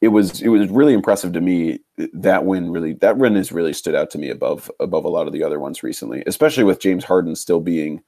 it 0.01 0.09
was 0.09 0.43
it 0.43 0.49
was 0.49 0.69
really 0.69 0.93
impressive 0.93 1.33
to 1.33 1.41
me 1.41 1.81
that 1.97 2.45
win 2.45 2.71
really 2.71 2.93
that 2.95 3.17
win 3.17 3.35
has 3.37 3.51
really 3.51 3.73
stood 3.73 3.95
out 3.95 4.11
to 4.11 4.19
me 4.19 4.31
above 4.31 4.71
above 4.79 5.05
a 5.05 5.09
lot 5.09 5.27
of 5.27 5.33
the 5.33 5.43
other 5.43 5.59
ones 5.59 5.83
recently 5.83 6.23
especially 6.29 6.63
with 6.63 6.79
James 6.79 7.03
Harden 7.03 7.35
still 7.35 7.59
being 7.59 8.01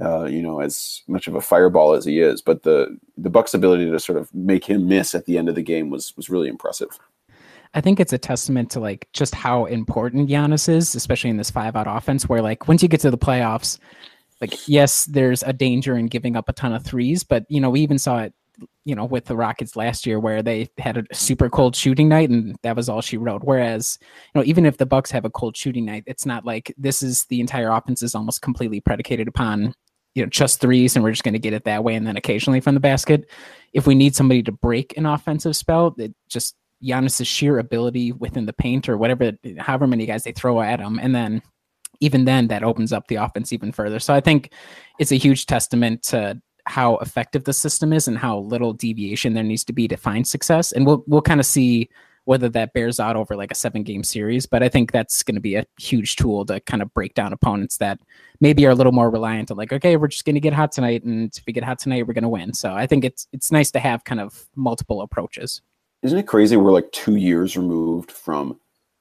uh, 0.00 0.24
you 0.24 0.42
know 0.42 0.60
as 0.60 1.02
much 1.08 1.26
of 1.26 1.34
a 1.34 1.40
fireball 1.40 1.92
as 1.92 2.04
he 2.04 2.20
is. 2.20 2.40
But 2.42 2.62
the 2.62 2.98
the 3.16 3.30
Bucks 3.30 3.54
ability 3.54 3.90
to 3.90 4.00
sort 4.00 4.18
of 4.18 4.32
make 4.34 4.64
him 4.64 4.88
miss 4.88 5.14
at 5.14 5.26
the 5.26 5.38
end 5.38 5.48
of 5.48 5.54
the 5.54 5.62
game 5.62 5.90
was 5.90 6.16
was 6.16 6.30
really 6.30 6.48
impressive 6.48 6.98
I 7.76 7.82
think 7.82 8.00
it's 8.00 8.14
a 8.14 8.18
testament 8.18 8.70
to 8.70 8.80
like 8.80 9.06
just 9.12 9.34
how 9.34 9.66
important 9.66 10.30
Giannis 10.30 10.66
is, 10.66 10.94
especially 10.94 11.28
in 11.28 11.36
this 11.36 11.50
five 11.50 11.76
out 11.76 11.86
offense, 11.86 12.26
where 12.26 12.40
like 12.40 12.66
once 12.66 12.82
you 12.82 12.88
get 12.88 13.00
to 13.00 13.10
the 13.10 13.18
playoffs, 13.18 13.78
like 14.40 14.66
yes, 14.66 15.04
there's 15.04 15.42
a 15.42 15.52
danger 15.52 15.94
in 15.94 16.06
giving 16.06 16.36
up 16.36 16.48
a 16.48 16.54
ton 16.54 16.72
of 16.72 16.82
threes, 16.82 17.22
but 17.22 17.44
you 17.50 17.60
know, 17.60 17.68
we 17.68 17.82
even 17.82 17.98
saw 17.98 18.20
it, 18.20 18.32
you 18.86 18.94
know, 18.94 19.04
with 19.04 19.26
the 19.26 19.36
Rockets 19.36 19.76
last 19.76 20.06
year 20.06 20.18
where 20.18 20.42
they 20.42 20.70
had 20.78 20.96
a 20.96 21.14
super 21.14 21.50
cold 21.50 21.76
shooting 21.76 22.08
night 22.08 22.30
and 22.30 22.56
that 22.62 22.76
was 22.76 22.88
all 22.88 23.02
she 23.02 23.18
wrote. 23.18 23.44
Whereas, 23.44 23.98
you 24.00 24.40
know, 24.40 24.44
even 24.46 24.64
if 24.64 24.78
the 24.78 24.86
Bucks 24.86 25.10
have 25.10 25.26
a 25.26 25.30
cold 25.30 25.54
shooting 25.54 25.84
night, 25.84 26.04
it's 26.06 26.24
not 26.24 26.46
like 26.46 26.74
this 26.78 27.02
is 27.02 27.26
the 27.26 27.40
entire 27.40 27.68
offense 27.68 28.02
is 28.02 28.14
almost 28.14 28.40
completely 28.40 28.80
predicated 28.80 29.28
upon 29.28 29.74
you 30.14 30.22
know 30.22 30.30
just 30.30 30.62
threes 30.62 30.96
and 30.96 31.04
we're 31.04 31.10
just 31.10 31.24
going 31.24 31.34
to 31.34 31.38
get 31.38 31.52
it 31.52 31.64
that 31.64 31.84
way 31.84 31.94
and 31.94 32.06
then 32.06 32.16
occasionally 32.16 32.58
from 32.58 32.72
the 32.72 32.80
basket 32.80 33.28
if 33.74 33.86
we 33.86 33.94
need 33.94 34.16
somebody 34.16 34.42
to 34.42 34.50
break 34.50 34.96
an 34.96 35.04
offensive 35.04 35.54
spell 35.54 35.94
it 35.98 36.14
just 36.26 36.56
Giannis's 36.82 37.26
sheer 37.26 37.58
ability 37.58 38.12
within 38.12 38.46
the 38.46 38.52
paint 38.52 38.88
or 38.88 38.96
whatever, 38.96 39.32
however 39.58 39.86
many 39.86 40.06
guys 40.06 40.24
they 40.24 40.32
throw 40.32 40.60
at 40.60 40.80
him, 40.80 40.98
and 41.00 41.14
then 41.14 41.42
even 42.00 42.24
then 42.24 42.48
that 42.48 42.62
opens 42.62 42.92
up 42.92 43.08
the 43.08 43.16
offense 43.16 43.52
even 43.52 43.72
further. 43.72 43.98
So 43.98 44.12
I 44.12 44.20
think 44.20 44.52
it's 44.98 45.12
a 45.12 45.16
huge 45.16 45.46
testament 45.46 46.02
to 46.04 46.40
how 46.66 46.96
effective 46.96 47.44
the 47.44 47.52
system 47.52 47.92
is 47.92 48.08
and 48.08 48.18
how 48.18 48.38
little 48.38 48.72
deviation 48.72 49.34
there 49.34 49.44
needs 49.44 49.64
to 49.64 49.72
be 49.72 49.88
to 49.88 49.96
find 49.96 50.26
success. 50.26 50.72
And 50.72 50.84
we'll 50.84 51.04
we'll 51.06 51.22
kind 51.22 51.40
of 51.40 51.46
see 51.46 51.88
whether 52.24 52.48
that 52.48 52.72
bears 52.72 52.98
out 52.98 53.14
over 53.14 53.36
like 53.36 53.52
a 53.52 53.54
seven 53.54 53.84
game 53.84 54.02
series. 54.02 54.46
But 54.46 54.60
I 54.62 54.68
think 54.68 54.90
that's 54.90 55.22
going 55.22 55.36
to 55.36 55.40
be 55.40 55.54
a 55.54 55.64
huge 55.78 56.16
tool 56.16 56.44
to 56.46 56.58
kind 56.60 56.82
of 56.82 56.92
break 56.92 57.14
down 57.14 57.32
opponents 57.32 57.76
that 57.78 58.00
maybe 58.40 58.66
are 58.66 58.70
a 58.70 58.74
little 58.74 58.90
more 58.90 59.10
reliant 59.10 59.52
on 59.52 59.56
like, 59.56 59.72
okay, 59.72 59.96
we're 59.96 60.08
just 60.08 60.24
going 60.24 60.34
to 60.34 60.40
get 60.40 60.52
hot 60.52 60.72
tonight, 60.72 61.04
and 61.04 61.34
if 61.34 61.44
we 61.46 61.52
get 61.52 61.64
hot 61.64 61.78
tonight, 61.78 62.06
we're 62.06 62.14
going 62.14 62.22
to 62.22 62.28
win. 62.28 62.52
So 62.52 62.74
I 62.74 62.86
think 62.86 63.04
it's 63.04 63.28
it's 63.32 63.52
nice 63.52 63.70
to 63.70 63.78
have 63.78 64.04
kind 64.04 64.20
of 64.20 64.48
multiple 64.56 65.02
approaches. 65.02 65.62
Isn't 66.02 66.18
it 66.18 66.26
crazy 66.26 66.56
we're 66.56 66.72
like 66.72 66.90
two 66.92 67.16
years 67.16 67.56
removed 67.56 68.10
from 68.10 68.58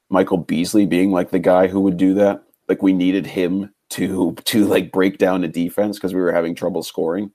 Michael 0.10 0.38
Beasley 0.38 0.86
being 0.86 1.12
like 1.12 1.32
the 1.32 1.40
guy 1.40 1.68
who 1.68 1.82
would 1.82 1.98
do 1.98 2.14
that 2.16 2.44
like 2.68 2.82
we 2.82 2.94
needed 2.94 3.26
him 3.26 3.74
to 3.92 4.34
to 4.46 4.66
like 4.66 4.92
break 4.92 5.18
down 5.18 5.44
a 5.44 5.48
defense 5.48 5.98
because 5.98 6.14
we 6.14 6.22
were 6.22 6.32
having 6.32 6.56
trouble 6.56 6.84
scoring 6.84 7.32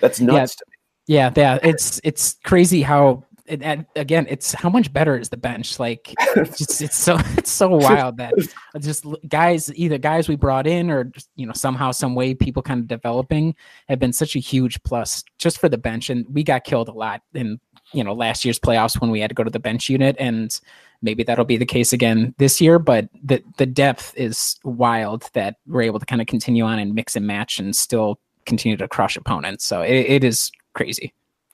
that's 0.00 0.20
nuts 0.20 0.56
to 0.56 0.64
me. 0.68 0.74
Yeah, 1.06 1.32
yeah, 1.36 1.58
it's 1.62 2.00
it's 2.04 2.36
crazy 2.44 2.82
how 2.82 3.24
it, 3.46 3.62
and 3.62 3.84
again, 3.96 4.26
it's 4.30 4.52
how 4.52 4.70
much 4.70 4.92
better 4.92 5.18
is 5.18 5.28
the 5.28 5.36
bench. 5.36 5.78
Like 5.78 6.14
it's, 6.36 6.58
just, 6.58 6.82
it's 6.82 6.96
so 6.96 7.16
it's 7.36 7.50
so 7.50 7.68
wild 7.68 8.16
that 8.18 8.32
just 8.80 9.04
guys, 9.28 9.72
either 9.74 9.98
guys 9.98 10.28
we 10.28 10.36
brought 10.36 10.66
in 10.66 10.90
or 10.90 11.04
just, 11.04 11.28
you 11.36 11.46
know 11.46 11.52
somehow 11.52 11.90
some 11.90 12.14
way 12.14 12.34
people 12.34 12.62
kind 12.62 12.80
of 12.80 12.86
developing 12.86 13.54
have 13.88 13.98
been 13.98 14.12
such 14.12 14.36
a 14.36 14.38
huge 14.38 14.82
plus 14.84 15.24
just 15.38 15.58
for 15.58 15.68
the 15.68 15.78
bench. 15.78 16.10
And 16.10 16.26
we 16.32 16.44
got 16.44 16.64
killed 16.64 16.88
a 16.88 16.92
lot 16.92 17.22
in 17.34 17.60
you 17.92 18.04
know 18.04 18.12
last 18.12 18.44
year's 18.44 18.58
playoffs 18.58 19.00
when 19.00 19.10
we 19.10 19.20
had 19.20 19.30
to 19.30 19.34
go 19.34 19.44
to 19.44 19.50
the 19.50 19.58
bench 19.58 19.88
unit, 19.88 20.16
and 20.18 20.60
maybe 21.02 21.22
that'll 21.22 21.44
be 21.44 21.56
the 21.56 21.66
case 21.66 21.92
again 21.92 22.34
this 22.38 22.60
year. 22.60 22.78
But 22.78 23.08
the 23.22 23.42
the 23.56 23.66
depth 23.66 24.12
is 24.16 24.56
wild 24.64 25.28
that 25.32 25.56
we're 25.66 25.82
able 25.82 26.00
to 26.00 26.06
kind 26.06 26.20
of 26.20 26.26
continue 26.26 26.64
on 26.64 26.78
and 26.78 26.94
mix 26.94 27.16
and 27.16 27.26
match 27.26 27.58
and 27.58 27.74
still 27.74 28.18
continue 28.46 28.76
to 28.76 28.88
crush 28.88 29.16
opponents. 29.16 29.64
So 29.64 29.82
it, 29.82 30.06
it 30.06 30.24
is 30.24 30.50
crazy. 30.74 31.12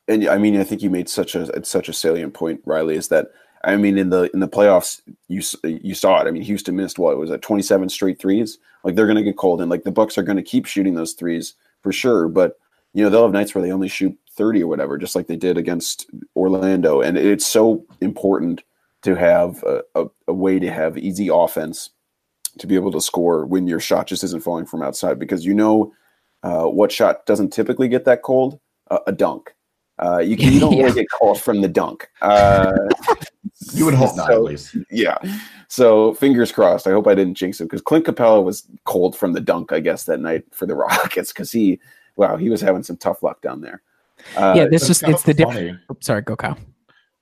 and 0.08 0.28
I 0.28 0.38
mean, 0.38 0.58
I 0.58 0.64
think 0.64 0.82
you 0.82 0.90
made 0.90 1.08
such 1.08 1.34
a 1.34 1.42
it's 1.54 1.68
such 1.68 1.88
a 1.88 1.92
salient 1.92 2.34
point, 2.34 2.60
Riley, 2.64 2.96
is 2.96 3.08
that 3.08 3.28
I 3.64 3.76
mean, 3.76 3.98
in 3.98 4.10
the 4.10 4.30
in 4.32 4.40
the 4.40 4.48
playoffs, 4.48 5.00
you 5.28 5.42
you 5.64 5.94
saw 5.94 6.20
it. 6.20 6.28
I 6.28 6.30
mean, 6.30 6.42
Houston 6.42 6.76
missed 6.76 6.98
what 6.98 7.18
was 7.18 7.30
it, 7.30 7.42
twenty 7.42 7.62
seven 7.62 7.88
straight 7.88 8.18
threes. 8.18 8.58
Like 8.84 8.94
they're 8.94 9.06
going 9.06 9.16
to 9.16 9.24
get 9.24 9.36
cold, 9.36 9.60
and 9.60 9.70
like 9.70 9.82
the 9.82 9.90
Bucks 9.90 10.16
are 10.16 10.22
going 10.22 10.36
to 10.36 10.42
keep 10.42 10.66
shooting 10.66 10.94
those 10.94 11.14
threes 11.14 11.54
for 11.82 11.92
sure. 11.92 12.28
But 12.28 12.58
you 12.96 13.02
know, 13.04 13.10
they'll 13.10 13.24
have 13.24 13.32
nights 13.32 13.54
where 13.54 13.60
they 13.62 13.72
only 13.72 13.88
shoot 13.88 14.16
thirty 14.36 14.62
or 14.62 14.68
whatever, 14.68 14.96
just 14.96 15.14
like 15.14 15.26
they 15.26 15.36
did 15.36 15.58
against 15.58 16.06
Orlando. 16.34 17.02
And 17.02 17.18
it's 17.18 17.46
so 17.46 17.84
important 18.00 18.62
to 19.02 19.14
have 19.14 19.62
a, 19.64 19.82
a, 19.94 20.06
a 20.28 20.32
way 20.32 20.58
to 20.58 20.70
have 20.70 20.96
easy 20.96 21.28
offense 21.30 21.90
to 22.58 22.66
be 22.66 22.74
able 22.74 22.90
to 22.92 23.00
score 23.02 23.44
when 23.44 23.66
your 23.66 23.80
shot 23.80 24.06
just 24.06 24.24
isn't 24.24 24.42
falling 24.42 24.64
from 24.64 24.82
outside 24.82 25.18
because 25.18 25.44
you 25.44 25.52
know 25.52 25.92
uh, 26.42 26.64
what 26.64 26.90
shot 26.90 27.26
doesn't 27.26 27.52
typically 27.52 27.86
get 27.88 28.06
that 28.06 28.22
cold? 28.22 28.58
Uh, 28.90 29.00
a 29.06 29.12
dunk. 29.12 29.54
Uh, 29.98 30.18
you 30.18 30.36
can 30.36 30.52
you 30.52 30.60
don't 30.60 30.72
Yeah. 30.76 30.84
really 30.84 31.00
get 31.02 31.10
cold 31.20 31.38
from 31.40 31.60
the 31.60 31.68
dunk. 31.68 32.08
Uh, 32.22 32.72
You 33.72 33.84
would 33.84 33.94
hope 33.94 34.16
not, 34.16 34.30
at 34.30 34.42
least. 34.42 34.76
yeah. 34.90 35.18
So 35.68 36.14
fingers 36.14 36.52
crossed. 36.52 36.86
I 36.86 36.90
hope 36.92 37.06
I 37.06 37.14
didn't 37.14 37.34
jinx 37.34 37.60
it 37.60 37.64
because 37.64 37.82
Clint 37.82 38.04
Capela 38.06 38.42
was 38.42 38.66
cold 38.84 39.16
from 39.16 39.32
the 39.32 39.40
dunk, 39.40 39.72
I 39.72 39.80
guess, 39.80 40.04
that 40.04 40.20
night 40.20 40.44
for 40.52 40.66
the 40.66 40.74
Rockets 40.86 41.32
because 41.32 41.50
he, 41.52 41.78
wow, 42.16 42.36
he 42.36 42.50
was 42.50 42.60
having 42.60 42.82
some 42.82 42.96
tough 42.96 43.22
luck 43.22 43.40
down 43.42 43.60
there. 43.60 43.82
Uh, 44.36 44.54
yeah, 44.56 44.64
this 44.66 44.82
It's 44.82 45.00
just 45.00 45.02
it's 45.04 45.22
the 45.22 45.34
difference. 45.34 45.78
Sorry, 46.00 46.22
go 46.22 46.36
Kyle. 46.36 46.58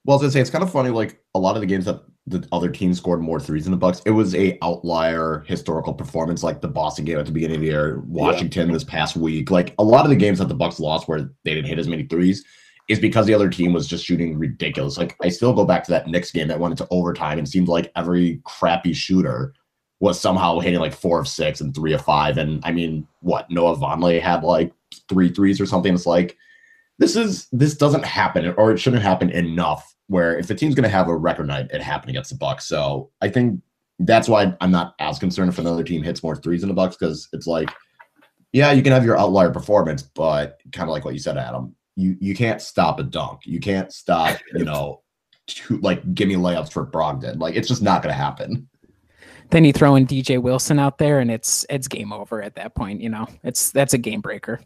Well, 0.04 0.16
as 0.16 0.22
I 0.22 0.26
was 0.26 0.32
gonna 0.32 0.32
say 0.32 0.40
it's 0.40 0.50
kind 0.50 0.64
of 0.64 0.70
funny. 0.70 0.90
Like 0.90 1.20
a 1.34 1.38
lot 1.38 1.56
of 1.56 1.60
the 1.60 1.66
games 1.66 1.86
that 1.86 2.02
the 2.26 2.46
other 2.52 2.70
team 2.70 2.94
scored 2.94 3.20
more 3.20 3.38
threes 3.38 3.64
than 3.64 3.72
the 3.72 3.76
Bucks, 3.76 4.00
it 4.06 4.10
was 4.10 4.34
a 4.34 4.58
outlier 4.62 5.44
historical 5.46 5.92
performance, 5.92 6.42
like 6.42 6.60
the 6.60 6.68
Boston 6.68 7.04
game 7.04 7.18
at 7.18 7.26
the 7.26 7.32
beginning 7.32 7.56
of 7.56 7.60
the 7.60 7.68
year, 7.68 8.02
Washington 8.06 8.72
this 8.72 8.84
past 8.84 9.16
week. 9.16 9.50
Like 9.50 9.74
a 9.78 9.84
lot 9.84 10.04
of 10.04 10.10
the 10.10 10.16
games 10.16 10.38
that 10.38 10.48
the 10.48 10.54
Bucks 10.54 10.80
lost 10.80 11.08
where 11.08 11.30
they 11.44 11.54
didn't 11.54 11.68
hit 11.68 11.78
as 11.78 11.88
many 11.88 12.04
threes 12.04 12.44
is 12.88 12.98
because 12.98 13.26
the 13.26 13.34
other 13.34 13.48
team 13.48 13.72
was 13.72 13.86
just 13.86 14.04
shooting 14.04 14.38
ridiculous. 14.38 14.96
Like 14.96 15.16
I 15.22 15.28
still 15.28 15.54
go 15.54 15.64
back 15.64 15.84
to 15.84 15.90
that 15.92 16.06
Knicks 16.06 16.30
game 16.30 16.48
that 16.48 16.60
went 16.60 16.72
into 16.72 16.86
overtime 16.90 17.38
and 17.38 17.48
seemed 17.48 17.68
like 17.68 17.90
every 17.96 18.40
crappy 18.44 18.92
shooter 18.92 19.54
was 20.00 20.20
somehow 20.20 20.58
hitting 20.58 20.80
like 20.80 20.92
four 20.92 21.18
of 21.18 21.28
six 21.28 21.60
and 21.60 21.74
three 21.74 21.94
of 21.94 22.02
five. 22.02 22.36
And 22.36 22.60
I 22.64 22.72
mean, 22.72 23.06
what 23.20 23.50
Noah 23.50 23.76
Vonleh 23.76 24.20
had 24.20 24.44
like 24.44 24.72
three 25.08 25.28
threes 25.28 25.60
or 25.60 25.66
something. 25.66 25.94
It's 25.94 26.06
like 26.06 26.36
this 26.98 27.16
is 27.16 27.48
this 27.52 27.76
doesn't 27.76 28.04
happen 28.04 28.54
or 28.56 28.72
it 28.72 28.78
shouldn't 28.78 29.02
happen 29.02 29.30
enough 29.30 29.94
where 30.06 30.38
if 30.38 30.46
the 30.46 30.54
team's 30.54 30.74
going 30.74 30.84
to 30.84 30.88
have 30.88 31.08
a 31.08 31.16
record 31.16 31.46
night 31.46 31.66
it 31.72 31.82
happened 31.82 32.10
against 32.10 32.30
the 32.30 32.36
bucks. 32.36 32.66
So 32.66 33.10
i 33.20 33.28
think 33.28 33.60
that's 34.00 34.28
why 34.28 34.52
i'm 34.60 34.72
not 34.72 34.94
as 34.98 35.20
concerned 35.20 35.48
if 35.48 35.58
another 35.58 35.84
team 35.84 36.02
hits 36.02 36.22
more 36.22 36.34
threes 36.34 36.62
than 36.62 36.68
the 36.68 36.74
bucks 36.74 36.96
because 36.96 37.28
it's 37.32 37.46
like 37.46 37.70
yeah 38.52 38.72
you 38.72 38.82
can 38.82 38.92
have 38.92 39.04
your 39.04 39.16
outlier 39.16 39.50
performance 39.50 40.02
but 40.02 40.58
kind 40.72 40.88
of 40.88 40.92
like 40.92 41.04
what 41.04 41.14
you 41.14 41.20
said 41.20 41.38
adam 41.38 41.74
you 41.96 42.16
you 42.20 42.34
can't 42.34 42.60
stop 42.60 42.98
a 42.98 43.02
dunk. 43.02 43.40
You 43.44 43.60
can't 43.60 43.92
stop 43.92 44.38
you 44.54 44.64
know 44.64 45.02
to, 45.46 45.78
like 45.78 46.14
give 46.14 46.28
me 46.28 46.34
layups 46.34 46.72
for 46.72 46.86
brogdon. 46.86 47.38
Like 47.38 47.56
it's 47.56 47.68
just 47.68 47.82
not 47.82 48.02
going 48.02 48.12
to 48.12 48.18
happen. 48.18 48.68
Then 49.50 49.64
you 49.64 49.72
throw 49.72 49.94
in 49.94 50.06
DJ 50.06 50.40
Wilson 50.40 50.78
out 50.78 50.98
there, 50.98 51.20
and 51.20 51.30
it's 51.30 51.66
it's 51.68 51.86
game 51.86 52.12
over 52.12 52.42
at 52.42 52.56
that 52.56 52.74
point. 52.74 53.00
You 53.00 53.10
know, 53.10 53.26
it's 53.42 53.70
that's 53.70 53.94
a 53.94 53.98
game 53.98 54.20
breaker 54.20 54.60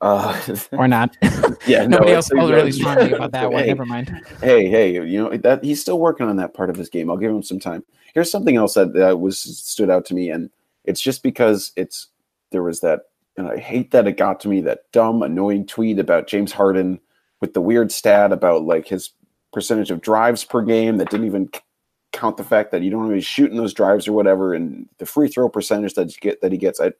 uh, 0.00 0.56
or 0.72 0.86
not. 0.88 1.16
yeah, 1.66 1.86
Nobody 1.86 2.10
it's- 2.12 2.14
else 2.14 2.28
felt 2.28 2.52
really 2.52 2.72
strongly 2.72 3.12
about 3.12 3.32
that 3.32 3.50
one. 3.50 3.62
Hey, 3.62 3.68
Never 3.68 3.86
mind. 3.86 4.08
hey, 4.40 4.68
hey, 4.68 4.92
you 4.92 5.22
know 5.22 5.36
that 5.36 5.64
he's 5.64 5.80
still 5.80 5.98
working 5.98 6.28
on 6.28 6.36
that 6.36 6.54
part 6.54 6.70
of 6.70 6.76
his 6.76 6.88
game. 6.88 7.10
I'll 7.10 7.16
give 7.16 7.30
him 7.30 7.42
some 7.42 7.58
time. 7.58 7.84
Here's 8.14 8.30
something 8.30 8.56
else 8.56 8.74
that 8.74 8.94
that 8.94 9.20
was 9.20 9.38
stood 9.38 9.90
out 9.90 10.04
to 10.06 10.14
me, 10.14 10.30
and 10.30 10.50
it's 10.84 11.00
just 11.00 11.22
because 11.22 11.72
it's 11.76 12.08
there 12.50 12.62
was 12.62 12.80
that, 12.80 13.02
and 13.36 13.48
I 13.48 13.58
hate 13.58 13.90
that 13.90 14.06
it 14.06 14.12
got 14.12 14.40
to 14.40 14.48
me 14.48 14.60
that 14.62 14.90
dumb, 14.92 15.22
annoying 15.22 15.66
tweet 15.66 15.98
about 15.98 16.26
James 16.28 16.52
Harden 16.52 17.00
with 17.40 17.54
the 17.54 17.60
weird 17.60 17.92
stat 17.92 18.32
about 18.32 18.62
like 18.64 18.88
his 18.88 19.10
percentage 19.52 19.90
of 19.90 20.00
drives 20.00 20.44
per 20.44 20.62
game 20.62 20.96
that 20.96 21.10
didn't 21.10 21.26
even 21.26 21.50
count 22.12 22.36
the 22.36 22.44
fact 22.44 22.70
that 22.72 22.82
you 22.82 22.90
don't 22.90 23.06
really 23.06 23.20
shooting 23.20 23.56
those 23.56 23.74
drives 23.74 24.08
or 24.08 24.12
whatever, 24.12 24.54
and 24.54 24.88
the 24.98 25.06
free 25.06 25.28
throw 25.28 25.48
percentage 25.48 25.94
that 25.94 26.14
get 26.20 26.40
that 26.40 26.52
he 26.52 26.58
gets. 26.58 26.80
I 26.80 26.92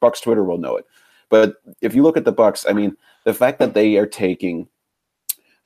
Bucks 0.00 0.20
Twitter 0.20 0.44
will 0.44 0.58
know 0.58 0.76
it, 0.76 0.86
but 1.30 1.56
if 1.80 1.94
you 1.94 2.02
look 2.02 2.16
at 2.16 2.24
the 2.24 2.32
Bucks, 2.32 2.64
I 2.68 2.72
mean 2.72 2.96
the 3.24 3.34
fact 3.34 3.58
that 3.58 3.74
they 3.74 3.96
are 3.96 4.06
taking 4.06 4.68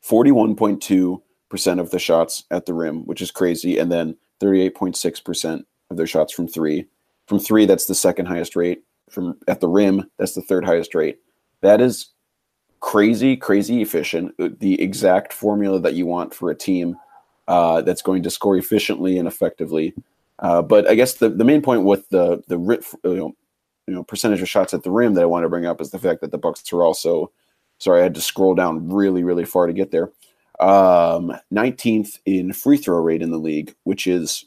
41.2% 0.05 1.81
of 1.81 1.91
the 1.91 1.99
shots 1.99 2.45
at 2.51 2.67
the 2.67 2.75
rim, 2.75 3.05
which 3.07 3.21
is 3.21 3.31
crazy, 3.31 3.79
and 3.79 3.91
then 3.91 4.17
38.6% 4.41 5.65
of 5.91 5.97
their 5.97 6.07
shots 6.07 6.33
from 6.33 6.49
three. 6.49 6.87
From 7.27 7.39
three, 7.39 7.67
that's 7.67 7.87
the 7.87 7.95
second 7.95 8.27
highest 8.27 8.57
rate. 8.57 8.83
From 9.11 9.39
at 9.49 9.61
the 9.61 9.69
rim, 9.69 10.11
that's 10.19 10.35
the 10.35 10.43
third 10.43 10.65
highest 10.65 10.95
rate. 10.95 11.19
That 11.63 11.81
is 11.81 12.11
crazy, 12.81 13.37
crazy 13.37 13.83
efficient. 13.83 14.35
uh, 14.39 14.51
The 14.59 14.81
exact 14.81 15.33
formula 15.33 15.81
that 15.81 15.95
you 15.95 16.07
want 16.07 16.35
for 16.35 16.51
a 16.51 16.55
team 16.55 16.97
uh, 17.49 17.83
that's 17.83 18.03
going 18.03 18.23
to 18.23 18.31
score 18.31 18.57
efficiently 18.57 19.19
and 19.19 19.27
effectively. 19.27 19.95
Uh, 20.39 20.63
but 20.63 20.89
I 20.89 20.95
guess 20.95 21.15
the, 21.15 21.29
the 21.29 21.45
main 21.45 21.63
point 21.63 21.85
with 21.85 22.09
the 22.11 22.43
the 22.47 22.59
you 23.05 23.17
know, 23.17 23.33
you 23.89 23.95
know 23.95 24.05
percentage 24.05 24.43
of 24.43 24.49
shots 24.49 24.75
at 24.75 24.83
the 24.83 24.91
rim 24.91 25.15
that 25.15 25.23
I 25.23 25.27
want 25.27 25.45
to 25.45 25.49
bring 25.49 25.67
up 25.67 25.81
is 25.81 25.91
the 25.91 25.99
fact 25.99 26.21
that 26.21 26.31
the 26.31 26.39
Bucks 26.39 26.73
are 26.73 26.83
also 26.83 27.33
sorry 27.79 28.01
I 28.01 28.05
had 28.05 28.15
to 28.15 28.21
scroll 28.21 28.55
down 28.55 28.93
really 28.93 29.25
really 29.25 29.45
far 29.45 29.67
to 29.67 29.73
get 29.73 29.91
there. 29.91 30.11
Um, 30.61 31.37
19th 31.53 32.19
in 32.27 32.53
free 32.53 32.77
throw 32.77 32.99
rate 32.99 33.23
in 33.23 33.31
the 33.31 33.39
league, 33.39 33.75
which 33.85 34.07
is 34.07 34.45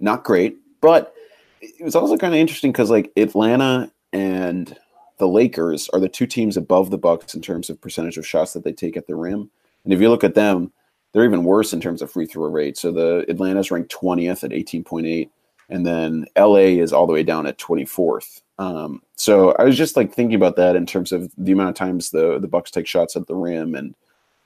not 0.00 0.22
great, 0.22 0.56
but 0.80 1.14
it 1.60 1.82
was 1.82 1.96
also 1.96 2.16
kind 2.16 2.34
of 2.34 2.40
interesting 2.40 2.72
because 2.72 2.90
like 2.90 3.10
Atlanta 3.16 3.90
and 4.12 4.78
the 5.18 5.28
Lakers 5.28 5.88
are 5.90 6.00
the 6.00 6.08
two 6.08 6.26
teams 6.26 6.56
above 6.56 6.90
the 6.90 6.98
Bucks 6.98 7.34
in 7.34 7.40
terms 7.40 7.70
of 7.70 7.80
percentage 7.80 8.18
of 8.18 8.26
shots 8.26 8.52
that 8.52 8.64
they 8.64 8.72
take 8.72 8.96
at 8.96 9.06
the 9.06 9.14
rim. 9.16 9.50
And 9.84 9.92
if 9.92 10.00
you 10.00 10.10
look 10.10 10.24
at 10.24 10.34
them, 10.34 10.72
they're 11.12 11.24
even 11.24 11.44
worse 11.44 11.72
in 11.72 11.80
terms 11.80 12.02
of 12.02 12.10
free 12.10 12.26
throw 12.26 12.50
rate. 12.50 12.76
So 12.76 12.92
the 12.92 13.24
Atlanta's 13.28 13.70
ranked 13.70 13.94
20th 13.94 14.44
at 14.44 14.50
18.8, 14.50 15.30
and 15.72 15.86
then 15.86 16.26
LA 16.36 16.78
is 16.78 16.92
all 16.92 17.06
the 17.06 17.12
way 17.14 17.22
down 17.22 17.46
at 17.46 17.58
24th. 17.58 18.42
Um, 18.58 19.02
so 19.16 19.52
I 19.52 19.64
was 19.64 19.76
just 19.76 19.96
like 19.96 20.12
thinking 20.12 20.36
about 20.36 20.56
that 20.56 20.76
in 20.76 20.84
terms 20.84 21.12
of 21.12 21.32
the 21.38 21.52
amount 21.52 21.70
of 21.70 21.74
times 21.74 22.10
the 22.10 22.38
the 22.38 22.46
Bucks 22.46 22.70
take 22.70 22.86
shots 22.86 23.16
at 23.16 23.26
the 23.26 23.34
rim, 23.34 23.74
and 23.74 23.94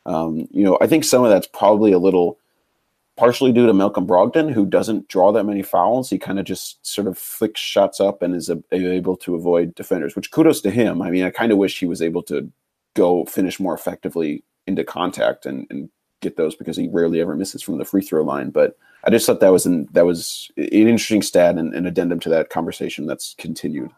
um, 0.06 0.46
you 0.50 0.62
know 0.62 0.78
I 0.80 0.86
think 0.86 1.04
some 1.04 1.24
of 1.24 1.30
that's 1.30 1.48
probably 1.48 1.92
a 1.92 1.98
little 1.98 2.38
partially 3.16 3.50
due 3.50 3.66
to 3.66 3.72
Malcolm 3.72 4.06
Brogdon, 4.06 4.52
who 4.52 4.66
doesn't 4.66 5.08
draw 5.08 5.32
that 5.32 5.44
many 5.44 5.62
fouls. 5.62 6.08
He 6.08 6.18
kind 6.18 6.38
of 6.38 6.44
just 6.44 6.86
sort 6.86 7.08
of 7.08 7.18
flicks 7.18 7.60
shots 7.60 7.98
up 7.98 8.22
and 8.22 8.34
is 8.34 8.48
a, 8.48 8.62
able 8.72 9.16
to 9.18 9.34
avoid 9.34 9.74
defenders, 9.74 10.14
which 10.14 10.30
kudos 10.30 10.60
to 10.60 10.70
him. 10.70 11.02
I 11.02 11.10
mean, 11.10 11.24
I 11.24 11.30
kind 11.30 11.50
of 11.50 11.58
wish 11.58 11.80
he 11.80 11.86
was 11.86 12.02
able 12.02 12.22
to 12.24 12.50
go 12.94 13.24
finish 13.24 13.58
more 13.58 13.74
effectively 13.74 14.44
into 14.66 14.84
contact 14.84 15.46
and, 15.46 15.66
and 15.70 15.88
get 16.20 16.36
those 16.36 16.54
because 16.54 16.76
he 16.76 16.88
rarely 16.88 17.20
ever 17.20 17.36
misses 17.36 17.62
from 17.62 17.78
the 17.78 17.84
free 17.84 18.02
throw 18.02 18.22
line. 18.22 18.50
But 18.50 18.78
I 19.04 19.10
just 19.10 19.26
thought 19.26 19.40
that 19.40 19.52
was 19.52 19.66
an, 19.66 19.88
that 19.92 20.06
was 20.06 20.50
an 20.56 20.64
interesting 20.64 21.22
stat 21.22 21.56
and 21.56 21.74
an 21.74 21.86
addendum 21.86 22.20
to 22.20 22.28
that 22.30 22.50
conversation 22.50 23.06
that's 23.06 23.34
continued. 23.38 23.90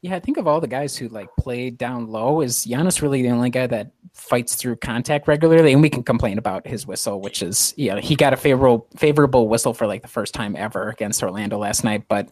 Yeah, 0.00 0.14
I 0.14 0.20
think 0.20 0.36
of 0.36 0.46
all 0.46 0.60
the 0.60 0.68
guys 0.68 0.96
who 0.96 1.08
like 1.08 1.28
play 1.38 1.70
down 1.70 2.06
low, 2.06 2.40
is 2.40 2.64
Giannis 2.66 3.02
really 3.02 3.22
the 3.22 3.30
only 3.30 3.50
guy 3.50 3.66
that 3.66 3.90
fights 4.14 4.54
through 4.54 4.76
contact 4.76 5.26
regularly? 5.26 5.72
And 5.72 5.82
we 5.82 5.90
can 5.90 6.04
complain 6.04 6.38
about 6.38 6.64
his 6.64 6.86
whistle, 6.86 7.20
which 7.20 7.42
is 7.42 7.74
yeah, 7.76 7.98
he 7.98 8.14
got 8.14 8.32
a 8.32 8.36
favorable 8.36 8.86
favorable 8.96 9.48
whistle 9.48 9.74
for 9.74 9.88
like 9.88 10.02
the 10.02 10.08
first 10.08 10.34
time 10.34 10.54
ever 10.54 10.90
against 10.90 11.20
Orlando 11.20 11.58
last 11.58 11.82
night. 11.82 12.04
But 12.06 12.30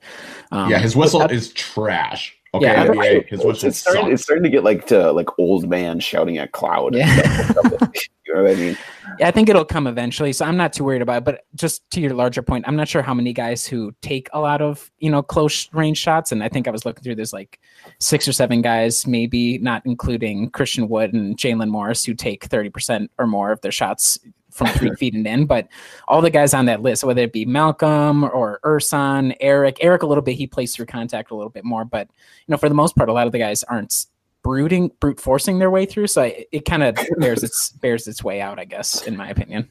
um, 0.53 0.71
yeah 0.71 0.79
his 0.79 0.95
whistle 0.95 1.23
is 1.23 1.53
trash 1.55 2.37
okay 2.55 2.67
Yeah, 2.67 2.87
NBA, 2.87 3.29
his 3.29 3.41
It's, 3.41 3.45
whistle 3.45 3.69
it's 3.69 3.79
starting, 3.79 4.13
it's 4.13 4.23
starting 4.23 4.45
to 4.45 4.51
get 4.51 4.65
like 4.65 4.87
to 4.87 5.13
like 5.13 5.39
old 5.39 5.69
man 5.69 6.01
shouting 6.01 6.39
at 6.39 6.53
cloud. 6.53 6.95
Yeah. 6.95 7.53
stuff. 8.45 8.59
you 8.59 8.65
know 8.65 8.71
what 8.71 8.79
I 8.79 9.09
mean? 9.09 9.19
Yeah, 9.19 9.29
I 9.29 9.31
think 9.31 9.49
it'll 9.49 9.65
come 9.65 9.87
eventually. 9.87 10.33
So 10.33 10.45
I'm 10.45 10.57
not 10.57 10.73
too 10.73 10.85
worried 10.85 11.03
about 11.03 11.19
it. 11.19 11.25
But 11.25 11.45
just 11.55 11.89
to 11.91 12.01
your 12.01 12.15
larger 12.15 12.43
point, 12.43 12.67
I'm 12.67 12.77
not 12.77 12.89
sure 12.89 13.03
how 13.03 13.15
many 13.15 13.33
guys 13.33 13.67
who 13.67 13.95
take 14.03 14.29
a 14.33 14.41
lot 14.41 14.61
of, 14.61 14.91
you 14.99 15.11
know, 15.11 15.23
close 15.23 15.69
range 15.73 15.99
shots. 15.99 16.33
And 16.33 16.43
I 16.43 16.49
think 16.49 16.69
I 16.69 16.71
was 16.71 16.85
looking 16.85 17.03
through 17.03 17.15
there's 17.15 17.33
like 17.33 17.61
six 17.99 18.29
or 18.29 18.33
seven 18.33 18.63
guys, 18.63 19.07
maybe 19.07 19.59
not 19.59 19.83
including 19.85 20.51
Christian 20.51 20.89
Wood 20.89 21.13
and 21.13 21.37
Jaylen 21.37 21.69
Morris, 21.69 22.05
who 22.05 22.15
take 22.15 22.49
30% 22.49 23.09
or 23.19 23.27
more 23.27 23.53
of 23.53 23.61
their 23.61 23.73
shots 23.73 24.19
from 24.51 24.69
three 24.69 24.95
feet 24.97 25.15
and 25.15 25.27
in. 25.27 25.47
But 25.47 25.69
all 26.09 26.21
the 26.21 26.31
guys 26.31 26.55
on 26.55 26.67
that 26.67 26.83
list, 26.83 27.05
whether 27.05 27.23
it 27.23 27.33
be 27.33 27.45
Malcolm 27.45 28.25
or 28.25 28.61
Ersan, 28.65 29.37
Eric, 29.41 29.79
Eric 29.81 30.03
a 30.03 30.07
little 30.07 30.23
bit, 30.23 30.37
he 30.37 30.47
plays 30.47 30.75
through 30.75 30.87
contact 30.87 31.31
a 31.31 31.35
little 31.35 31.51
bit 31.51 31.65
more. 31.65 31.85
But, 31.85 32.09
you 32.47 32.53
know, 32.53 32.57
for 32.57 32.69
the 32.69 32.75
most 32.75 32.97
part, 32.97 33.09
a 33.09 33.13
lot 33.13 33.27
of 33.27 33.33
the 33.33 33.39
guys 33.39 33.63
aren't 33.65 34.07
brooding 34.47 34.91
brute 35.01 35.21
forcing 35.21 35.59
their 35.59 35.71
way 35.71 35.85
through 35.87 36.07
so 36.07 36.23
I, 36.23 36.45
it 36.53 36.65
kind 36.65 36.83
of 36.83 36.97
bears 37.19 37.43
its 37.43 37.71
bears 37.71 38.07
its 38.07 38.23
way 38.23 38.41
out 38.41 38.59
i 38.59 38.65
guess 38.65 39.03
in 39.07 39.17
my 39.17 39.29
opinion 39.29 39.69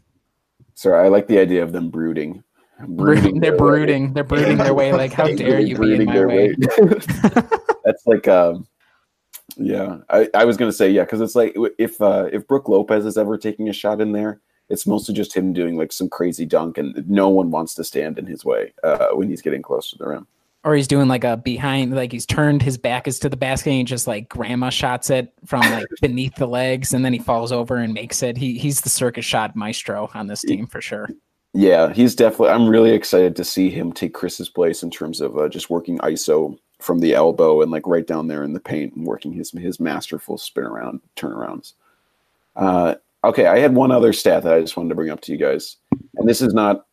Sorry, 0.76 1.05
I 1.05 1.07
like 1.07 1.28
the 1.28 1.39
idea 1.39 1.63
of 1.63 1.71
them 1.71 1.89
brooding. 1.89 2.43
Brooding, 2.89 3.39
they're 3.39 3.51
their 3.51 3.53
way. 3.53 3.57
brooding 3.57 4.13
they're 4.13 4.26
brooding 4.26 4.57
their 4.57 4.73
way 4.73 4.91
like 4.91 5.13
how 5.13 5.26
dare 5.36 5.61
you 5.61 5.78
be 5.78 5.95
in 5.95 6.05
my 6.05 6.13
their 6.13 6.28
way 6.28 6.53
That's 7.86 8.05
like, 8.05 8.28
um, 8.28 8.67
yeah. 9.55 9.99
I, 10.09 10.28
I 10.34 10.43
was 10.43 10.57
gonna 10.57 10.73
say 10.73 10.89
yeah, 10.89 11.03
because 11.03 11.21
it's 11.21 11.36
like 11.36 11.55
if 11.80 12.01
uh, 12.01 12.28
if 12.34 12.45
Brook 12.47 12.67
Lopez 12.67 13.05
is 13.05 13.17
ever 13.17 13.38
taking 13.38 13.69
a 13.69 13.73
shot 13.73 14.01
in 14.01 14.11
there, 14.11 14.41
it's 14.67 14.86
mostly 14.86 15.15
just 15.15 15.34
him 15.34 15.53
doing 15.53 15.78
like 15.78 15.93
some 15.93 16.09
crazy 16.09 16.45
dunk, 16.45 16.78
and 16.78 17.07
no 17.07 17.30
one 17.30 17.51
wants 17.51 17.76
to 17.76 17.84
stand 17.86 18.19
in 18.19 18.26
his 18.26 18.43
way 18.43 18.73
uh, 18.84 19.07
when 19.13 19.30
he's 19.30 19.41
getting 19.41 19.61
close 19.61 19.91
to 19.91 19.97
the 19.97 20.07
rim. 20.07 20.28
Or 20.66 20.76
he's 20.76 20.88
doing 20.88 21.07
like 21.07 21.24
a 21.24 21.38
behind, 21.38 21.95
like 21.95 22.11
he's 22.11 22.26
turned 22.26 22.61
his 22.61 22.78
back 22.78 23.07
is 23.07 23.20
to 23.20 23.30
the 23.30 23.38
basket 23.38 23.70
and 23.70 23.78
he 23.78 23.84
just 23.84 24.07
like 24.07 24.28
grandma 24.28 24.70
shots 24.70 25.09
it 25.09 25.32
from 25.45 25.61
like 25.61 25.86
beneath 26.01 26.36
the 26.36 26.47
legs 26.47 26.93
and 26.93 27.05
then 27.05 27.13
he 27.13 27.20
falls 27.20 27.51
over 27.51 27.78
and 27.78 27.93
makes 27.93 28.24
it. 28.24 28.36
He 28.36 28.57
he's 28.57 28.82
the 28.82 28.89
circus 28.89 29.26
shot 29.26 29.55
maestro 29.55 30.09
on 30.13 30.28
this 30.28 30.41
team 30.41 30.66
for 30.66 30.82
sure. 30.82 31.07
Yeah, 31.53 31.93
he's 31.93 32.16
definitely. 32.16 32.49
I'm 32.49 32.68
really 32.68 32.91
excited 32.91 33.34
to 33.38 33.45
see 33.45 33.70
him 33.70 33.93
take 33.93 34.13
Khris's 34.13 34.49
place 34.49 34.84
in 34.84 34.91
terms 34.91 35.22
of 35.22 35.38
uh, 35.38 35.47
just 35.47 35.70
working 35.70 35.99
ISO 35.99 36.57
from 36.80 36.99
the 36.99 37.13
elbow 37.13 37.61
and 37.61 37.72
like 37.72 37.88
right 37.88 38.05
down 38.05 38.28
there 38.28 38.43
in 38.43 38.51
the 38.51 38.59
paint 38.59 38.93
and 38.93 39.05
working 39.05 39.32
his 39.32 39.51
his 39.51 39.80
masterful 39.80 40.38
spin 40.38 40.66
around 40.66 40.99
turnarounds. 41.16 41.74
Uh, 42.57 42.95
okay, 43.24 43.45
I 43.47 43.59
had 43.59 43.74
one 43.74 43.91
other 43.91 44.11
stat 44.11 44.43
that 44.43 44.53
I 44.53 44.59
just 44.59 44.76
wanted 44.76 44.89
to 44.89 44.95
bring 44.95 45.09
up 45.09 45.22
to 45.22 45.32
you 45.32 45.38
guys, 45.38 45.78
and 46.16 46.28
this 46.28 46.41
is 46.41 46.53
not 46.53 46.88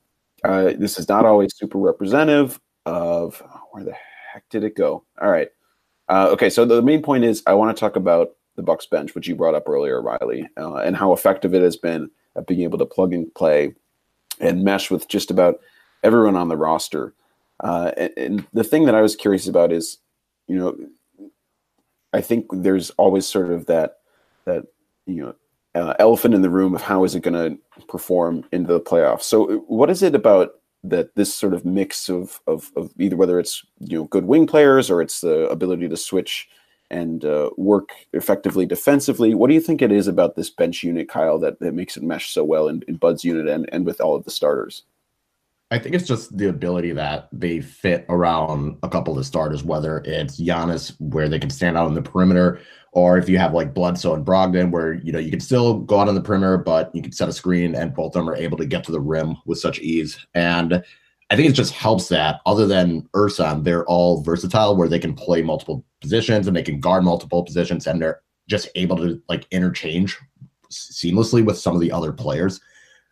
uh, 0.44 0.74
this 0.78 0.98
is 0.98 1.08
not 1.08 1.26
always 1.26 1.56
super 1.56 1.78
representative 1.78 2.60
of 2.86 3.42
where 3.72 3.84
the 3.84 3.94
heck 4.32 4.48
did 4.50 4.64
it 4.64 4.76
go? 4.76 5.04
All 5.20 5.30
right. 5.30 5.48
Uh, 6.08 6.28
okay, 6.30 6.50
so 6.50 6.64
the 6.64 6.82
main 6.82 7.02
point 7.02 7.24
is 7.24 7.42
I 7.46 7.54
want 7.54 7.74
to 7.74 7.80
talk 7.80 7.96
about 7.96 8.30
the 8.56 8.62
Bucks 8.62 8.86
bench, 8.86 9.14
which 9.14 9.26
you 9.26 9.34
brought 9.34 9.54
up 9.54 9.68
earlier, 9.68 10.02
Riley, 10.02 10.48
uh, 10.56 10.76
and 10.76 10.96
how 10.96 11.12
effective 11.12 11.54
it 11.54 11.62
has 11.62 11.76
been 11.76 12.10
at 12.36 12.46
being 12.46 12.60
able 12.60 12.78
to 12.78 12.86
plug 12.86 13.12
and 13.14 13.32
play 13.34 13.74
and 14.40 14.64
mesh 14.64 14.90
with 14.90 15.08
just 15.08 15.30
about 15.30 15.60
everyone 16.02 16.36
on 16.36 16.48
the 16.48 16.56
roster. 16.56 17.14
Uh, 17.60 17.92
and, 17.96 18.12
and, 18.16 18.46
the 18.52 18.64
thing 18.64 18.84
that 18.86 18.94
I 18.94 19.02
was 19.02 19.14
curious 19.14 19.46
about 19.46 19.72
is, 19.72 19.98
you 20.48 20.56
know, 20.56 20.76
I 22.12 22.20
think 22.20 22.46
there's 22.50 22.90
always 22.90 23.26
sort 23.26 23.50
of 23.50 23.66
that 23.66 23.98
that 24.44 24.64
you 25.06 25.22
know 25.22 25.34
uh, 25.74 25.94
elephant 25.98 26.34
in 26.34 26.42
the 26.42 26.50
room 26.50 26.74
of 26.74 26.82
how 26.82 27.04
is 27.04 27.14
it 27.14 27.22
going 27.22 27.34
to 27.34 27.82
perform 27.86 28.44
into 28.52 28.72
the 28.72 28.80
playoffs. 28.80 29.22
So, 29.22 29.58
what 29.68 29.90
is 29.90 30.02
it 30.02 30.14
about 30.14 30.54
that 30.84 31.14
this 31.14 31.34
sort 31.34 31.54
of 31.54 31.64
mix 31.64 32.08
of, 32.08 32.40
of, 32.46 32.72
of 32.76 32.90
either 32.98 33.16
whether 33.16 33.38
it's 33.38 33.64
you 33.80 33.98
know 33.98 34.04
good 34.04 34.24
wing 34.24 34.46
players 34.46 34.90
or 34.90 35.00
it's 35.00 35.20
the 35.20 35.48
ability 35.48 35.88
to 35.88 35.96
switch 35.96 36.48
and 36.90 37.24
uh, 37.24 37.50
work 37.56 37.90
effectively 38.12 38.66
defensively. 38.66 39.34
What 39.34 39.48
do 39.48 39.54
you 39.54 39.60
think 39.60 39.80
it 39.80 39.90
is 39.90 40.06
about 40.06 40.36
this 40.36 40.50
bench 40.50 40.82
unit, 40.82 41.08
Kyle, 41.08 41.38
that, 41.38 41.58
that 41.60 41.72
makes 41.72 41.96
it 41.96 42.02
mesh 42.02 42.30
so 42.30 42.44
well 42.44 42.68
in, 42.68 42.82
in 42.86 42.96
Bud's 42.96 43.24
unit 43.24 43.48
and, 43.48 43.68
and 43.72 43.86
with 43.86 44.00
all 44.00 44.14
of 44.14 44.24
the 44.24 44.30
starters? 44.30 44.82
I 45.72 45.78
think 45.78 45.94
it's 45.94 46.06
just 46.06 46.36
the 46.36 46.50
ability 46.50 46.92
that 46.92 47.28
they 47.32 47.62
fit 47.62 48.04
around 48.10 48.76
a 48.82 48.90
couple 48.90 49.18
of 49.18 49.24
starters, 49.24 49.64
whether 49.64 50.02
it's 50.04 50.38
Giannis, 50.38 50.94
where 50.98 51.30
they 51.30 51.38
can 51.38 51.48
stand 51.48 51.78
out 51.78 51.86
on 51.86 51.94
the 51.94 52.02
perimeter, 52.02 52.60
or 52.92 53.16
if 53.16 53.26
you 53.26 53.38
have 53.38 53.54
like 53.54 53.72
Bledsoe 53.72 54.12
and 54.12 54.24
Brogdon, 54.24 54.70
where 54.70 54.92
you 54.92 55.12
know 55.12 55.18
you 55.18 55.30
can 55.30 55.40
still 55.40 55.78
go 55.78 55.98
out 55.98 56.10
on 56.10 56.14
the 56.14 56.20
perimeter, 56.20 56.58
but 56.58 56.94
you 56.94 57.00
can 57.00 57.10
set 57.10 57.30
a 57.30 57.32
screen, 57.32 57.74
and 57.74 57.94
both 57.94 58.14
of 58.14 58.20
them 58.20 58.28
are 58.28 58.36
able 58.36 58.58
to 58.58 58.66
get 58.66 58.84
to 58.84 58.92
the 58.92 59.00
rim 59.00 59.34
with 59.46 59.60
such 59.60 59.78
ease. 59.78 60.18
And 60.34 60.84
I 61.30 61.36
think 61.36 61.48
it 61.48 61.54
just 61.54 61.72
helps 61.72 62.08
that 62.08 62.42
other 62.44 62.66
than 62.66 63.08
Ersan, 63.14 63.64
they're 63.64 63.86
all 63.86 64.20
versatile 64.20 64.76
where 64.76 64.88
they 64.88 64.98
can 64.98 65.14
play 65.14 65.40
multiple 65.40 65.86
positions 66.02 66.46
and 66.46 66.54
they 66.54 66.62
can 66.62 66.80
guard 66.80 67.02
multiple 67.02 67.42
positions, 67.44 67.86
and 67.86 68.02
they're 68.02 68.20
just 68.46 68.68
able 68.74 68.98
to 68.98 69.22
like 69.30 69.46
interchange 69.50 70.18
seamlessly 70.70 71.42
with 71.42 71.56
some 71.56 71.74
of 71.74 71.80
the 71.80 71.92
other 71.92 72.12
players. 72.12 72.60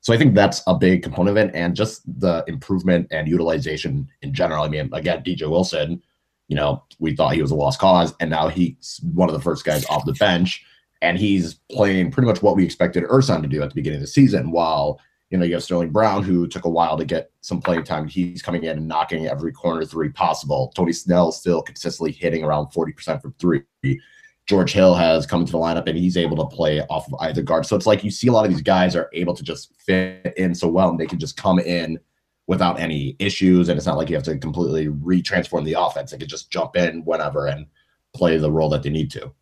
So 0.02 0.14
I 0.14 0.16
think 0.16 0.34
that's 0.34 0.62
a 0.66 0.74
big 0.74 1.02
component 1.02 1.36
of 1.36 1.48
it, 1.48 1.54
and 1.54 1.76
just 1.76 2.02
the 2.20 2.42
improvement 2.46 3.08
and 3.10 3.28
utilization 3.28 4.08
in 4.22 4.32
general. 4.32 4.64
I 4.64 4.68
mean, 4.68 4.88
again, 4.92 5.22
DJ 5.22 5.48
Wilson 5.48 6.02
you 6.50 6.56
know, 6.56 6.82
we 6.98 7.14
thought 7.14 7.34
he 7.34 7.42
was 7.42 7.52
a 7.52 7.54
lost 7.54 7.78
cause, 7.78 8.12
and 8.18 8.28
now 8.28 8.48
he's 8.48 9.00
one 9.14 9.28
of 9.28 9.34
the 9.34 9.40
first 9.40 9.64
guys 9.64 9.86
off 9.86 10.04
the 10.04 10.12
bench, 10.14 10.64
and 11.00 11.16
he's 11.16 11.54
playing 11.70 12.10
pretty 12.10 12.26
much 12.26 12.42
what 12.42 12.56
we 12.56 12.64
expected 12.64 13.04
Ersan 13.04 13.40
to 13.42 13.48
do 13.48 13.62
at 13.62 13.68
the 13.68 13.74
beginning 13.76 13.98
of 13.98 14.02
the 14.02 14.08
season. 14.08 14.50
While 14.50 15.00
you 15.30 15.38
know 15.38 15.44
you 15.44 15.54
have 15.54 15.62
Sterling 15.62 15.92
Brown, 15.92 16.24
who 16.24 16.48
took 16.48 16.64
a 16.64 16.68
while 16.68 16.98
to 16.98 17.04
get 17.04 17.30
some 17.40 17.62
playing 17.62 17.84
time, 17.84 18.08
he's 18.08 18.42
coming 18.42 18.64
in 18.64 18.78
and 18.78 18.88
knocking 18.88 19.28
every 19.28 19.52
corner 19.52 19.84
three 19.84 20.08
possible. 20.08 20.72
Tony 20.74 20.92
Snell 20.92 21.30
still 21.30 21.62
consistently 21.62 22.10
hitting 22.10 22.42
around 22.42 22.72
forty 22.72 22.92
percent 22.92 23.22
from 23.22 23.32
three. 23.38 23.62
George 24.50 24.72
Hill 24.72 24.96
has 24.96 25.26
come 25.26 25.42
into 25.42 25.52
the 25.52 25.58
lineup 25.58 25.86
and 25.86 25.96
he's 25.96 26.16
able 26.16 26.36
to 26.36 26.56
play 26.56 26.80
off 26.90 27.06
of 27.06 27.14
either 27.20 27.40
guard. 27.40 27.64
So 27.66 27.76
it's 27.76 27.86
like 27.86 28.02
you 28.02 28.10
see 28.10 28.26
a 28.26 28.32
lot 28.32 28.44
of 28.44 28.50
these 28.50 28.62
guys 28.62 28.96
are 28.96 29.08
able 29.12 29.32
to 29.32 29.44
just 29.44 29.72
fit 29.80 30.34
in 30.36 30.56
so 30.56 30.66
well 30.66 30.88
and 30.88 30.98
they 30.98 31.06
can 31.06 31.20
just 31.20 31.36
come 31.36 31.60
in 31.60 32.00
without 32.48 32.80
any 32.80 33.14
issues. 33.20 33.68
And 33.68 33.76
it's 33.78 33.86
not 33.86 33.96
like 33.96 34.08
you 34.08 34.16
have 34.16 34.24
to 34.24 34.36
completely 34.36 34.88
retransform 34.88 35.64
the 35.64 35.74
offense. 35.78 36.10
They 36.10 36.18
can 36.18 36.26
just 36.26 36.50
jump 36.50 36.74
in 36.74 37.04
whenever 37.04 37.46
and 37.46 37.64
play 38.12 38.38
the 38.38 38.50
role 38.50 38.68
that 38.70 38.82
they 38.82 38.90
need 38.90 39.12
to. 39.12 39.32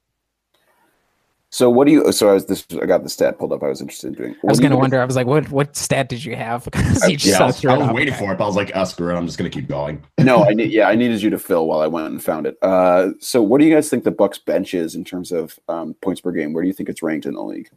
So 1.51 1.71
what 1.71 1.87
do 1.87 1.93
you? 1.93 2.13
So 2.13 2.29
I 2.29 2.35
was 2.35 2.45
this. 2.45 2.67
I 2.81 2.85
got 2.85 3.05
the 3.05 3.09
stat 3.09 3.39
pulled 3.39 3.53
up. 3.53 3.63
I 3.63 3.69
was 3.69 3.81
interested 3.81 4.09
in 4.09 4.15
doing. 4.15 4.37
I 4.45 4.47
was 4.51 4.61
going 4.61 4.71
to 4.71 4.77
wonder. 4.77 5.01
I 5.01 5.05
was 5.07 5.17
like, 5.17 5.27
what 5.27 5.49
what 5.51 5.75
stat 5.77 6.11
did 6.11 6.23
you 6.25 6.37
have? 6.37 6.69
Because 6.79 7.09
you 7.09 7.17
just 7.17 7.39
yeah, 7.39 7.43
I 7.43 7.47
was, 7.47 7.65
I 7.65 7.79
was 7.79 7.91
waiting 7.91 8.13
for 8.15 8.33
it, 8.33 8.39
but 8.39 8.45
I 8.45 8.47
was 8.47 8.57
like, 8.57 8.75
uh, 8.77 8.85
screw 8.85 9.15
it. 9.15 9.17
I'm 9.17 9.25
just 9.25 9.39
going 9.39 9.51
to 9.51 9.59
keep 9.59 9.69
going. 9.69 10.05
no, 10.19 10.45
I 10.45 10.53
need. 10.53 10.71
Yeah, 10.71 10.89
I 10.89 10.95
needed 10.95 11.23
you 11.23 11.31
to 11.31 11.39
fill 11.39 11.67
while 11.67 11.81
I 11.81 11.87
went 11.87 12.09
and 12.09 12.23
found 12.23 12.47
it. 12.47 12.59
Uh, 12.61 13.11
so 13.21 13.43
what 13.43 13.61
do 13.61 13.67
you 13.67 13.75
guys 13.75 13.89
think 13.89 14.05
the 14.05 14.11
Bucks 14.11 14.39
bench 14.39 14.75
is 14.75 14.95
in 14.95 15.05
terms 15.05 15.33
of 15.33 15.59
um, 15.69 15.95
points 16.03 16.21
per 16.21 16.33
game? 16.33 16.53
Where 16.53 16.63
do 16.63 16.69
you 16.69 16.75
think 16.75 16.91
it's 16.91 17.03
ranked 17.03 17.25
in 17.25 17.33
the 17.33 17.43
league? 17.43 17.71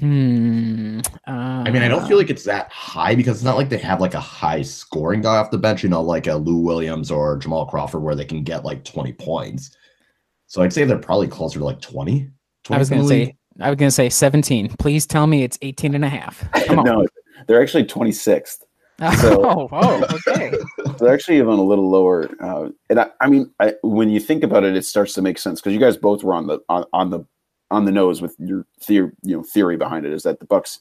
Hmm. 0.00 1.00
Uh, 1.26 1.62
I 1.66 1.70
mean, 1.70 1.82
I 1.82 1.88
don't 1.88 2.06
feel 2.08 2.16
like 2.16 2.30
it's 2.30 2.44
that 2.44 2.70
high 2.72 3.14
because 3.14 3.36
it's 3.36 3.44
not 3.44 3.56
like 3.56 3.68
they 3.68 3.78
have 3.78 4.00
like 4.00 4.14
a 4.14 4.20
high 4.20 4.62
scoring 4.62 5.20
guy 5.20 5.36
off 5.36 5.50
the 5.50 5.58
bench, 5.58 5.82
you 5.82 5.88
know, 5.88 6.02
like 6.02 6.26
a 6.26 6.34
Lou 6.34 6.56
Williams 6.56 7.10
or 7.10 7.36
Jamal 7.36 7.66
Crawford, 7.66 8.02
where 8.02 8.16
they 8.16 8.24
can 8.24 8.42
get 8.42 8.64
like 8.64 8.82
20 8.84 9.12
points. 9.12 9.76
So 10.54 10.62
I'd 10.62 10.72
say 10.72 10.84
they're 10.84 10.96
probably 10.98 11.26
closer 11.26 11.58
to 11.58 11.64
like 11.64 11.80
20. 11.80 12.30
20 12.62 12.76
I 12.76 12.78
was 12.78 12.88
going 12.88 13.02
to 13.02 13.08
say, 13.08 13.36
I 13.58 13.70
was 13.70 13.76
going 13.76 13.88
to 13.88 13.90
say 13.90 14.08
17. 14.08 14.76
Please 14.78 15.04
tell 15.04 15.26
me 15.26 15.42
it's 15.42 15.58
18 15.62 15.96
and 15.96 16.04
a 16.04 16.08
half. 16.08 16.48
no, 16.70 17.04
they're 17.48 17.60
actually 17.60 17.82
26th. 17.86 18.58
So, 19.20 19.44
oh, 19.44 19.68
oh, 19.72 20.04
okay. 20.28 20.56
they're 21.00 21.12
actually 21.12 21.38
even 21.38 21.48
a 21.48 21.62
little 21.64 21.90
lower. 21.90 22.30
Uh, 22.40 22.68
and 22.88 23.00
I, 23.00 23.10
I 23.20 23.28
mean, 23.28 23.52
I, 23.58 23.74
when 23.82 24.10
you 24.10 24.20
think 24.20 24.44
about 24.44 24.62
it, 24.62 24.76
it 24.76 24.84
starts 24.84 25.12
to 25.14 25.22
make 25.22 25.38
sense 25.38 25.60
because 25.60 25.72
you 25.72 25.80
guys 25.80 25.96
both 25.96 26.22
were 26.22 26.34
on 26.34 26.46
the 26.46 26.60
on, 26.68 26.84
on 26.92 27.10
the 27.10 27.26
on 27.72 27.84
the 27.84 27.90
nose 27.90 28.22
with 28.22 28.36
your 28.38 28.64
theory, 28.80 29.10
you 29.22 29.36
know, 29.36 29.42
theory 29.42 29.76
behind 29.76 30.06
it 30.06 30.12
is 30.12 30.22
that 30.22 30.38
the 30.38 30.46
Bucks 30.46 30.78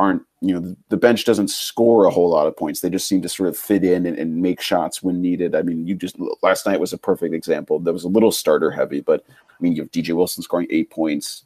aren't, 0.00 0.22
you 0.40 0.58
know, 0.58 0.74
the 0.88 0.96
bench 0.96 1.26
doesn't 1.26 1.50
score 1.50 2.06
a 2.06 2.10
whole 2.10 2.30
lot 2.30 2.46
of 2.46 2.56
points. 2.56 2.80
They 2.80 2.88
just 2.88 3.06
seem 3.06 3.20
to 3.20 3.28
sort 3.28 3.50
of 3.50 3.56
fit 3.56 3.84
in 3.84 4.06
and, 4.06 4.18
and 4.18 4.40
make 4.40 4.62
shots 4.62 5.02
when 5.02 5.20
needed. 5.20 5.54
I 5.54 5.60
mean, 5.60 5.86
you 5.86 5.94
just 5.94 6.16
last 6.42 6.64
night 6.64 6.80
was 6.80 6.94
a 6.94 6.98
perfect 6.98 7.34
example. 7.34 7.78
That 7.78 7.92
was 7.92 8.04
a 8.04 8.08
little 8.08 8.32
starter 8.32 8.70
heavy, 8.70 9.02
but 9.02 9.26
I 9.28 9.56
mean, 9.60 9.76
you 9.76 9.82
have 9.82 9.90
DJ 9.90 10.16
Wilson 10.16 10.42
scoring 10.42 10.68
eight 10.70 10.90
points. 10.90 11.44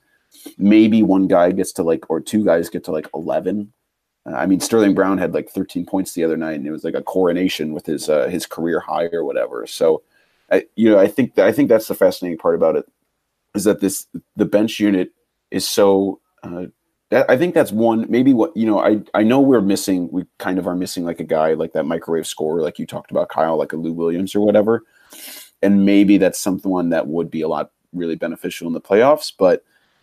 Maybe 0.56 1.02
one 1.02 1.26
guy 1.26 1.50
gets 1.50 1.72
to 1.72 1.82
like, 1.82 2.08
or 2.08 2.20
two 2.20 2.44
guys 2.44 2.70
get 2.70 2.84
to 2.84 2.92
like 2.92 3.08
eleven. 3.12 3.72
Uh, 4.24 4.34
I 4.34 4.46
mean, 4.46 4.60
Sterling 4.60 4.94
Brown 4.94 5.18
had 5.18 5.34
like 5.34 5.50
13 5.50 5.84
points 5.84 6.12
the 6.12 6.24
other 6.24 6.36
night, 6.36 6.54
and 6.54 6.66
it 6.66 6.70
was 6.70 6.84
like 6.84 6.94
a 6.94 7.02
coronation 7.02 7.74
with 7.74 7.86
his 7.86 8.08
uh, 8.08 8.28
his 8.28 8.46
career 8.46 8.78
high 8.78 9.08
or 9.12 9.24
whatever. 9.24 9.66
So, 9.66 10.02
I, 10.52 10.64
you 10.76 10.90
know, 10.90 10.98
I 10.98 11.08
think 11.08 11.38
I 11.40 11.50
think 11.50 11.68
that's 11.68 11.88
the 11.88 11.94
fascinating 11.94 12.38
part 12.38 12.54
about 12.54 12.76
it 12.76 12.86
is 13.54 13.64
that 13.64 13.80
this 13.80 14.06
the 14.36 14.44
bench 14.44 14.78
unit 14.78 15.10
is 15.50 15.68
so 15.68 16.20
uh, 16.44 16.66
that 17.14 17.30
I 17.30 17.36
think 17.36 17.54
that's 17.54 17.70
one 17.70 18.06
maybe 18.08 18.34
what 18.34 18.56
you 18.56 18.66
know 18.66 18.80
I 18.80 19.00
I 19.14 19.22
know 19.22 19.40
we're 19.40 19.60
missing 19.60 20.08
we 20.10 20.24
kind 20.38 20.58
of 20.58 20.66
are 20.66 20.74
missing 20.74 21.04
like 21.04 21.20
a 21.20 21.24
guy 21.24 21.54
like 21.54 21.72
that 21.74 21.84
microwave 21.84 22.26
scorer 22.26 22.60
like 22.60 22.76
you 22.80 22.86
talked 22.86 23.12
about 23.12 23.28
Kyle 23.28 23.56
like 23.56 23.72
a 23.72 23.76
Lou 23.76 23.92
Williams 23.92 24.34
or 24.34 24.44
whatever. 24.44 24.82
And 25.62 25.84
maybe 25.84 26.18
that's 26.18 26.40
someone 26.40 26.90
that 26.90 27.06
would 27.06 27.30
be 27.30 27.42
a 27.42 27.48
lot 27.48 27.70
really 27.92 28.16
beneficial 28.16 28.66
in 28.66 28.72
the 28.72 28.80
playoffs. 28.80 29.32
But 29.38 29.62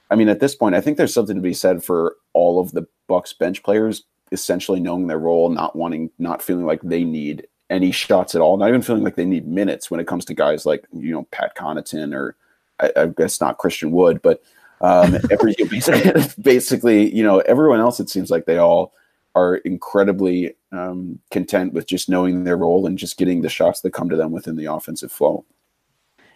I 0.09 0.15
mean 0.15 0.29
at 0.29 0.39
this 0.39 0.55
point 0.55 0.73
I 0.73 0.79
think 0.79 0.95
there's 0.95 1.13
something 1.13 1.35
to 1.35 1.41
be 1.41 1.53
said 1.53 1.83
for 1.83 2.15
all 2.31 2.61
of 2.61 2.71
the 2.71 2.87
Bucks 3.07 3.33
bench 3.33 3.61
players 3.61 4.03
essentially 4.31 4.79
knowing 4.79 5.07
their 5.07 5.19
role 5.19 5.49
not 5.49 5.75
wanting 5.75 6.11
not 6.17 6.41
feeling 6.41 6.65
like 6.65 6.79
they 6.81 7.03
need 7.03 7.45
any 7.69 7.91
shots 7.91 8.35
at 8.35 8.41
all 8.41 8.55
not 8.55 8.69
even 8.69 8.81
feeling 8.81 9.03
like 9.03 9.15
they 9.15 9.25
need 9.25 9.45
minutes 9.45 9.91
when 9.91 9.99
it 9.99 10.07
comes 10.07 10.23
to 10.23 10.33
guys 10.33 10.65
like 10.65 10.85
you 10.93 11.11
know 11.11 11.27
Pat 11.31 11.57
Connaughton 11.57 12.15
or 12.15 12.37
I, 12.79 12.91
I 12.95 13.05
guess 13.07 13.41
not 13.41 13.57
Christian 13.57 13.91
Wood, 13.91 14.21
but 14.21 14.41
um, 14.81 15.15
every 15.29 15.55
basically, 16.41 17.13
you 17.15 17.23
know, 17.23 17.39
everyone 17.39 17.79
else. 17.79 17.99
It 17.99 18.09
seems 18.09 18.29
like 18.29 18.45
they 18.45 18.57
all 18.57 18.93
are 19.35 19.57
incredibly 19.57 20.55
um, 20.71 21.19
content 21.31 21.73
with 21.73 21.87
just 21.87 22.09
knowing 22.09 22.43
their 22.43 22.57
role 22.57 22.85
and 22.85 22.97
just 22.97 23.17
getting 23.17 23.41
the 23.41 23.49
shots 23.49 23.81
that 23.81 23.93
come 23.93 24.09
to 24.09 24.15
them 24.15 24.31
within 24.31 24.55
the 24.55 24.65
offensive 24.65 25.11
flow. 25.11 25.45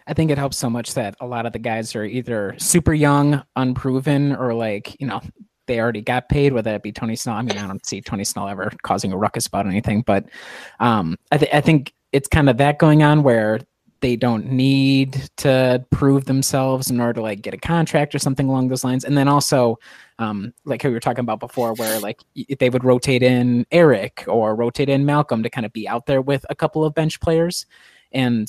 I 0.06 0.14
think 0.14 0.30
it 0.30 0.38
helps 0.38 0.56
so 0.56 0.70
much 0.70 0.94
that 0.94 1.16
a 1.20 1.26
lot 1.26 1.46
of 1.46 1.52
the 1.52 1.58
guys 1.58 1.96
are 1.96 2.04
either 2.04 2.54
super 2.58 2.94
young, 2.94 3.42
unproven, 3.56 4.36
or 4.36 4.54
like 4.54 4.98
you 5.00 5.06
know 5.06 5.20
they 5.66 5.80
already 5.80 6.00
got 6.00 6.28
paid, 6.28 6.52
whether 6.52 6.74
it 6.74 6.82
be 6.82 6.92
Tony 6.92 7.16
Snell. 7.16 7.34
I 7.34 7.42
mean, 7.42 7.58
I 7.58 7.66
don't 7.66 7.84
see 7.84 8.00
Tony 8.00 8.22
Snell 8.22 8.48
ever 8.48 8.70
causing 8.82 9.12
a 9.12 9.16
ruckus 9.16 9.48
about 9.48 9.66
anything, 9.66 10.02
but 10.02 10.26
um, 10.78 11.16
I, 11.32 11.38
th- 11.38 11.52
I 11.52 11.60
think 11.60 11.92
it's 12.12 12.28
kind 12.28 12.48
of 12.48 12.56
that 12.58 12.78
going 12.78 13.02
on 13.02 13.24
where 13.24 13.58
they 14.00 14.16
don't 14.16 14.46
need 14.46 15.30
to 15.38 15.84
prove 15.90 16.26
themselves 16.26 16.90
in 16.90 17.00
order 17.00 17.14
to 17.14 17.22
like 17.22 17.42
get 17.42 17.54
a 17.54 17.58
contract 17.58 18.14
or 18.14 18.18
something 18.18 18.48
along 18.48 18.68
those 18.68 18.84
lines. 18.84 19.04
And 19.04 19.16
then 19.16 19.28
also, 19.28 19.78
um, 20.18 20.52
like 20.64 20.84
we 20.84 20.90
were 20.90 21.00
talking 21.00 21.20
about 21.20 21.40
before, 21.40 21.74
where 21.74 21.98
like 22.00 22.20
they 22.58 22.70
would 22.70 22.84
rotate 22.84 23.22
in 23.22 23.66
Eric 23.72 24.24
or 24.28 24.54
rotate 24.54 24.88
in 24.88 25.06
Malcolm 25.06 25.42
to 25.42 25.50
kind 25.50 25.66
of 25.66 25.72
be 25.72 25.88
out 25.88 26.06
there 26.06 26.20
with 26.20 26.44
a 26.50 26.54
couple 26.54 26.84
of 26.84 26.94
bench 26.94 27.20
players. 27.20 27.66
And 28.12 28.48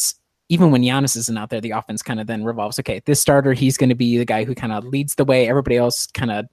even 0.49 0.71
when 0.71 0.81
Giannis 0.81 1.17
isn't 1.17 1.37
out 1.37 1.49
there, 1.49 1.61
the 1.61 1.71
offense 1.71 2.01
kind 2.01 2.19
of 2.19 2.27
then 2.27 2.43
revolves. 2.43 2.79
Okay, 2.79 3.01
this 3.05 3.19
starter, 3.19 3.53
he's 3.53 3.77
going 3.77 3.89
to 3.89 3.95
be 3.95 4.17
the 4.17 4.25
guy 4.25 4.43
who 4.43 4.55
kind 4.55 4.73
of 4.73 4.85
leads 4.85 5.15
the 5.15 5.25
way. 5.25 5.47
Everybody 5.47 5.77
else 5.77 6.07
kind 6.07 6.31
of 6.31 6.45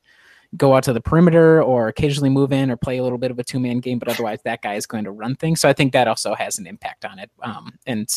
go 0.57 0.75
out 0.75 0.85
to 0.85 0.93
the 0.93 1.01
perimeter 1.01 1.63
or 1.63 1.89
occasionally 1.89 2.31
move 2.31 2.53
in 2.53 2.71
or 2.71 2.77
play 2.77 2.99
a 2.99 3.03
little 3.03 3.19
bit 3.19 3.31
of 3.31 3.39
a 3.39 3.45
two 3.45 3.59
man 3.59 3.81
game, 3.81 3.99
but 3.99 4.09
otherwise 4.09 4.39
that 4.45 4.63
guy 4.63 4.75
is 4.75 4.87
going 4.87 5.05
to 5.05 5.11
run 5.11 5.35
things. 5.37 5.61
So 5.61 5.69
I 5.69 5.73
think 5.73 5.93
that 5.93 6.09
also 6.09 6.35
has 6.35 6.59
an 6.59 6.67
impact 6.67 7.05
on 7.05 7.19
it. 7.19 7.31
Um, 7.43 7.73
and 7.87 8.09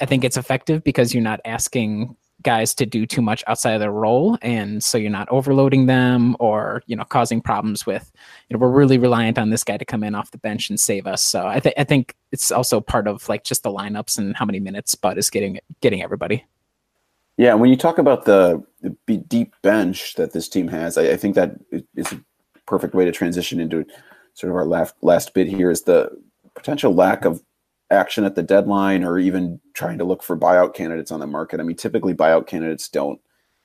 I 0.00 0.06
think 0.06 0.24
it's 0.24 0.36
effective 0.36 0.84
because 0.84 1.14
you're 1.14 1.22
not 1.22 1.40
asking 1.44 2.16
guys 2.42 2.74
to 2.74 2.86
do 2.86 3.04
too 3.04 3.20
much 3.20 3.42
outside 3.46 3.72
of 3.72 3.80
their 3.80 3.90
role 3.90 4.38
and 4.42 4.82
so 4.82 4.96
you're 4.96 5.10
not 5.10 5.28
overloading 5.28 5.86
them 5.86 6.36
or 6.38 6.82
you 6.86 6.94
know 6.94 7.04
causing 7.04 7.40
problems 7.40 7.84
with 7.84 8.12
you 8.48 8.54
know 8.54 8.60
we're 8.60 8.70
really 8.70 8.96
reliant 8.96 9.38
on 9.38 9.50
this 9.50 9.64
guy 9.64 9.76
to 9.76 9.84
come 9.84 10.04
in 10.04 10.14
off 10.14 10.30
the 10.30 10.38
bench 10.38 10.70
and 10.70 10.78
save 10.78 11.06
us. 11.06 11.20
So 11.22 11.46
i 11.46 11.58
think 11.58 11.74
i 11.76 11.84
think 11.84 12.14
it's 12.30 12.52
also 12.52 12.80
part 12.80 13.08
of 13.08 13.28
like 13.28 13.42
just 13.42 13.64
the 13.64 13.70
lineups 13.70 14.18
and 14.18 14.36
how 14.36 14.44
many 14.44 14.60
minutes 14.60 14.94
bud 14.94 15.18
is 15.18 15.30
getting 15.30 15.58
getting 15.80 16.02
everybody. 16.02 16.44
Yeah 17.36 17.54
when 17.54 17.70
you 17.70 17.76
talk 17.76 17.98
about 17.98 18.24
the, 18.24 18.62
the 18.82 19.16
deep 19.16 19.54
bench 19.62 20.14
that 20.14 20.32
this 20.32 20.48
team 20.48 20.68
has 20.68 20.96
I, 20.96 21.10
I 21.10 21.16
think 21.16 21.34
that 21.34 21.56
is 21.96 22.12
a 22.12 22.20
perfect 22.66 22.94
way 22.94 23.04
to 23.04 23.10
transition 23.10 23.58
into 23.58 23.84
sort 24.34 24.50
of 24.50 24.56
our 24.56 24.64
last 24.64 24.94
last 25.02 25.34
bit 25.34 25.48
here 25.48 25.72
is 25.72 25.82
the 25.82 26.08
potential 26.54 26.94
lack 26.94 27.24
of 27.24 27.42
action 27.90 28.24
at 28.24 28.34
the 28.34 28.42
deadline 28.42 29.04
or 29.04 29.18
even 29.18 29.60
trying 29.74 29.98
to 29.98 30.04
look 30.04 30.22
for 30.22 30.36
buyout 30.36 30.74
candidates 30.74 31.10
on 31.10 31.20
the 31.20 31.26
market. 31.26 31.60
I 31.60 31.62
mean, 31.62 31.76
typically 31.76 32.14
buyout 32.14 32.46
candidates 32.46 32.88
don't 32.88 33.20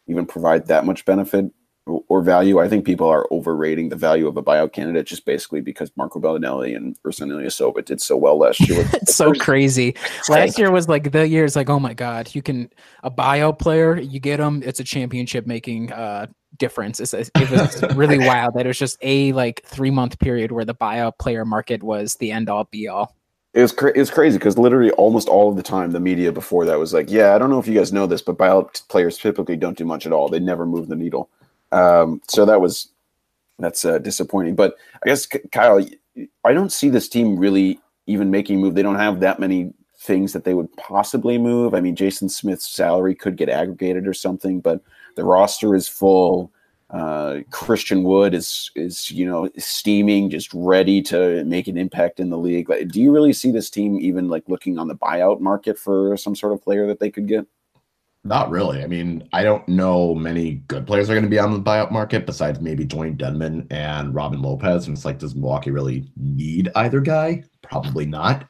even 0.08 0.26
provide 0.26 0.68
that 0.68 0.86
much 0.86 1.06
benefit 1.06 1.52
or 1.86 2.22
value. 2.22 2.60
I 2.60 2.70
think 2.70 2.86
people 2.86 3.08
are 3.08 3.28
overrating 3.30 3.90
the 3.90 3.98
value 3.98 4.28
of 4.28 4.38
a 4.38 4.44
buyout 4.44 4.72
candidate 4.72 5.06
just 5.06 5.26
basically 5.26 5.60
because 5.60 5.92
Marco 5.98 6.20
Belinelli 6.20 6.76
and 6.76 6.98
Ersan 7.04 7.28
Ilyasova 7.28 7.84
did 7.84 8.02
so 8.02 8.16
well 8.16 8.38
last 8.38 8.62
year. 8.62 8.88
it's 8.94 9.16
so 9.16 9.34
crazy. 9.34 9.96
Last 10.30 10.58
year 10.58 10.72
was 10.72 10.88
like 10.88 11.12
the 11.12 11.28
year 11.28 11.44
is 11.44 11.58
like, 11.58 11.70
oh 11.70 11.80
my 11.80 11.94
God, 11.94 12.34
you 12.34 12.42
can 12.42 12.70
a 13.04 13.12
buyout 13.12 13.60
player, 13.60 14.00
you 14.00 14.22
get 14.22 14.38
them, 14.38 14.64
it's 14.66 14.80
a 14.80 14.84
championship 14.86 15.46
making 15.46 15.92
uh 15.92 16.28
difference. 16.58 17.00
It's, 17.02 17.14
it 17.14 17.52
was 17.52 17.84
really 17.96 18.20
wild 18.20 18.54
that 18.54 18.66
it 18.66 18.70
was 18.70 18.80
just 18.80 18.98
a 19.02 19.34
like 19.34 19.64
three 19.66 19.92
month 19.92 20.20
period 20.20 20.54
where 20.54 20.66
the 20.66 20.76
buyout 20.76 21.18
player 21.20 21.44
market 21.44 21.84
was 21.84 22.16
the 22.16 22.32
end 22.32 22.50
all 22.50 22.64
be 22.72 22.88
all. 22.88 23.14
It 23.54 23.62
was 23.62 23.72
cra- 23.72 23.94
it 23.96 24.00
was 24.00 24.10
crazy 24.10 24.38
because 24.38 24.58
literally 24.58 24.92
almost 24.92 25.30
all 25.30 25.50
of 25.50 25.56
the 25.56 25.64
time 25.64 25.92
the 25.92 26.00
media 26.00 26.32
before 26.32 26.66
that 26.66 26.80
was 26.80 26.94
like, 26.94 27.12
yeah, 27.12 27.36
I 27.36 27.38
don't 27.38 27.52
know 27.52 27.60
if 27.60 27.68
you 27.68 27.76
guys 27.76 27.94
know 27.94 28.08
this, 28.08 28.22
but 28.22 28.38
buyout 28.38 28.88
players 28.88 29.18
typically 29.18 29.58
don't 29.58 29.78
do 29.78 29.86
much 29.86 30.06
at 30.08 30.12
all. 30.12 30.28
They 30.28 30.40
never 30.40 30.66
move 30.66 30.88
the 30.88 30.96
needle. 30.96 31.30
Um, 31.72 32.22
so 32.28 32.46
that 32.46 32.62
was 32.62 32.90
that's 33.60 33.86
uh, 33.86 34.00
disappointing. 34.00 34.56
But 34.56 34.76
I 35.04 35.10
guess 35.10 35.28
Kyle, 35.52 35.86
I 36.44 36.54
don't 36.54 36.72
see 36.72 36.90
this 36.90 37.08
team 37.08 37.38
really 37.38 37.80
even 38.08 38.32
making 38.32 38.60
move. 38.60 38.76
They 38.76 38.82
don't 38.82 38.96
have 38.96 39.20
that 39.20 39.40
many 39.40 39.74
things 39.98 40.34
that 40.34 40.44
they 40.44 40.54
would 40.54 40.76
possibly 40.76 41.38
move. 41.38 41.74
I 41.74 41.80
mean, 41.80 41.96
Jason 41.96 42.30
Smith's 42.30 42.68
salary 42.68 43.16
could 43.16 43.38
get 43.38 43.50
aggregated 43.50 44.08
or 44.08 44.14
something, 44.14 44.60
but 44.60 44.82
the 45.16 45.24
roster 45.24 45.76
is 45.76 45.88
full. 45.88 46.52
Uh, 46.94 47.40
Christian 47.50 48.04
Wood 48.04 48.36
is 48.36 48.70
is 48.76 49.10
you 49.10 49.26
know 49.26 49.50
steaming, 49.58 50.30
just 50.30 50.54
ready 50.54 51.02
to 51.04 51.44
make 51.46 51.68
an 51.68 51.78
impact 51.78 52.20
in 52.20 52.30
the 52.30 52.38
league. 52.38 52.70
Like, 52.70 52.90
do 52.90 53.02
you 53.02 53.12
really 53.12 53.34
see 53.34 53.52
this 53.52 53.70
team 53.70 54.00
even 54.00 54.30
like 54.30 54.48
looking 54.48 54.78
on 54.78 54.88
the 54.88 54.96
buyout 54.96 55.40
market 55.40 55.80
for 55.80 56.16
some 56.18 56.36
sort 56.36 56.54
of 56.54 56.62
player 56.62 56.86
that 56.88 57.00
they 57.00 57.10
could 57.10 57.28
get? 57.28 57.48
Not 58.24 58.50
really. 58.52 58.84
I 58.84 58.88
mean, 58.88 59.28
I 59.34 59.44
don't 59.44 59.68
know 59.68 60.16
many 60.16 60.56
good 60.68 60.88
players 60.88 61.10
are 61.10 61.14
going 61.14 61.26
to 61.26 61.30
be 61.30 61.40
on 61.40 61.52
the 61.52 61.60
buyout 61.60 61.92
market 61.92 62.26
besides 62.26 62.62
maybe 62.62 62.86
Dewayne 62.86 63.18
Dedmon 63.18 63.68
and 63.70 64.16
Robin 64.16 64.42
Lopez. 64.42 64.88
And 64.88 64.96
it's 64.96 65.04
like, 65.04 65.20
does 65.20 65.36
Milwaukee 65.36 65.72
really 65.72 66.08
need 66.16 66.70
either 66.76 67.02
guy? 67.02 67.44
Probably 67.64 68.06
not. 68.06 68.48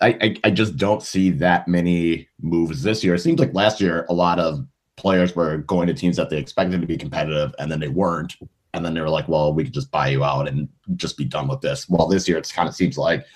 I, 0.00 0.16
I, 0.20 0.36
I 0.44 0.50
just 0.50 0.76
don't 0.76 1.02
see 1.02 1.30
that 1.30 1.68
many 1.68 2.28
moves 2.40 2.82
this 2.82 3.04
year. 3.04 3.14
It 3.14 3.20
seems 3.20 3.38
like 3.38 3.52
last 3.52 3.80
year 3.82 4.06
a 4.08 4.14
lot 4.14 4.38
of 4.38 4.66
players 5.02 5.34
were 5.34 5.58
going 5.58 5.88
to 5.88 5.94
teams 5.94 6.16
that 6.16 6.30
they 6.30 6.38
expected 6.38 6.80
to 6.80 6.86
be 6.86 6.96
competitive 6.96 7.52
and 7.58 7.70
then 7.70 7.80
they 7.80 7.88
weren't. 7.88 8.36
And 8.72 8.84
then 8.84 8.94
they 8.94 9.00
were 9.00 9.10
like, 9.10 9.28
well, 9.28 9.52
we 9.52 9.64
could 9.64 9.74
just 9.74 9.90
buy 9.90 10.08
you 10.08 10.22
out 10.22 10.46
and 10.46 10.68
just 10.94 11.18
be 11.18 11.24
done 11.24 11.48
with 11.48 11.60
this. 11.60 11.88
Well, 11.88 12.06
this 12.06 12.28
year 12.28 12.38
it 12.38 12.50
kind 12.54 12.68
of 12.68 12.74
seems 12.74 12.96
like 12.96 13.26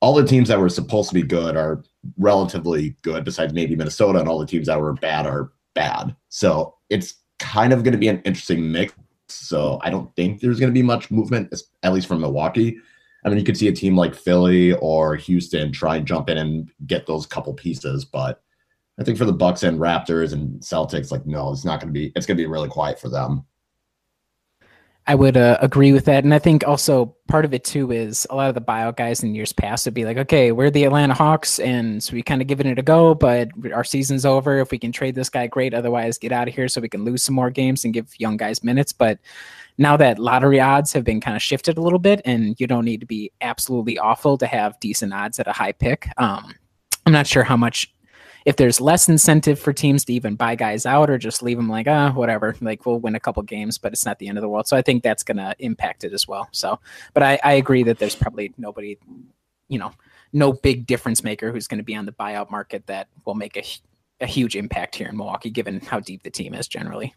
all 0.00 0.14
the 0.14 0.26
teams 0.26 0.48
that 0.48 0.58
were 0.58 0.68
supposed 0.68 1.10
to 1.10 1.14
be 1.14 1.22
good 1.22 1.56
are 1.56 1.84
relatively 2.18 2.96
good, 3.02 3.24
besides 3.24 3.54
maybe 3.54 3.76
Minnesota, 3.76 4.18
and 4.18 4.28
all 4.28 4.40
the 4.40 4.46
teams 4.46 4.66
that 4.66 4.80
were 4.80 4.94
bad 4.94 5.24
are 5.24 5.52
bad. 5.74 6.14
So 6.28 6.74
it's 6.90 7.14
kind 7.38 7.72
of 7.72 7.84
going 7.84 7.92
to 7.92 7.98
be 7.98 8.08
an 8.08 8.20
interesting 8.24 8.72
mix. 8.72 8.92
So 9.28 9.78
I 9.82 9.90
don't 9.90 10.14
think 10.16 10.40
there's 10.40 10.58
going 10.58 10.72
to 10.72 10.78
be 10.78 10.82
much 10.82 11.08
movement, 11.12 11.54
at 11.84 11.92
least 11.92 12.08
from 12.08 12.20
Milwaukee. 12.20 12.76
I 13.24 13.28
mean, 13.28 13.38
you 13.38 13.44
could 13.44 13.56
see 13.56 13.68
a 13.68 13.72
team 13.72 13.96
like 13.96 14.16
Philly 14.16 14.72
or 14.74 15.14
Houston 15.14 15.70
try 15.70 15.96
and 15.96 16.06
jump 16.06 16.28
in 16.28 16.36
and 16.36 16.68
get 16.84 17.06
those 17.06 17.26
couple 17.26 17.54
pieces, 17.54 18.04
but 18.04 18.42
I 18.98 19.04
think 19.04 19.18
for 19.18 19.24
the 19.24 19.32
Bucks 19.32 19.62
and 19.62 19.78
Raptors 19.78 20.32
and 20.32 20.60
Celtics, 20.60 21.10
like 21.10 21.26
no, 21.26 21.50
it's 21.50 21.64
not 21.64 21.80
going 21.80 21.92
to 21.92 21.98
be. 21.98 22.12
It's 22.14 22.26
going 22.26 22.36
to 22.36 22.42
be 22.42 22.46
really 22.46 22.68
quiet 22.68 23.00
for 23.00 23.08
them. 23.08 23.44
I 25.04 25.16
would 25.16 25.36
uh, 25.36 25.58
agree 25.60 25.92
with 25.92 26.04
that, 26.04 26.22
and 26.22 26.32
I 26.32 26.38
think 26.38 26.66
also 26.66 27.16
part 27.26 27.44
of 27.44 27.52
it 27.52 27.64
too 27.64 27.90
is 27.90 28.24
a 28.30 28.36
lot 28.36 28.48
of 28.48 28.54
the 28.54 28.60
buyout 28.60 28.96
guys 28.96 29.24
in 29.24 29.34
years 29.34 29.52
past 29.52 29.84
would 29.84 29.94
be 29.94 30.04
like, 30.04 30.16
okay, 30.16 30.52
we're 30.52 30.70
the 30.70 30.84
Atlanta 30.84 31.14
Hawks, 31.14 31.58
and 31.58 32.00
so 32.00 32.12
we 32.12 32.22
kind 32.22 32.40
of 32.40 32.46
giving 32.46 32.68
it 32.68 32.78
a 32.78 32.82
go, 32.82 33.12
but 33.12 33.48
our 33.74 33.82
season's 33.82 34.24
over. 34.24 34.58
If 34.58 34.70
we 34.70 34.78
can 34.78 34.92
trade 34.92 35.16
this 35.16 35.28
guy, 35.28 35.48
great. 35.48 35.74
Otherwise, 35.74 36.18
get 36.18 36.30
out 36.30 36.46
of 36.46 36.54
here 36.54 36.68
so 36.68 36.80
we 36.80 36.88
can 36.88 37.04
lose 37.04 37.24
some 37.24 37.34
more 37.34 37.50
games 37.50 37.84
and 37.84 37.92
give 37.92 38.20
young 38.20 38.36
guys 38.36 38.62
minutes. 38.62 38.92
But 38.92 39.18
now 39.76 39.96
that 39.96 40.20
lottery 40.20 40.60
odds 40.60 40.92
have 40.92 41.02
been 41.02 41.20
kind 41.20 41.34
of 41.34 41.42
shifted 41.42 41.78
a 41.78 41.82
little 41.82 41.98
bit, 41.98 42.20
and 42.24 42.54
you 42.60 42.68
don't 42.68 42.84
need 42.84 43.00
to 43.00 43.06
be 43.06 43.32
absolutely 43.40 43.98
awful 43.98 44.38
to 44.38 44.46
have 44.46 44.78
decent 44.78 45.12
odds 45.12 45.40
at 45.40 45.48
a 45.48 45.52
high 45.52 45.72
pick. 45.72 46.06
Um, 46.18 46.54
I'm 47.06 47.12
not 47.12 47.26
sure 47.26 47.42
how 47.42 47.56
much 47.56 47.92
if 48.44 48.56
there's 48.56 48.80
less 48.80 49.08
incentive 49.08 49.58
for 49.58 49.72
teams 49.72 50.04
to 50.04 50.12
even 50.12 50.34
buy 50.34 50.54
guys 50.54 50.86
out 50.86 51.10
or 51.10 51.18
just 51.18 51.42
leave 51.42 51.56
them 51.56 51.68
like 51.68 51.88
ah 51.88 52.12
whatever 52.12 52.56
like 52.60 52.84
we'll 52.86 52.98
win 52.98 53.14
a 53.14 53.20
couple 53.20 53.42
games 53.42 53.78
but 53.78 53.92
it's 53.92 54.04
not 54.04 54.18
the 54.18 54.28
end 54.28 54.38
of 54.38 54.42
the 54.42 54.48
world. 54.48 54.66
So 54.66 54.76
i 54.76 54.82
think 54.82 55.02
that's 55.02 55.22
going 55.22 55.36
to 55.36 55.54
impact 55.58 56.04
it 56.04 56.12
as 56.12 56.26
well. 56.26 56.48
So 56.52 56.78
but 57.14 57.22
I, 57.22 57.38
I 57.42 57.52
agree 57.54 57.82
that 57.84 57.98
there's 57.98 58.16
probably 58.16 58.52
nobody 58.58 58.98
you 59.68 59.78
know 59.78 59.92
no 60.32 60.52
big 60.52 60.86
difference 60.86 61.22
maker 61.22 61.52
who's 61.52 61.68
going 61.68 61.78
to 61.78 61.84
be 61.84 61.94
on 61.94 62.06
the 62.06 62.12
buyout 62.12 62.50
market 62.50 62.86
that 62.86 63.08
will 63.24 63.34
make 63.34 63.56
a, 63.56 63.64
a 64.20 64.26
huge 64.26 64.56
impact 64.56 64.94
here 64.94 65.08
in 65.08 65.16
milwaukee 65.16 65.50
given 65.50 65.80
how 65.80 66.00
deep 66.00 66.22
the 66.22 66.30
team 66.30 66.54
is 66.54 66.66
generally. 66.66 67.14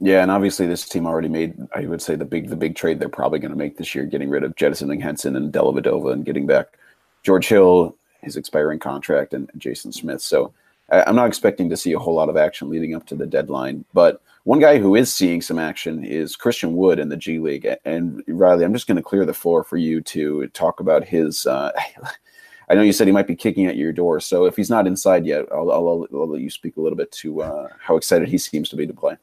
Yeah, 0.00 0.22
and 0.22 0.30
obviously 0.30 0.66
this 0.66 0.88
team 0.88 1.06
already 1.06 1.28
made, 1.28 1.56
I 1.74 1.86
would 1.86 2.00
say, 2.00 2.14
the 2.14 2.24
big 2.24 2.50
the 2.50 2.56
big 2.56 2.76
trade 2.76 3.00
they're 3.00 3.08
probably 3.08 3.40
going 3.40 3.50
to 3.50 3.56
make 3.56 3.76
this 3.76 3.94
year, 3.94 4.04
getting 4.04 4.30
rid 4.30 4.44
of 4.44 4.54
jettisoning 4.54 5.00
Henson 5.00 5.34
and 5.34 5.52
Dellavedova 5.52 6.12
and 6.12 6.24
getting 6.24 6.46
back 6.46 6.78
George 7.24 7.48
Hill, 7.48 7.96
his 8.22 8.36
expiring 8.36 8.78
contract, 8.78 9.34
and 9.34 9.50
Jason 9.56 9.90
Smith. 9.90 10.22
So 10.22 10.52
I'm 10.90 11.16
not 11.16 11.28
expecting 11.28 11.68
to 11.70 11.76
see 11.76 11.92
a 11.92 11.98
whole 11.98 12.14
lot 12.14 12.28
of 12.28 12.36
action 12.36 12.70
leading 12.70 12.94
up 12.94 13.06
to 13.06 13.14
the 13.14 13.26
deadline. 13.26 13.84
But 13.92 14.22
one 14.44 14.58
guy 14.58 14.78
who 14.78 14.94
is 14.94 15.12
seeing 15.12 15.42
some 15.42 15.58
action 15.58 16.04
is 16.04 16.36
Christian 16.36 16.74
Wood 16.74 16.98
in 16.98 17.10
the 17.10 17.16
G 17.16 17.38
League. 17.38 17.68
And 17.84 18.22
Riley, 18.26 18.64
I'm 18.64 18.72
just 18.72 18.86
going 18.86 18.96
to 18.96 19.02
clear 19.02 19.26
the 19.26 19.34
floor 19.34 19.62
for 19.62 19.76
you 19.76 20.00
to 20.02 20.46
talk 20.48 20.80
about 20.80 21.04
his. 21.04 21.46
Uh, 21.46 21.72
I 22.70 22.74
know 22.74 22.82
you 22.82 22.92
said 22.92 23.06
he 23.06 23.12
might 23.12 23.26
be 23.26 23.36
kicking 23.36 23.66
at 23.66 23.76
your 23.76 23.92
door, 23.92 24.20
so 24.20 24.44
if 24.44 24.54
he's 24.54 24.68
not 24.68 24.86
inside 24.86 25.24
yet, 25.24 25.46
I'll, 25.50 25.70
I'll, 25.72 26.06
I'll 26.12 26.28
let 26.28 26.42
you 26.42 26.50
speak 26.50 26.76
a 26.76 26.82
little 26.82 26.98
bit 26.98 27.10
to 27.12 27.40
uh, 27.40 27.68
how 27.80 27.96
excited 27.96 28.28
he 28.28 28.36
seems 28.36 28.68
to 28.68 28.76
be 28.76 28.86
to 28.86 28.92
play. 28.92 29.16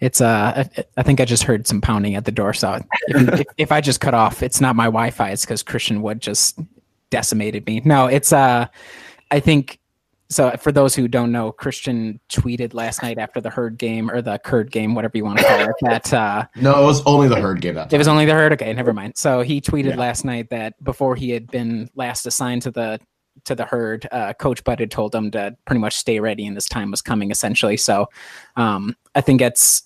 It's 0.00 0.20
uh, 0.20 0.64
I 0.96 1.02
think 1.02 1.20
I 1.20 1.24
just 1.24 1.42
heard 1.42 1.66
some 1.66 1.80
pounding 1.80 2.16
at 2.16 2.26
the 2.26 2.32
door. 2.32 2.52
So 2.52 2.82
if, 3.08 3.40
if, 3.40 3.46
if 3.56 3.72
I 3.72 3.80
just 3.80 4.00
cut 4.00 4.12
off, 4.12 4.42
it's 4.42 4.60
not 4.60 4.76
my 4.76 4.84
Wi-Fi. 4.84 5.30
It's 5.30 5.46
because 5.46 5.62
Christian 5.62 6.02
Wood 6.02 6.20
just 6.20 6.58
decimated 7.08 7.66
me. 7.66 7.80
No, 7.84 8.06
it's 8.06 8.32
uh, 8.32 8.66
I 9.30 9.40
think 9.40 9.80
so 10.28 10.50
for 10.58 10.72
those 10.72 10.94
who 10.94 11.06
don't 11.06 11.30
know, 11.30 11.52
Christian 11.52 12.18
tweeted 12.28 12.74
last 12.74 13.02
night 13.02 13.18
after 13.18 13.40
the 13.40 13.50
herd 13.50 13.78
game 13.78 14.10
or 14.10 14.20
the 14.20 14.38
Curd 14.38 14.72
game, 14.72 14.94
whatever 14.94 15.16
you 15.16 15.24
want 15.24 15.38
to 15.38 15.44
call 15.44 15.60
it. 15.60 15.70
That 15.82 16.12
uh, 16.12 16.46
no, 16.56 16.82
it 16.82 16.84
was 16.84 17.02
only 17.06 17.28
the 17.28 17.40
herd 17.40 17.60
game. 17.60 17.74
That 17.74 17.90
time. 17.90 17.96
it 17.96 17.98
was 17.98 18.08
only 18.08 18.24
the 18.24 18.32
herd. 18.32 18.52
Okay, 18.54 18.72
never 18.72 18.92
mind. 18.92 19.16
So 19.16 19.42
he 19.42 19.60
tweeted 19.60 19.90
yeah. 19.90 19.96
last 19.96 20.24
night 20.24 20.50
that 20.50 20.82
before 20.82 21.14
he 21.14 21.30
had 21.30 21.46
been 21.48 21.88
last 21.94 22.26
assigned 22.26 22.62
to 22.62 22.70
the 22.70 22.98
to 23.44 23.54
the 23.54 23.64
herd, 23.64 24.08
uh, 24.10 24.32
Coach 24.32 24.64
Bud 24.64 24.80
had 24.80 24.90
told 24.90 25.14
him 25.14 25.30
to 25.32 25.56
pretty 25.64 25.80
much 25.80 25.94
stay 25.94 26.18
ready, 26.18 26.46
and 26.46 26.56
this 26.56 26.68
time 26.68 26.90
was 26.90 27.02
coming 27.02 27.30
essentially. 27.30 27.76
So 27.76 28.08
um, 28.56 28.96
I 29.14 29.20
think 29.20 29.40
it's 29.40 29.82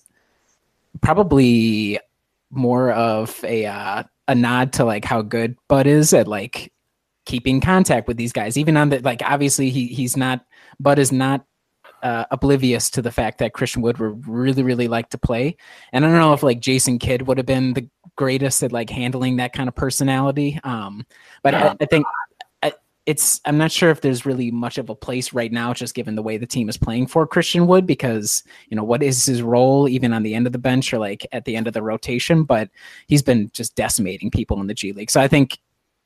probably 1.01 1.99
more 2.49 2.91
of 2.91 3.43
a 3.43 3.67
uh, 3.67 4.03
a 4.27 4.35
nod 4.35 4.73
to 4.73 4.85
like 4.85 5.05
how 5.05 5.21
good 5.21 5.55
Bud 5.67 5.85
is 5.85 6.13
at 6.13 6.27
like 6.27 6.71
keeping 7.25 7.61
contact 7.61 8.07
with 8.07 8.17
these 8.17 8.33
guys, 8.33 8.57
even 8.57 8.77
on 8.77 8.89
the 8.89 8.99
like. 8.99 9.21
Obviously, 9.25 9.69
he 9.69 9.87
he's 9.87 10.17
not, 10.17 10.45
Bud 10.79 10.99
is 10.99 11.11
not 11.11 11.45
uh, 12.03 12.25
oblivious 12.31 12.89
to 12.91 13.01
the 13.01 13.11
fact 13.11 13.37
that 13.39 13.53
Christian 13.53 13.81
Wood 13.81 13.97
would 13.99 14.27
really 14.27 14.63
really 14.63 14.87
like 14.87 15.09
to 15.09 15.17
play. 15.17 15.57
And 15.93 16.05
I 16.05 16.09
don't 16.09 16.17
know 16.17 16.33
if 16.33 16.43
like 16.43 16.59
Jason 16.59 16.99
Kidd 16.99 17.23
would 17.23 17.37
have 17.37 17.45
been 17.45 17.73
the 17.73 17.87
greatest 18.15 18.63
at 18.63 18.71
like 18.71 18.89
handling 18.89 19.37
that 19.37 19.53
kind 19.53 19.67
of 19.69 19.75
personality. 19.75 20.59
Um, 20.63 21.05
but 21.43 21.55
I, 21.55 21.75
I 21.79 21.85
think 21.85 22.05
it's 23.07 23.41
I'm 23.45 23.57
not 23.57 23.71
sure 23.71 23.89
if 23.89 24.01
there's 24.01 24.25
really 24.25 24.51
much 24.51 24.77
of 24.77 24.89
a 24.89 24.95
place 24.95 25.33
right 25.33 25.51
now, 25.51 25.73
just 25.73 25.95
given 25.95 26.15
the 26.15 26.21
way 26.21 26.37
the 26.37 26.45
team 26.45 26.69
is 26.69 26.77
playing 26.77 27.07
for 27.07 27.25
Christian 27.25 27.65
Wood, 27.65 27.87
because 27.87 28.43
you 28.69 28.77
know 28.77 28.83
what 28.83 29.01
is 29.01 29.25
his 29.25 29.41
role 29.41 29.89
even 29.89 30.13
on 30.13 30.23
the 30.23 30.35
end 30.35 30.45
of 30.45 30.53
the 30.53 30.59
bench 30.59 30.93
or 30.93 30.99
like 30.99 31.25
at 31.31 31.45
the 31.45 31.55
end 31.55 31.67
of 31.67 31.73
the 31.73 31.81
rotation, 31.81 32.43
but 32.43 32.69
he's 33.07 33.23
been 33.23 33.49
just 33.53 33.75
decimating 33.75 34.29
people 34.29 34.61
in 34.61 34.67
the 34.67 34.73
G 34.73 34.93
League. 34.93 35.09
So 35.09 35.19
I 35.19 35.27
think 35.27 35.59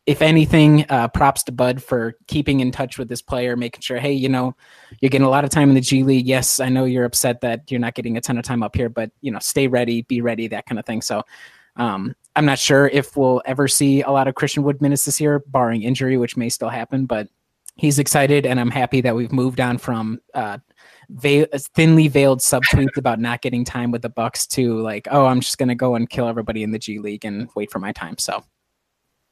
if 0.05 0.21
anything, 0.21 0.85
uh, 0.89 1.07
props 1.07 1.43
to 1.43 1.51
Bud 1.51 1.81
for 1.81 2.15
keeping 2.27 2.59
in 2.59 2.71
touch 2.71 2.99
with 2.99 3.09
this 3.09 3.23
player, 3.23 3.55
making 3.55 3.81
sure, 3.81 3.97
hey, 3.97 4.13
you 4.13 4.29
know, 4.29 4.55
you're 5.01 5.09
getting 5.09 5.25
a 5.25 5.29
lot 5.29 5.43
of 5.43 5.49
time 5.49 5.69
in 5.69 5.75
the 5.75 5.81
G 5.81 6.03
League. 6.03 6.27
Yes, 6.27 6.59
I 6.59 6.69
know 6.69 6.85
you're 6.85 7.05
upset 7.05 7.41
that 7.41 7.71
you're 7.71 7.79
not 7.79 7.95
getting 7.95 8.15
a 8.15 8.21
ton 8.21 8.37
of 8.37 8.43
time 8.43 8.61
up 8.61 8.75
here, 8.75 8.89
but 8.89 9.11
you 9.21 9.31
know, 9.31 9.39
stay 9.39 9.67
ready, 9.67 10.03
be 10.03 10.21
ready, 10.21 10.47
that 10.47 10.67
kind 10.67 10.77
of 10.77 10.85
thing. 10.85 11.01
So 11.01 11.23
um, 11.75 12.15
I'm 12.35 12.45
not 12.45 12.59
sure 12.59 12.87
if 12.87 13.17
we'll 13.17 13.41
ever 13.45 13.67
see 13.67 14.01
a 14.01 14.11
lot 14.11 14.27
of 14.27 14.35
Christian 14.35 14.63
Wood 14.63 14.79
minutes 14.79 15.05
this 15.05 15.19
year, 15.19 15.39
barring 15.47 15.81
injury, 15.81 16.17
which 16.17 16.37
may 16.37 16.49
still 16.49 16.69
happen. 16.69 17.07
But 17.07 17.27
he's 17.75 17.97
excited, 17.97 18.45
and 18.45 18.59
I'm 18.59 18.71
happy 18.71 19.01
that 19.01 19.15
we've 19.15 19.33
moved 19.33 19.59
on 19.59 19.79
from 19.79 20.19
uh, 20.35 20.59
veil- 21.09 21.47
thinly 21.53 22.09
veiled 22.09 22.41
subtweets 22.41 22.97
about 22.97 23.19
not 23.19 23.41
getting 23.41 23.65
time 23.65 23.89
with 23.89 24.03
the 24.03 24.09
Bucks 24.09 24.45
to 24.47 24.79
like, 24.81 25.07
oh, 25.09 25.25
I'm 25.25 25.39
just 25.39 25.57
gonna 25.57 25.73
go 25.73 25.95
and 25.95 26.07
kill 26.07 26.27
everybody 26.27 26.61
in 26.61 26.69
the 26.69 26.79
G 26.79 26.99
League 26.99 27.25
and 27.25 27.49
wait 27.55 27.71
for 27.71 27.79
my 27.79 27.91
time. 27.91 28.19
So. 28.19 28.43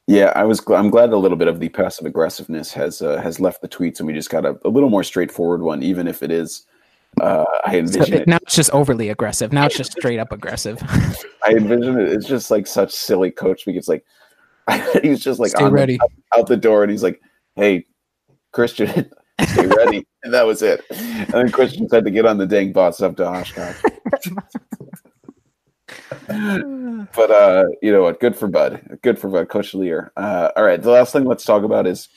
Yeah, 0.08 0.34
I 0.36 0.44
was. 0.44 0.60
Gl- 0.60 0.78
I'm 0.78 0.90
glad 0.90 1.14
a 1.14 1.18
little 1.18 1.38
bit 1.38 1.48
of 1.48 1.60
the 1.62 1.70
passive 1.70 2.06
aggressiveness 2.06 2.74
has 2.74 3.02
uh, 3.02 3.22
has 3.22 3.40
left 3.40 3.62
the 3.62 3.70
tweets, 3.70 4.00
and 4.00 4.08
we 4.08 4.14
just 4.14 4.30
got 4.30 4.46
a, 4.46 4.60
a 4.66 4.70
little 4.70 4.90
more 4.90 5.04
straightforward 5.04 5.62
one, 5.62 5.82
even 5.82 6.08
if 6.08 6.22
it 6.22 6.30
is. 6.32 6.66
Uh, 7.22 7.46
I 7.66 7.78
envision 7.78 8.06
So 8.18 8.22
it. 8.24 8.28
now 8.28 8.38
it's 8.42 8.56
just 8.56 8.72
overly 8.72 9.10
aggressive. 9.10 9.54
Now 9.54 9.66
it's 9.68 9.78
just 9.78 9.92
straight 9.94 10.20
up 10.20 10.32
aggressive. 10.34 10.82
I 11.46 11.52
envision 11.52 12.00
it. 12.00 12.10
It's 12.12 12.26
just 12.28 12.52
like 12.52 12.68
such 12.68 12.92
silly 12.92 13.32
coach 13.32 13.62
speak. 13.62 13.76
It's 13.78 13.88
like 13.88 14.04
he's 15.02 15.24
just 15.24 15.40
like 15.40 15.52
Stay 15.52 15.64
on 15.64 15.74
the- 15.74 16.00
out 16.36 16.48
the 16.48 16.58
door, 16.58 16.84
and 16.84 16.92
he's 16.92 17.04
like, 17.04 17.22
"Hey, 17.56 17.86
Christian, 18.52 18.90
stay 19.42 19.68
ready," 19.68 20.06
and 20.24 20.34
that 20.34 20.46
was 20.46 20.62
it. 20.62 20.84
And 20.90 21.28
then 21.30 21.52
Christian 21.52 21.88
had 21.92 22.04
to 22.04 22.12
get 22.12 22.26
on 22.26 22.38
the 22.40 22.46
dang 22.48 22.74
bus 22.74 23.00
up 23.02 23.16
to 23.18 23.26
Oshkosh. 23.28 23.82
But 26.28 27.32
uh, 27.32 27.66
you 27.82 27.92
know 27.92 28.04
what? 28.04 28.20
Good 28.20 28.36
for 28.36 28.48
Bud. 28.48 29.00
Good 29.02 29.20
for 29.20 29.30
Bud. 29.30 29.50
Coach 29.50 29.74
Lear. 29.74 30.12
Uh, 30.16 30.50
all 30.56 30.64
right. 30.64 30.82
The 30.82 30.90
last 30.90 31.14
thing 31.14 31.26
let's 31.26 31.44
talk 31.44 31.64
about 31.64 31.86
is 31.86 32.10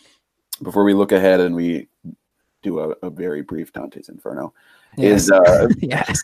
before 0.62 0.84
we 0.84 0.94
look 0.94 1.12
ahead 1.12 1.40
and 1.40 1.54
we 1.54 1.88
do 2.62 2.78
a, 2.80 2.90
a 3.02 3.10
very 3.10 3.42
brief 3.42 3.72
Dante's 3.72 4.08
Inferno 4.08 4.54
is 4.96 5.30
uh, 5.30 5.68
yes. 5.78 6.22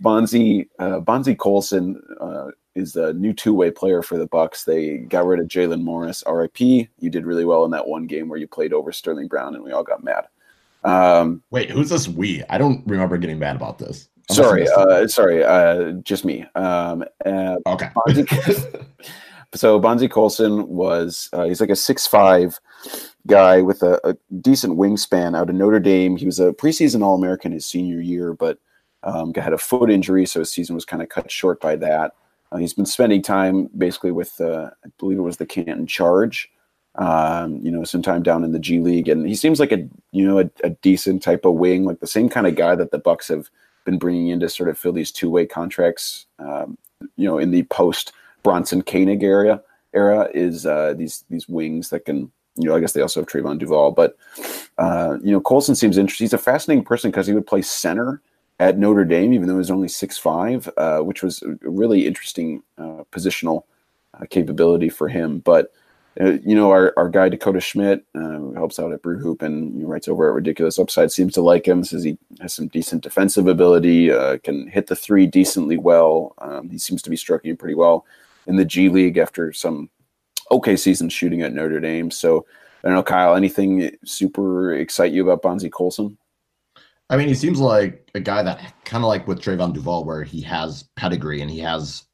Bonzie 0.00 0.68
uh, 0.78 1.00
Bonzie 1.00 1.34
Colson 1.34 2.02
uh, 2.20 2.48
is 2.74 2.92
the 2.92 3.12
new 3.14 3.32
two 3.32 3.54
way 3.54 3.70
player 3.70 4.02
for 4.02 4.18
the 4.18 4.26
Bucks. 4.26 4.64
They 4.64 4.98
got 4.98 5.26
rid 5.26 5.40
of 5.40 5.46
Jaylen 5.46 5.82
Morris. 5.82 6.22
RIP. 6.26 6.60
You 6.60 7.10
did 7.10 7.26
really 7.26 7.44
well 7.44 7.64
in 7.64 7.70
that 7.72 7.86
one 7.86 8.06
game 8.06 8.28
where 8.28 8.38
you 8.38 8.46
played 8.46 8.72
over 8.72 8.92
Sterling 8.92 9.28
Brown, 9.28 9.54
and 9.54 9.64
we 9.64 9.72
all 9.72 9.84
got 9.84 10.04
mad. 10.04 10.26
Um, 10.82 11.42
Wait, 11.50 11.70
who's 11.70 11.90
this 11.90 12.08
we? 12.08 12.42
I 12.48 12.58
don't 12.58 12.82
remember 12.86 13.18
getting 13.18 13.38
mad 13.38 13.56
about 13.56 13.78
this. 13.78 14.08
Sorry, 14.34 14.60
have 14.60 14.68
missed 14.68 14.80
it. 14.80 14.88
uh, 14.88 15.08
sorry, 15.08 15.44
uh, 15.44 15.92
just 16.02 16.24
me. 16.24 16.44
Um, 16.54 17.04
uh, 17.24 17.56
okay. 17.66 17.88
Bonzie, 18.06 18.26
so 19.54 19.78
Bonzie 19.78 20.08
Colson 20.08 20.68
was 20.68 21.28
uh, 21.32 21.44
he's 21.44 21.60
like 21.60 21.70
a 21.70 21.76
six 21.76 22.06
five 22.06 22.58
guy 23.26 23.62
with 23.62 23.82
a, 23.82 24.00
a 24.04 24.16
decent 24.40 24.78
wingspan 24.78 25.36
out 25.36 25.50
of 25.50 25.56
Notre 25.56 25.80
Dame. 25.80 26.16
He 26.16 26.26
was 26.26 26.40
a 26.40 26.52
preseason 26.52 27.02
All 27.02 27.16
American 27.16 27.52
his 27.52 27.66
senior 27.66 28.00
year, 28.00 28.32
but 28.32 28.58
um, 29.02 29.32
had 29.34 29.52
a 29.52 29.58
foot 29.58 29.90
injury, 29.90 30.26
so 30.26 30.40
his 30.40 30.50
season 30.50 30.74
was 30.74 30.84
kind 30.84 31.02
of 31.02 31.08
cut 31.08 31.30
short 31.30 31.60
by 31.60 31.76
that. 31.76 32.12
Uh, 32.52 32.58
he's 32.58 32.74
been 32.74 32.86
spending 32.86 33.22
time 33.22 33.68
basically 33.76 34.10
with 34.10 34.40
uh, 34.40 34.70
I 34.84 34.88
believe 34.98 35.18
it 35.18 35.22
was 35.22 35.36
the 35.36 35.46
Canton 35.46 35.86
Charge. 35.86 36.50
Um, 36.96 37.60
you 37.62 37.70
know, 37.70 37.84
some 37.84 38.02
time 38.02 38.22
down 38.22 38.42
in 38.42 38.50
the 38.50 38.58
G 38.58 38.80
League, 38.80 39.08
and 39.08 39.26
he 39.26 39.36
seems 39.36 39.60
like 39.60 39.70
a 39.72 39.88
you 40.10 40.26
know 40.26 40.40
a, 40.40 40.50
a 40.64 40.70
decent 40.70 41.22
type 41.22 41.44
of 41.44 41.54
wing, 41.54 41.84
like 41.84 42.00
the 42.00 42.06
same 42.06 42.28
kind 42.28 42.46
of 42.46 42.56
guy 42.56 42.74
that 42.74 42.90
the 42.90 42.98
Bucks 42.98 43.28
have 43.28 43.48
been 43.90 43.98
bringing 43.98 44.28
in 44.28 44.40
to 44.40 44.48
sort 44.48 44.68
of 44.68 44.78
fill 44.78 44.92
these 44.92 45.10
two 45.10 45.28
way 45.28 45.44
contracts. 45.44 46.26
Um, 46.38 46.78
you 47.16 47.26
know, 47.26 47.38
in 47.38 47.50
the 47.50 47.64
post 47.64 48.12
Bronson 48.42 48.82
Koenig 48.82 49.22
area 49.22 49.62
era 49.92 50.28
is 50.32 50.66
uh, 50.66 50.94
these 50.96 51.24
these 51.28 51.48
wings 51.48 51.90
that 51.90 52.04
can 52.04 52.30
you 52.56 52.68
know 52.68 52.76
I 52.76 52.80
guess 52.80 52.92
they 52.92 53.02
also 53.02 53.20
have 53.20 53.28
Trevon 53.28 53.58
Duval, 53.58 53.92
but 53.92 54.16
uh, 54.78 55.18
you 55.22 55.32
know 55.32 55.40
Colson 55.40 55.74
seems 55.74 55.98
interesting. 55.98 56.24
He's 56.24 56.32
a 56.32 56.38
fascinating 56.38 56.84
person 56.84 57.10
because 57.10 57.26
he 57.26 57.34
would 57.34 57.46
play 57.46 57.62
center 57.62 58.20
at 58.60 58.78
Notre 58.78 59.04
Dame, 59.04 59.32
even 59.32 59.48
though 59.48 59.54
he 59.54 59.58
was 59.58 59.70
only 59.70 59.88
six 59.88 60.18
five, 60.18 60.70
uh, 60.76 61.00
which 61.00 61.22
was 61.22 61.42
a 61.42 61.56
really 61.62 62.06
interesting 62.06 62.62
uh, 62.78 63.04
positional 63.10 63.64
uh, 64.14 64.26
capability 64.30 64.88
for 64.88 65.08
him. 65.08 65.40
But 65.40 65.72
uh, 66.20 66.32
you 66.44 66.54
know, 66.54 66.70
our, 66.70 66.92
our 66.96 67.08
guy 67.08 67.28
Dakota 67.28 67.60
Schmidt, 67.60 68.04
uh, 68.14 68.18
who 68.18 68.52
helps 68.52 68.78
out 68.78 68.92
at 68.92 69.02
Brew 69.02 69.18
Hoop 69.18 69.40
and 69.42 69.88
writes 69.88 70.08
over 70.08 70.28
at 70.28 70.34
Ridiculous 70.34 70.78
Upside, 70.78 71.10
seems 71.10 71.32
to 71.34 71.40
like 71.40 71.66
him. 71.66 71.82
Says 71.82 72.04
he 72.04 72.18
has 72.40 72.52
some 72.52 72.68
decent 72.68 73.02
defensive 73.02 73.46
ability, 73.46 74.10
uh, 74.10 74.38
can 74.38 74.68
hit 74.68 74.88
the 74.88 74.96
three 74.96 75.26
decently 75.26 75.78
well. 75.78 76.34
Um, 76.38 76.68
he 76.68 76.78
seems 76.78 77.00
to 77.02 77.10
be 77.10 77.16
striking 77.16 77.56
pretty 77.56 77.74
well 77.74 78.04
in 78.46 78.56
the 78.56 78.64
G 78.64 78.88
League 78.88 79.16
after 79.16 79.52
some 79.52 79.88
okay 80.50 80.76
season 80.76 81.08
shooting 81.08 81.42
at 81.42 81.54
Notre 81.54 81.80
Dame. 81.80 82.10
So 82.10 82.44
I 82.84 82.88
don't 82.88 82.96
know, 82.96 83.02
Kyle. 83.02 83.34
Anything 83.34 83.90
super 84.04 84.74
excite 84.74 85.12
you 85.12 85.22
about 85.22 85.42
Bonzie 85.42 85.70
Colson? 85.70 86.18
I 87.08 87.16
mean, 87.16 87.28
he 87.28 87.34
seems 87.34 87.58
like 87.58 88.08
a 88.14 88.20
guy 88.20 88.42
that 88.42 88.74
kind 88.84 89.02
of 89.02 89.08
like 89.08 89.26
with 89.26 89.40
Trevon 89.40 89.72
Duval, 89.72 90.04
where 90.04 90.22
he 90.22 90.40
has 90.42 90.84
pedigree 90.96 91.40
and 91.40 91.50
he 91.50 91.58
has 91.60 92.04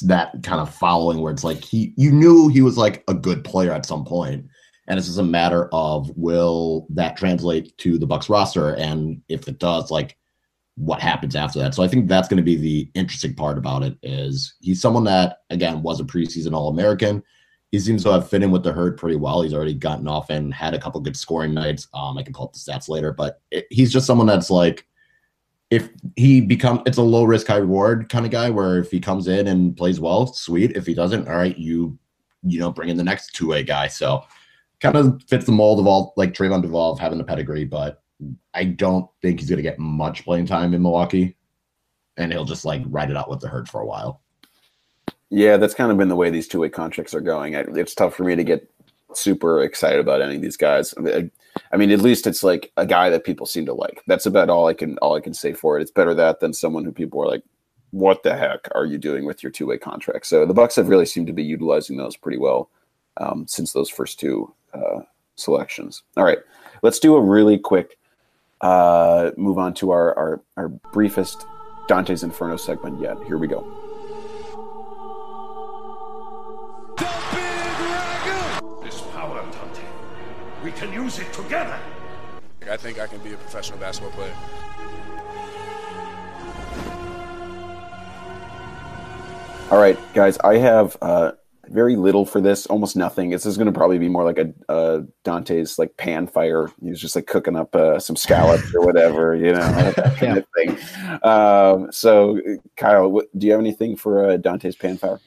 that 0.00 0.42
kind 0.42 0.60
of 0.60 0.74
following 0.74 1.20
where 1.20 1.32
it's 1.32 1.44
like 1.44 1.64
he 1.64 1.92
you 1.96 2.10
knew 2.10 2.48
he 2.48 2.62
was 2.62 2.76
like 2.76 3.04
a 3.08 3.14
good 3.14 3.44
player 3.44 3.72
at 3.72 3.86
some 3.86 4.04
point 4.04 4.46
and 4.90 4.98
it's 4.98 5.06
just 5.06 5.20
a 5.20 5.22
matter 5.22 5.68
of 5.72 6.10
will 6.16 6.88
that 6.90 7.16
translate 7.16 7.78
to 7.78 7.96
the 7.96 8.06
bucks 8.08 8.28
roster? 8.28 8.74
And 8.74 9.22
if 9.28 9.46
it 9.46 9.60
does 9.60 9.92
like 9.92 10.16
what 10.74 11.00
happens 11.00 11.36
after 11.36 11.60
that? 11.60 11.74
So 11.74 11.84
i 11.84 11.88
think 11.88 12.08
that's 12.08 12.26
going 12.26 12.38
to 12.38 12.42
be 12.42 12.56
the 12.56 12.90
interesting 12.94 13.34
part 13.34 13.56
about 13.56 13.84
it 13.84 13.96
is 14.02 14.54
he's 14.60 14.80
someone 14.80 15.04
that 15.04 15.38
again 15.50 15.82
was 15.82 16.00
a 16.00 16.04
preseason 16.04 16.54
all-american. 16.54 17.22
He 17.70 17.78
seems 17.78 18.02
to 18.02 18.10
have 18.10 18.28
fit 18.28 18.42
in 18.42 18.50
with 18.50 18.64
the 18.64 18.72
herd 18.72 18.96
pretty 18.96 19.14
well. 19.14 19.42
He's 19.42 19.54
already 19.54 19.74
gotten 19.74 20.08
off 20.08 20.28
and 20.28 20.52
had 20.52 20.74
a 20.74 20.80
couple 20.80 21.00
good 21.00 21.16
scoring 21.16 21.54
nights. 21.54 21.86
Um 21.94 22.18
i 22.18 22.24
can 22.24 22.32
pull 22.32 22.46
up 22.46 22.52
the 22.52 22.58
stats 22.58 22.88
later 22.88 23.12
but 23.12 23.40
it, 23.52 23.66
he's 23.70 23.92
just 23.92 24.06
someone 24.06 24.26
that's 24.26 24.50
like 24.50 24.88
if 25.70 25.88
he 26.16 26.40
become 26.40 26.82
it's 26.84 26.98
a 26.98 27.02
low 27.02 27.24
risk 27.24 27.46
high 27.46 27.56
reward 27.56 28.08
kind 28.08 28.26
of 28.26 28.32
guy 28.32 28.50
where 28.50 28.78
if 28.78 28.90
he 28.90 29.00
comes 29.00 29.28
in 29.28 29.46
and 29.46 29.76
plays 29.76 30.00
well 30.00 30.26
sweet 30.26 30.76
if 30.76 30.86
he 30.86 30.94
doesn't 30.94 31.28
all 31.28 31.36
right 31.36 31.56
you 31.56 31.96
you 32.42 32.58
know 32.58 32.70
bring 32.70 32.88
in 32.88 32.96
the 32.96 33.04
next 33.04 33.34
two-way 33.34 33.62
guy 33.62 33.86
so 33.86 34.22
kind 34.80 34.96
of 34.96 35.22
fits 35.28 35.46
the 35.46 35.52
mold 35.52 35.78
of 35.78 35.86
all 35.86 36.12
like 36.16 36.32
Trevon 36.32 36.62
Duval 36.62 36.92
of 36.92 36.98
having 36.98 37.18
the 37.18 37.24
pedigree 37.24 37.64
but 37.64 38.02
I 38.52 38.64
don't 38.64 39.08
think 39.22 39.40
he's 39.40 39.48
going 39.48 39.58
to 39.58 39.62
get 39.62 39.78
much 39.78 40.24
playing 40.24 40.46
time 40.46 40.74
in 40.74 40.82
Milwaukee 40.82 41.36
and 42.16 42.32
he'll 42.32 42.44
just 42.44 42.64
like 42.64 42.82
ride 42.86 43.10
it 43.10 43.16
out 43.16 43.30
with 43.30 43.40
the 43.40 43.48
herd 43.48 43.68
for 43.68 43.80
a 43.80 43.86
while 43.86 44.20
Yeah, 45.30 45.56
that's 45.56 45.74
kind 45.74 45.92
of 45.92 45.98
been 45.98 46.08
the 46.08 46.16
way 46.16 46.30
these 46.30 46.48
two 46.48 46.60
way 46.60 46.68
contracts 46.68 47.14
are 47.14 47.20
going. 47.20 47.54
It's 47.54 47.94
tough 47.94 48.14
for 48.14 48.24
me 48.24 48.34
to 48.34 48.44
get 48.44 48.68
super 49.14 49.62
excited 49.62 50.00
about 50.00 50.22
any 50.22 50.36
of 50.36 50.42
these 50.42 50.56
guys. 50.56 50.92
I 51.72 51.76
mean, 51.76 51.90
at 51.90 52.00
least 52.00 52.26
it's 52.26 52.42
like 52.42 52.72
a 52.76 52.86
guy 52.86 53.10
that 53.10 53.24
people 53.24 53.46
seem 53.46 53.66
to 53.66 53.74
like. 53.74 54.02
That's 54.06 54.26
about 54.26 54.50
all 54.50 54.66
I 54.66 54.74
can 54.74 54.98
all 54.98 55.16
I 55.16 55.20
can 55.20 55.34
say 55.34 55.52
for 55.52 55.78
it. 55.78 55.82
It's 55.82 55.90
better 55.90 56.14
that 56.14 56.40
than 56.40 56.52
someone 56.52 56.84
who 56.84 56.92
people 56.92 57.22
are 57.22 57.26
like, 57.26 57.42
"What 57.90 58.22
the 58.22 58.36
heck 58.36 58.68
are 58.74 58.86
you 58.86 58.98
doing 58.98 59.24
with 59.24 59.42
your 59.42 59.52
two 59.52 59.66
way 59.66 59.78
contract?" 59.78 60.26
So 60.26 60.46
the 60.46 60.54
Bucks 60.54 60.76
have 60.76 60.88
really 60.88 61.06
seemed 61.06 61.26
to 61.28 61.32
be 61.32 61.42
utilizing 61.42 61.96
those 61.96 62.16
pretty 62.16 62.38
well 62.38 62.70
um, 63.16 63.46
since 63.48 63.72
those 63.72 63.88
first 63.88 64.18
two 64.18 64.52
uh, 64.74 65.00
selections. 65.36 66.02
All 66.16 66.24
right, 66.24 66.38
let's 66.82 66.98
do 66.98 67.16
a 67.16 67.20
really 67.20 67.58
quick 67.58 67.98
uh, 68.60 69.30
move 69.36 69.58
on 69.58 69.74
to 69.74 69.90
our, 69.90 70.16
our 70.18 70.42
our 70.56 70.68
briefest 70.68 71.46
Dante's 71.88 72.22
Inferno 72.22 72.56
segment 72.56 73.00
yet. 73.00 73.16
Here 73.26 73.38
we 73.38 73.48
go. 73.48 73.79
We 80.70 80.76
can 80.76 80.92
use 80.92 81.18
it 81.18 81.32
together. 81.32 81.76
I 82.70 82.76
think 82.76 83.00
I 83.00 83.08
can 83.08 83.18
be 83.22 83.32
a 83.32 83.36
professional 83.36 83.80
basketball 83.80 84.12
player. 84.12 84.32
All 89.72 89.78
right, 89.78 89.98
guys, 90.14 90.38
I 90.38 90.58
have 90.58 90.96
uh, 91.02 91.32
very 91.66 91.96
little 91.96 92.24
for 92.24 92.40
this, 92.40 92.66
almost 92.66 92.94
nothing. 92.94 93.30
This 93.30 93.46
is 93.46 93.56
going 93.56 93.66
to 93.66 93.72
probably 93.72 93.98
be 93.98 94.08
more 94.08 94.22
like 94.22 94.38
a 94.38 94.52
uh, 94.68 95.00
Dante's 95.24 95.76
like 95.76 95.96
pan 95.96 96.28
fire. 96.28 96.70
He 96.80 96.90
was 96.90 97.00
just 97.00 97.16
like 97.16 97.26
cooking 97.26 97.56
up 97.56 97.74
uh, 97.74 97.98
some 97.98 98.14
scallops 98.14 98.72
or 98.72 98.86
whatever, 98.86 99.34
you 99.34 99.52
know, 99.52 99.58
that 99.96 100.16
kind 100.18 100.38
of 100.38 100.46
thing. 100.54 100.78
Um, 101.24 101.90
so, 101.90 102.40
Kyle, 102.76 103.10
what, 103.10 103.26
do 103.36 103.48
you 103.48 103.52
have 103.52 103.60
anything 103.60 103.96
for 103.96 104.30
uh, 104.30 104.36
Dante's 104.36 104.76
pan 104.76 104.98
fire? 104.98 105.18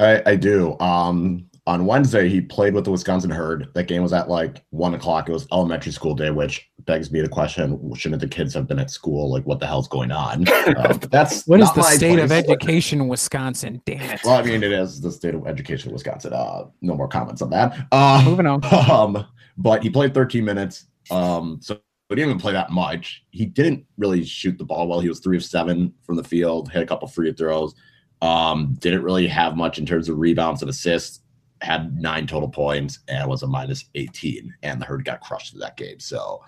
I, 0.00 0.22
I 0.26 0.34
do. 0.34 0.76
Um, 0.80 1.48
on 1.66 1.84
Wednesday, 1.84 2.28
he 2.28 2.40
played 2.40 2.74
with 2.74 2.84
the 2.84 2.92
Wisconsin 2.92 3.30
Herd. 3.30 3.68
That 3.74 3.88
game 3.88 4.02
was 4.02 4.12
at 4.12 4.28
like 4.28 4.62
one 4.70 4.94
o'clock. 4.94 5.28
It 5.28 5.32
was 5.32 5.48
elementary 5.52 5.90
school 5.90 6.14
day, 6.14 6.30
which 6.30 6.70
begs 6.80 7.10
me 7.10 7.20
the 7.20 7.28
question: 7.28 7.92
Shouldn't 7.94 8.20
the 8.20 8.28
kids 8.28 8.54
have 8.54 8.68
been 8.68 8.78
at 8.78 8.90
school? 8.90 9.30
Like, 9.32 9.44
what 9.46 9.58
the 9.58 9.66
hell's 9.66 9.88
going 9.88 10.12
on? 10.12 10.46
Um, 10.76 10.98
that's 11.10 11.46
What 11.46 11.60
is 11.60 11.72
the 11.72 11.80
my 11.80 11.94
state 11.94 12.18
of 12.20 12.30
education 12.30 13.00
in 13.00 13.08
Wisconsin? 13.08 13.82
Damn 13.84 14.00
it. 14.02 14.20
Well, 14.24 14.38
I 14.38 14.42
mean, 14.42 14.62
it 14.62 14.70
is 14.72 15.00
the 15.00 15.10
state 15.10 15.34
of 15.34 15.46
education 15.46 15.90
in 15.90 15.94
Wisconsin. 15.94 16.32
Uh, 16.32 16.66
no 16.82 16.94
more 16.94 17.08
comments 17.08 17.42
on 17.42 17.50
that. 17.50 17.76
Uh, 17.90 18.22
Moving 18.24 18.46
on. 18.46 18.62
Um, 18.96 19.26
but 19.56 19.82
he 19.82 19.90
played 19.90 20.14
13 20.14 20.44
minutes. 20.44 20.86
Um, 21.10 21.58
so 21.60 21.78
he 22.08 22.14
didn't 22.14 22.30
even 22.30 22.40
play 22.40 22.52
that 22.52 22.70
much. 22.70 23.24
He 23.30 23.46
didn't 23.46 23.84
really 23.98 24.24
shoot 24.24 24.58
the 24.58 24.64
ball 24.64 24.86
well. 24.86 25.00
He 25.00 25.08
was 25.08 25.20
three 25.20 25.36
of 25.36 25.44
seven 25.44 25.92
from 26.02 26.16
the 26.16 26.22
field, 26.22 26.70
hit 26.70 26.82
a 26.82 26.86
couple 26.86 27.08
free 27.08 27.32
throws. 27.32 27.74
Um, 28.22 28.76
didn't 28.80 29.02
really 29.02 29.26
have 29.26 29.56
much 29.56 29.78
in 29.78 29.86
terms 29.86 30.08
of 30.08 30.18
rebounds 30.18 30.62
and 30.62 30.70
assists. 30.70 31.20
Had 31.66 32.00
nine 32.00 32.26
total 32.26 32.48
points 32.48 33.00
and 33.08 33.28
was 33.28 33.42
a 33.42 33.46
minus 33.46 33.86
18, 33.94 34.54
and 34.62 34.80
the 34.80 34.86
herd 34.86 35.04
got 35.04 35.20
crushed 35.20 35.52
in 35.52 35.60
that 35.60 35.76
game. 35.76 35.98
So, 35.98 36.42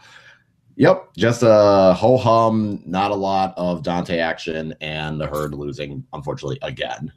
yep, 0.76 1.08
just 1.16 1.42
a 1.42 1.94
ho 1.94 2.16
hum, 2.16 2.82
not 2.86 3.10
a 3.10 3.16
lot 3.16 3.52
of 3.56 3.82
Dante 3.82 4.18
action, 4.18 4.74
and 4.80 5.20
the 5.20 5.26
herd 5.26 5.54
losing, 5.54 6.04
unfortunately, 6.12 6.58
again. 6.62 7.12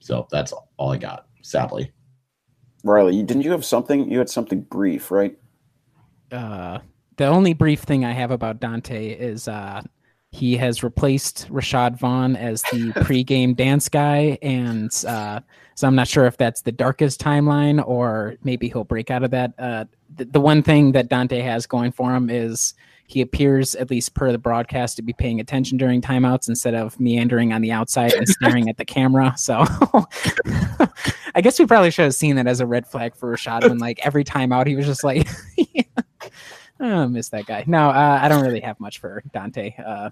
So 0.00 0.26
that's 0.30 0.52
all 0.78 0.92
I 0.92 0.96
got, 0.96 1.26
sadly. 1.42 1.92
Riley, 2.84 3.22
didn't 3.22 3.42
you 3.42 3.52
have 3.52 3.64
something? 3.64 4.10
You 4.10 4.18
had 4.18 4.30
something 4.30 4.62
brief, 4.62 5.10
right? 5.10 5.36
uh, 6.32 6.78
the 7.16 7.26
only 7.26 7.52
brief 7.52 7.80
thing 7.80 8.04
I 8.04 8.12
have 8.12 8.30
about 8.30 8.60
Donte 8.60 9.16
is 9.18 9.46
uh, 9.46 9.82
he 10.30 10.56
has 10.56 10.82
replaced 10.82 11.48
Rashad 11.50 11.98
Vaughn 11.98 12.36
as 12.36 12.62
the 12.72 12.92
pregame 12.96 13.54
dance 13.54 13.88
guy, 13.88 14.38
and 14.42 14.90
uh, 15.06 15.40
so 15.74 15.86
I'm 15.86 15.94
not 15.94 16.08
sure 16.08 16.26
if 16.26 16.36
that's 16.36 16.62
the 16.62 16.72
darkest 16.72 17.20
timeline 17.20 17.82
or 17.86 18.36
maybe 18.42 18.68
he'll 18.68 18.84
break 18.84 19.10
out 19.10 19.22
of 19.22 19.30
that. 19.30 19.54
Uh, 19.58 19.84
the, 20.14 20.24
the 20.26 20.40
one 20.40 20.62
thing 20.62 20.92
that 20.92 21.08
Donte 21.08 21.42
has 21.42 21.66
going 21.66 21.92
for 21.92 22.14
him 22.14 22.30
is 22.30 22.74
he 23.06 23.20
appears, 23.20 23.74
at 23.74 23.90
least 23.90 24.14
per 24.14 24.32
the 24.32 24.38
broadcast, 24.38 24.96
to 24.96 25.02
be 25.02 25.12
paying 25.12 25.38
attention 25.40 25.76
during 25.76 26.00
timeouts 26.00 26.48
instead 26.48 26.74
of 26.74 26.98
meandering 26.98 27.52
on 27.52 27.60
the 27.60 27.70
outside 27.70 28.14
and 28.14 28.26
staring 28.28 28.68
at 28.68 28.76
the 28.76 28.84
camera. 28.84 29.34
So 29.42 29.64
I 31.34 31.40
guess 31.40 31.58
we 31.58 31.66
probably 31.66 31.90
should 31.90 32.04
have 32.04 32.14
seen 32.14 32.36
that 32.36 32.46
as 32.46 32.60
a 32.60 32.66
red 32.66 32.86
flag 32.86 33.16
for 33.16 33.34
Rashad 33.34 33.68
when, 33.68 33.78
like, 33.78 33.98
every 34.06 34.24
timeout 34.24 34.66
he 34.66 34.76
was 34.76 34.86
just 34.86 35.04
like. 35.04 35.28
Oh, 36.80 37.02
I 37.02 37.06
miss 37.06 37.28
that 37.28 37.46
guy. 37.46 37.62
No, 37.68 37.90
uh, 37.90 38.18
I 38.20 38.28
don't 38.28 38.42
really 38.42 38.60
have 38.60 38.80
much 38.80 38.98
for 38.98 39.22
Donte. 39.32 39.78
Uh, 39.78 40.10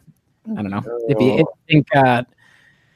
I 0.56 0.62
don't 0.62 0.70
know. 0.70 0.82
If 1.08 1.20
you 1.20 1.44
think, 1.68 1.86
uh, 1.96 2.22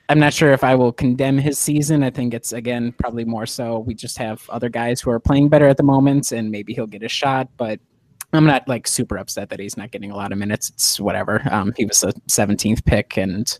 I'm 0.08 0.18
not 0.18 0.34
sure 0.34 0.52
if 0.52 0.62
I 0.62 0.74
will 0.74 0.92
condemn 0.92 1.38
his 1.38 1.58
season. 1.58 2.02
I 2.02 2.10
think 2.10 2.34
it's 2.34 2.52
again 2.52 2.92
probably 2.92 3.24
more 3.24 3.46
so 3.46 3.78
we 3.78 3.94
just 3.94 4.18
have 4.18 4.48
other 4.50 4.68
guys 4.68 5.00
who 5.00 5.10
are 5.10 5.20
playing 5.20 5.48
better 5.48 5.66
at 5.66 5.76
the 5.76 5.82
moment, 5.82 6.32
and 6.32 6.50
maybe 6.50 6.74
he'll 6.74 6.86
get 6.86 7.02
a 7.02 7.08
shot. 7.08 7.48
But 7.56 7.80
I'm 8.34 8.44
not 8.44 8.68
like 8.68 8.86
super 8.86 9.16
upset 9.16 9.48
that 9.50 9.60
he's 9.60 9.76
not 9.76 9.92
getting 9.92 10.10
a 10.10 10.16
lot 10.16 10.32
of 10.32 10.38
minutes. 10.38 10.70
It's 10.70 11.00
whatever. 11.00 11.42
Um, 11.50 11.72
he 11.76 11.86
was 11.86 12.02
a 12.02 12.12
17th 12.28 12.84
pick, 12.84 13.16
and 13.16 13.58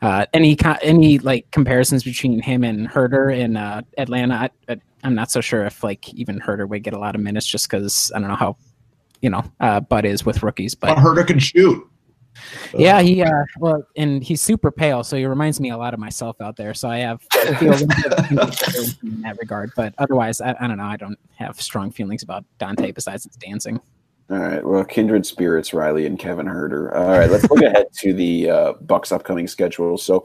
uh, 0.00 0.24
any 0.32 0.56
co- 0.56 0.78
any 0.82 1.18
like 1.18 1.50
comparisons 1.50 2.04
between 2.04 2.40
him 2.40 2.64
and 2.64 2.88
Huerter 2.88 3.36
in 3.36 3.56
uh, 3.56 3.82
Atlanta, 3.98 4.50
I, 4.68 4.76
I'm 5.02 5.14
not 5.14 5.30
so 5.30 5.40
sure 5.40 5.66
if 5.66 5.84
like 5.84 6.12
even 6.14 6.40
Huerter 6.40 6.68
would 6.68 6.82
get 6.82 6.94
a 6.94 6.98
lot 6.98 7.14
of 7.14 7.20
minutes 7.20 7.46
just 7.46 7.68
because 7.68 8.10
I 8.14 8.20
don't 8.20 8.28
know 8.28 8.36
how 8.36 8.56
you 9.20 9.28
know 9.28 9.44
uh, 9.60 9.80
Bud 9.80 10.06
is 10.06 10.24
with 10.24 10.42
rookies, 10.42 10.74
but 10.74 10.94
But 10.94 10.98
Huerter 10.98 11.26
can 11.26 11.38
shoot. 11.38 11.86
Yeah, 12.76 13.00
he 13.00 13.22
uh 13.22 13.44
well 13.58 13.86
and 13.96 14.22
he's 14.22 14.40
super 14.40 14.70
pale, 14.70 15.04
so 15.04 15.16
he 15.16 15.26
reminds 15.26 15.60
me 15.60 15.70
a 15.70 15.76
lot 15.76 15.94
of 15.94 16.00
myself 16.00 16.40
out 16.40 16.56
there. 16.56 16.74
So 16.74 16.88
I 16.88 16.98
have 16.98 17.22
I 17.32 17.54
feel 17.54 17.72
a 17.72 17.74
little 17.74 17.86
bit 17.86 18.96
in 19.02 19.22
that 19.22 19.36
regard. 19.40 19.72
But 19.76 19.94
otherwise, 19.98 20.40
I, 20.40 20.54
I 20.60 20.66
don't 20.66 20.78
know. 20.78 20.84
I 20.84 20.96
don't 20.96 21.18
have 21.36 21.60
strong 21.60 21.90
feelings 21.90 22.22
about 22.22 22.44
Donte 22.58 22.94
besides 22.94 23.24
his 23.24 23.36
dancing. 23.36 23.80
All 24.30 24.38
right. 24.38 24.64
Well, 24.64 24.84
kindred 24.84 25.26
spirits, 25.26 25.74
Riley 25.74 26.06
and 26.06 26.18
Kevin 26.18 26.46
Huerter. 26.46 26.94
All 26.94 27.18
right. 27.18 27.30
Let's 27.30 27.48
look 27.50 27.62
ahead 27.62 27.92
to 27.98 28.14
the 28.14 28.48
uh, 28.48 28.72
Bucks' 28.80 29.12
upcoming 29.12 29.46
schedule. 29.46 29.98
So, 29.98 30.24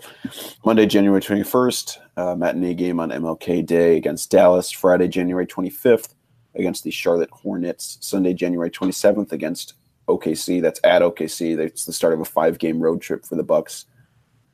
Monday, 0.65 0.85
January 0.85 1.21
twenty 1.21 1.43
first, 1.43 1.99
uh, 2.15 2.33
matinee 2.33 2.75
game 2.75 3.01
on 3.01 3.09
MLK 3.09 3.65
Day 3.65 3.97
against 3.97 4.31
Dallas. 4.31 4.71
Friday, 4.71 5.09
January 5.09 5.45
twenty 5.45 5.69
fifth, 5.69 6.15
against 6.55 6.85
the 6.85 6.91
Charlotte 6.91 7.29
Hornets. 7.31 7.97
Sunday, 7.99 8.33
January 8.33 8.71
twenty 8.71 8.93
seventh, 8.93 9.33
against 9.33 9.73
OKC. 10.09 10.61
That's 10.61 10.79
at 10.83 11.01
OKC. 11.01 11.55
That's 11.55 11.85
the 11.85 11.93
start 11.93 12.13
of 12.13 12.19
a 12.19 12.25
five 12.25 12.59
game 12.59 12.79
road 12.79 13.01
trip 13.01 13.25
for 13.25 13.35
the 13.35 13.43
Bucks. 13.43 13.85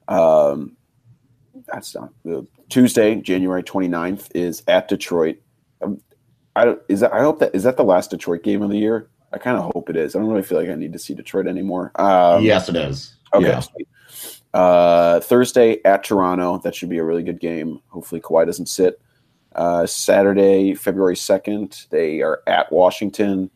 Um, 0.07 0.75
that's 1.67 1.95
not 1.95 2.11
uh, 2.29 2.41
Tuesday, 2.69 3.15
January 3.15 3.63
29th 3.63 4.29
is 4.35 4.63
at 4.67 4.87
Detroit. 4.87 5.37
Um, 5.81 6.01
I 6.55 6.75
is 6.87 7.01
that 7.01 7.13
I 7.13 7.19
hope 7.19 7.39
that 7.39 7.53
is 7.53 7.63
that 7.63 7.77
the 7.77 7.83
last 7.83 8.11
Detroit 8.11 8.43
game 8.43 8.61
of 8.61 8.69
the 8.69 8.77
year. 8.77 9.09
I 9.33 9.37
kind 9.37 9.57
of 9.57 9.71
hope 9.73 9.89
it 9.89 9.97
is. 9.97 10.15
I 10.15 10.19
don't 10.19 10.29
really 10.29 10.43
feel 10.43 10.57
like 10.57 10.69
I 10.69 10.75
need 10.75 10.93
to 10.93 10.99
see 10.99 11.13
Detroit 11.13 11.47
anymore. 11.47 11.91
Um, 11.95 12.43
yes, 12.43 12.69
it 12.69 12.75
is. 12.75 13.15
Okay. 13.33 13.47
Yeah. 13.47 13.61
Uh, 14.53 15.19
Thursday 15.19 15.81
at 15.83 16.05
Toronto. 16.05 16.59
That 16.59 16.73
should 16.73 16.89
be 16.89 16.99
a 16.99 17.03
really 17.03 17.23
good 17.23 17.41
game. 17.41 17.81
Hopefully 17.87 18.21
Kawhi 18.21 18.45
doesn't 18.45 18.67
sit. 18.67 19.01
Uh, 19.53 19.85
Saturday, 19.85 20.73
February 20.73 21.15
2nd, 21.15 21.87
they 21.89 22.21
are 22.21 22.41
at 22.45 22.71
Washington, 22.71 23.49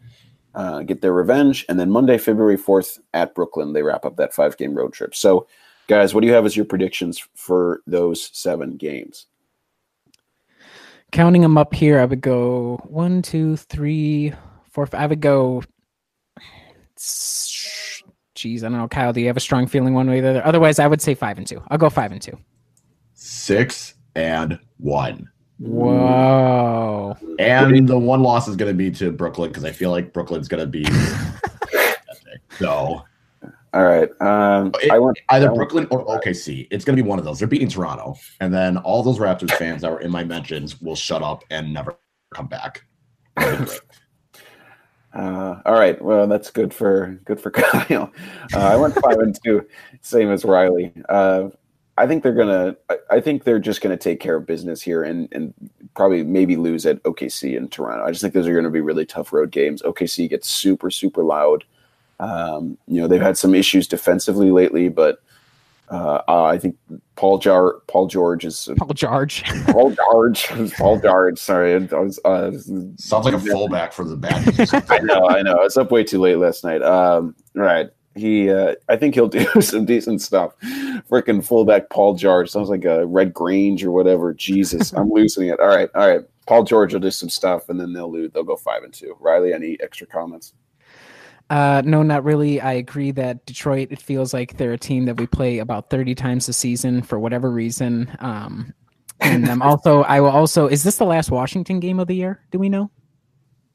uh, 0.56 0.82
get 0.82 1.02
their 1.02 1.14
revenge. 1.14 1.66
And 1.70 1.80
then 1.80 1.92
Monday, 1.92 2.18
February 2.18 2.58
4th, 2.58 3.00
at 3.14 3.36
Brooklyn, 3.36 3.74
they 3.74 3.84
wrap 3.84 4.06
up 4.06 4.16
that 4.18 4.34
five 4.34 4.58
game 4.58 4.76
road 4.76 4.94
trip. 4.94 5.16
So, 5.16 5.48
guys, 5.88 6.14
what 6.14 6.22
do 6.22 6.28
you 6.28 6.34
have 6.34 6.46
as 6.46 6.56
your 6.56 6.66
predictions 6.66 7.22
for 7.36 7.82
those 7.88 8.30
seven 8.38 8.78
games? 8.78 9.28
Counting 11.12 11.42
them 11.42 11.58
up 11.58 11.74
here, 11.74 12.00
I 12.00 12.06
would 12.06 12.22
go 12.22 12.80
one, 12.88 13.22
two, 13.22 13.58
three, 13.58 14.34
four. 14.70 14.86
Five. 14.86 15.02
I 15.02 15.08
would 15.08 15.22
go. 15.22 15.64
Geez, 18.36 18.64
I 18.64 18.70
don't 18.70 18.78
know, 18.78 18.88
Kyle. 18.88 19.12
Do 19.12 19.20
you 19.20 19.28
have 19.28 19.36
a 19.36 19.42
strong 19.42 19.68
feeling 19.68 19.94
one 19.94 20.10
way 20.10 20.20
or 20.20 20.22
the 20.22 20.30
other? 20.30 20.46
Otherwise, 20.46 20.80
I 20.80 20.88
would 20.88 21.02
say 21.02 21.14
five 21.14 21.38
and 21.38 21.46
two. 21.46 21.62
I'll 21.68 21.78
go 21.78 21.90
five 21.90 22.12
and 22.12 22.22
two. 22.22 22.38
Six 23.14 23.96
and 24.16 24.58
one. 24.78 25.30
Whoa. 25.60 27.18
And 27.38 27.88
the 27.88 27.98
one 27.98 28.22
loss 28.24 28.48
is 28.48 28.56
going 28.56 28.72
to 28.72 28.78
be 28.78 28.92
to 28.92 29.12
Brooklyn 29.12 29.50
because 29.50 29.66
I 29.66 29.72
feel 29.72 29.92
like 29.92 30.14
Brooklyn's 30.14 30.48
going 30.48 30.62
to 30.62 30.68
be. 30.68 30.86
so 32.60 33.04
All 33.74 33.84
right. 33.84 34.10
Um, 34.22 34.72
It- 34.82 34.92
I 34.92 35.00
went 35.00 35.18
either 35.30 35.46
I 35.48 35.50
went- 35.50 35.56
Brooklyn 35.58 35.88
or 35.92 36.06
OKC. 36.06 36.68
It's 36.72 36.84
going 36.86 36.96
to 36.98 37.04
be 37.04 37.08
one 37.08 37.20
of 37.20 37.26
those. 37.26 37.40
They're 37.40 37.48
beating 37.48 37.68
Toronto, 37.70 38.16
and 38.40 38.54
then 38.54 38.78
all 38.78 39.04
those 39.04 39.20
Raptors 39.20 39.52
fans 39.52 39.82
that 39.82 39.92
were 39.92 40.02
in 40.02 40.12
my 40.12 40.24
mentions 40.24 40.82
will 40.82 40.96
shut 40.96 41.22
up 41.22 41.44
and 41.52 41.74
never 41.74 41.98
come 42.34 42.48
back. 42.48 42.86
That'd 43.36 43.60
be 43.60 43.66
great. 43.66 43.82
Uh, 45.12 45.60
all 45.66 45.74
right. 45.74 46.00
Well, 46.02 46.28
that's 46.28 46.52
good 46.52 46.72
for 46.74 47.20
good 47.26 47.42
for 47.42 47.50
Kyle. 47.52 48.12
Uh, 48.54 48.60
I 48.60 48.76
went 48.76 48.94
five 48.96 49.18
and 49.18 49.36
two, 49.44 49.66
same 50.02 50.30
as 50.32 50.46
Riley. 50.46 50.94
Uh, 51.10 51.50
I 52.00 52.08
think 52.08 52.24
they're 52.24 52.34
gonna. 52.34 52.76
I, 52.90 52.98
I 53.12 53.20
think 53.20 53.44
they're 53.44 53.60
just 53.60 53.82
gonna 53.82 53.98
take 53.98 54.22
care 54.22 54.38
of 54.38 54.46
business 54.46 54.82
here 54.82 55.04
and 55.04 55.28
and 55.34 55.54
probably 55.96 56.24
maybe 56.24 56.56
lose 56.56 56.86
at 56.86 57.04
OKC 57.04 57.58
and 57.58 57.70
Toronto. 57.70 58.06
I 58.06 58.12
just 58.12 58.22
think 58.22 58.34
those 58.34 58.48
are 58.48 58.54
going 58.54 58.64
to 58.64 58.70
be 58.70 58.80
really 58.80 59.06
tough 59.06 59.34
road 59.34 59.52
games. 59.52 59.82
OKC 59.82 60.30
gets 60.30 60.50
super 60.50 60.90
super 60.90 61.24
loud. 61.24 61.66
Um, 62.22 62.78
you 62.88 63.02
know 63.02 63.08
they've 63.08 63.22
had 63.22 63.38
some 63.38 63.54
issues 63.54 63.86
defensively 63.86 64.50
lately, 64.50 64.88
but 64.88 65.22
uh, 65.90 66.22
uh, 66.28 66.44
I 66.44 66.58
think 66.58 66.78
Paul 67.18 67.38
Jar 67.38 67.82
Paul 67.88 68.08
George 68.08 68.46
is 68.46 68.70
Paul 68.78 68.94
George. 68.94 69.44
Paul 69.66 69.92
George 69.92 70.48
Paul 70.78 71.00
George. 71.00 71.38
Sorry, 71.38 71.76
I 71.76 71.80
was. 71.96 72.18
Uh, 72.24 72.52
Sounds 72.98 73.26
like 73.26 73.34
a 73.34 73.40
fullback 73.40 73.92
for 73.92 74.06
the 74.06 74.16
bad. 74.16 74.48
I 74.90 75.00
know, 75.00 75.28
I 75.28 75.42
know. 75.42 75.56
I 75.56 75.64
was 75.64 75.76
up 75.76 75.92
way 75.92 76.06
too 76.06 76.20
late 76.20 76.38
last 76.38 76.64
night. 76.64 76.82
Um, 76.82 77.36
right. 77.56 77.90
He, 78.16 78.50
uh, 78.50 78.76
I 78.88 78.96
think 78.96 79.16
he'll 79.16 79.28
do 79.30 79.46
some 79.62 79.86
decent 79.86 80.22
stuff. 80.22 80.54
Freaking 81.10 81.46
fullback 81.46 81.90
Paul 81.90 82.16
George 82.16 82.50
sounds 82.50 82.70
like 82.70 82.86
a 82.86 83.06
Red 83.06 83.34
Grange 83.34 83.84
or 83.84 83.92
whatever. 83.92 84.34
Jesus, 84.34 84.94
I'm 84.96 85.10
losing 85.10 85.48
it. 85.48 85.60
All 85.60 85.68
right, 85.68 85.90
all 85.96 86.08
right. 86.08 86.22
Paul 86.48 86.64
George 86.64 86.94
will 86.94 87.00
do 87.00 87.12
some 87.12 87.30
stuff, 87.30 87.70
and 87.70 87.80
then 87.80 87.94
they'll 87.94 88.12
lose. 88.12 88.32
They'll 88.32 88.44
go 88.44 88.56
five 88.56 88.84
and 88.84 88.94
two. 88.94 89.16
Riley, 89.20 89.54
any 89.54 89.78
extra 89.82 90.08
comments? 90.08 90.54
Uh, 91.50 91.82
no, 91.84 92.04
not 92.04 92.24
really. 92.24 92.62
I 92.62 92.74
agree 92.74 93.12
that 93.12 93.46
Detroit, 93.46 93.90
it 93.92 94.02
feels 94.02 94.34
like 94.34 94.58
they're 94.58 94.74
a 94.74 94.78
team 94.78 95.06
that 95.06 95.18
we 95.18 95.26
play 95.26 95.60
about 95.60 95.90
30 95.90 96.14
times 96.16 96.48
a 96.48 96.54
season 96.54 97.02
for 97.02 97.20
whatever 97.20 97.50
reason. 97.50 98.16
Um, 98.20 98.74
and 99.20 99.50
I'm 99.50 99.62
also, 99.64 100.04
I 100.04 100.22
will 100.22 100.30
also, 100.30 100.68
is 100.68 100.84
this 100.84 100.98
the 100.98 101.06
last 101.06 101.32
Washington 101.32 101.80
game 101.80 102.00
of 102.00 102.08
the 102.08 102.16
year? 102.16 102.44
Do 102.52 102.60
we 102.60 102.70
know? 102.70 102.92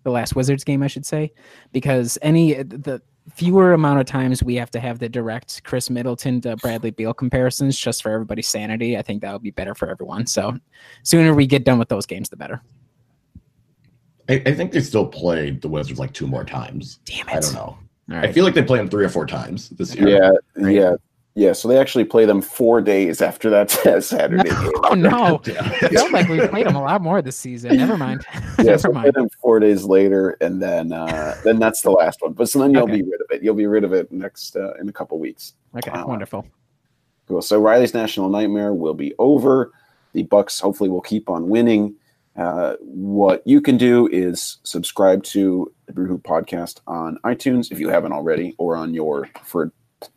The 0.05 0.11
last 0.11 0.37
Wizards 0.37 0.65
game, 0.65 0.83
I 0.83 0.87
should 0.87 1.07
say, 1.07 1.33
because 1.73 2.19
any, 2.23 2.55
the 2.63 3.03
fewer 3.33 3.73
amount 3.73 4.01
of 4.01 4.07
times 4.07 4.43
we 4.43 4.55
have 4.57 4.71
to 4.73 4.81
have 4.81 4.99
the 4.99 5.09
direct 5.09 5.65
Khris 5.65 5.89
Middleton 5.91 6.41
to 6.43 6.57
Bradley 6.57 6.91
Beal 6.91 7.15
comparisons 7.15 7.79
just 7.79 8.03
for 8.03 8.11
everybody's 8.11 8.49
sanity, 8.49 8.99
I 8.99 9.03
think 9.03 9.23
that 9.23 9.33
would 9.33 9.43
be 9.43 9.51
better 9.51 9.75
for 9.75 9.89
everyone. 9.89 10.27
So 10.27 10.57
sooner 11.03 11.35
we 11.35 11.47
get 11.47 11.65
done 11.65 11.79
with 11.79 11.89
those 11.89 12.07
games, 12.07 12.29
the 12.29 12.37
better. 12.37 12.63
I, 14.29 14.43
I 14.47 14.55
think 14.55 14.73
they 14.73 14.81
still 14.81 15.07
played 15.07 15.61
the 15.63 15.69
Wizards 15.69 15.99
like 15.99 16.13
two 16.13 16.27
more 16.27 16.45
times. 16.45 17.01
Damn 17.05 17.29
it. 17.29 17.35
I 17.35 17.41
don't 17.41 17.55
know. 17.55 17.79
All 18.13 18.17
I 18.19 18.33
feel 18.33 18.45
like 18.45 18.55
they 18.55 18.63
played 18.63 18.81
them 18.81 18.89
three 18.91 19.05
or 19.05 19.09
four 19.09 19.27
times 19.27 19.71
this 19.71 19.95
year. 19.95 20.09
Yeah, 20.09 20.31
Right. 20.57 20.75
yeah, 20.75 20.95
yeah. 21.35 21.53
So 21.53 21.69
they 21.69 21.79
actually 21.79 22.05
play 22.05 22.25
them 22.25 22.41
four 22.41 22.81
days 22.81 23.21
after 23.23 23.51
that 23.51 23.71
Saturday 24.03 24.43
game. 24.51 24.71
Oh, 24.85 24.95
no. 24.95 25.41
Yeah. 25.47 25.69
It 25.83 25.93
felt 25.93 26.13
like 26.13 26.29
we 26.29 26.47
played 26.49 26.67
them 26.67 26.77
a 26.77 26.83
lot 26.83 27.03
more 27.03 27.21
this 27.23 27.37
season. 27.37 27.77
Never 27.77 27.97
mind. 27.97 28.25
Yeah, 28.63 28.77
so 28.77 28.89
Never 28.89 28.93
play 28.93 29.03
mind. 29.03 29.15
them 29.15 29.29
four 29.41 29.61
days 29.61 29.85
later, 29.85 30.37
and 30.41 30.61
then 30.63 30.93
uh, 30.93 31.37
then 31.45 31.59
that's 31.59 31.83
the 31.83 31.91
last 31.91 32.21
one. 32.23 32.33
But 32.33 32.49
so 32.49 32.59
then 32.61 32.73
you'll 32.73 32.85
Okay. 32.85 32.97
be 32.97 33.03
rid 33.03 33.21
of 33.21 33.27
it. 33.31 33.43
You'll 33.43 33.55
be 33.55 33.67
rid 33.67 33.85
of 33.85 33.93
it 33.93 34.11
next 34.13 34.57
uh, 34.57 34.75
in 34.81 34.89
a 34.89 34.93
couple 34.93 35.19
weeks. 35.19 35.55
Okay, 35.77 35.91
Wow. 35.91 36.07
wonderful. 36.07 36.47
Cool. 37.29 37.43
So 37.43 37.59
Riley's 37.61 37.95
national 37.95 38.29
nightmare 38.29 38.73
will 38.75 38.95
be 38.95 39.15
over. 39.19 39.73
The 40.13 40.25
Bucks 40.25 40.61
hopefully 40.61 40.91
will 40.91 41.01
keep 41.01 41.29
on 41.31 41.49
winning. 41.49 41.95
Uh, 42.37 42.75
what 42.81 43.43
you 43.47 43.61
can 43.61 43.77
do 43.77 44.09
is 44.09 44.59
subscribe 44.65 45.23
to 45.23 45.73
the 45.87 45.93
Brew 45.93 46.07
Hoop 46.07 46.23
podcast 46.23 46.81
on 46.87 47.19
iTunes 47.25 47.71
if 47.73 47.79
you 47.81 47.89
haven't 47.89 48.13
already, 48.13 48.55
or 48.59 48.77
on 48.77 48.93
your 48.93 49.27
preferred 49.35 49.71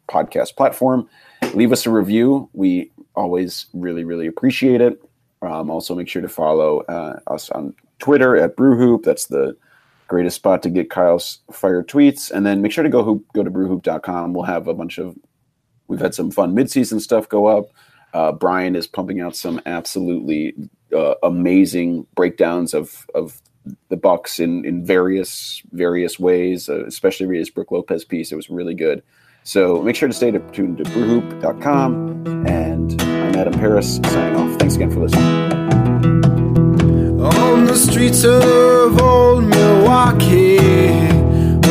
podcast 0.07 0.55
platform. 0.55 1.09
Leave 1.53 1.71
us 1.71 1.85
a 1.85 1.91
review. 1.91 2.49
We 2.53 2.91
always 3.15 3.67
really, 3.73 4.03
really 4.03 4.27
appreciate 4.27 4.81
it. 4.81 5.01
Um, 5.41 5.69
also, 5.69 5.95
make 5.95 6.07
sure 6.07 6.21
to 6.21 6.29
follow 6.29 6.81
uh, 6.81 7.19
us 7.27 7.49
on 7.51 7.73
Twitter 7.99 8.35
at 8.35 8.55
BrewHoop. 8.55 9.03
That's 9.03 9.27
the 9.27 9.55
greatest 10.07 10.38
spot 10.38 10.63
to 10.63 10.69
get 10.69 10.89
Kyle's 10.89 11.39
fire 11.51 11.83
tweets. 11.83 12.31
And 12.31 12.45
then 12.45 12.61
make 12.61 12.71
sure 12.71 12.83
to 12.83 12.89
go 12.89 13.03
hoop, 13.03 13.25
go 13.33 13.43
to 13.43 13.51
brewhoop.com. 13.51 14.33
We'll 14.33 14.43
have 14.43 14.67
a 14.67 14.73
bunch 14.73 14.97
of 14.97 15.15
we've 15.88 15.99
had 15.99 16.15
some 16.15 16.31
fun 16.31 16.55
midseason 16.55 17.01
stuff 17.01 17.29
go 17.29 17.47
up. 17.47 17.65
Uh, 18.13 18.31
Brian 18.31 18.75
is 18.75 18.88
pumping 18.88 19.19
out 19.21 19.35
some 19.35 19.61
absolutely 19.65 20.55
uh, 20.95 21.15
amazing 21.23 22.07
breakdowns 22.15 22.73
of 22.73 23.05
of 23.13 23.41
the 23.89 23.97
Bucks 23.97 24.39
in 24.39 24.65
in 24.65 24.85
various 24.85 25.61
various 25.71 26.17
ways, 26.17 26.69
uh, 26.69 26.85
especially 26.85 27.38
his 27.38 27.49
Brook 27.49 27.71
Lopez 27.71 28.05
piece. 28.05 28.31
It 28.31 28.35
was 28.35 28.49
really 28.49 28.73
good. 28.73 29.03
So 29.47 29.81
make 29.81 29.95
sure 29.95 30.09
to 30.09 30.13
stay 30.13 30.29
tuned 30.29 30.79
to 30.79 30.83
brewhoop.com. 30.83 32.27
And 32.45 33.01
I'm 33.01 33.33
Adam 33.33 33.53
Paris 33.53 33.95
signing 33.95 34.35
off. 34.35 34.59
Thanks 34.59 34.75
again 34.75 34.91
for 34.91 34.99
listening. 34.99 35.23
On 37.21 37.63
the 37.63 37.75
streets 37.77 38.25
of 38.25 39.01
old 39.01 39.45
Milwaukee 39.45 40.57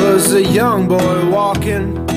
was 0.01 0.33
a 0.33 0.43
young 0.43 0.89
boy 0.89 1.31
walking. 1.31 2.16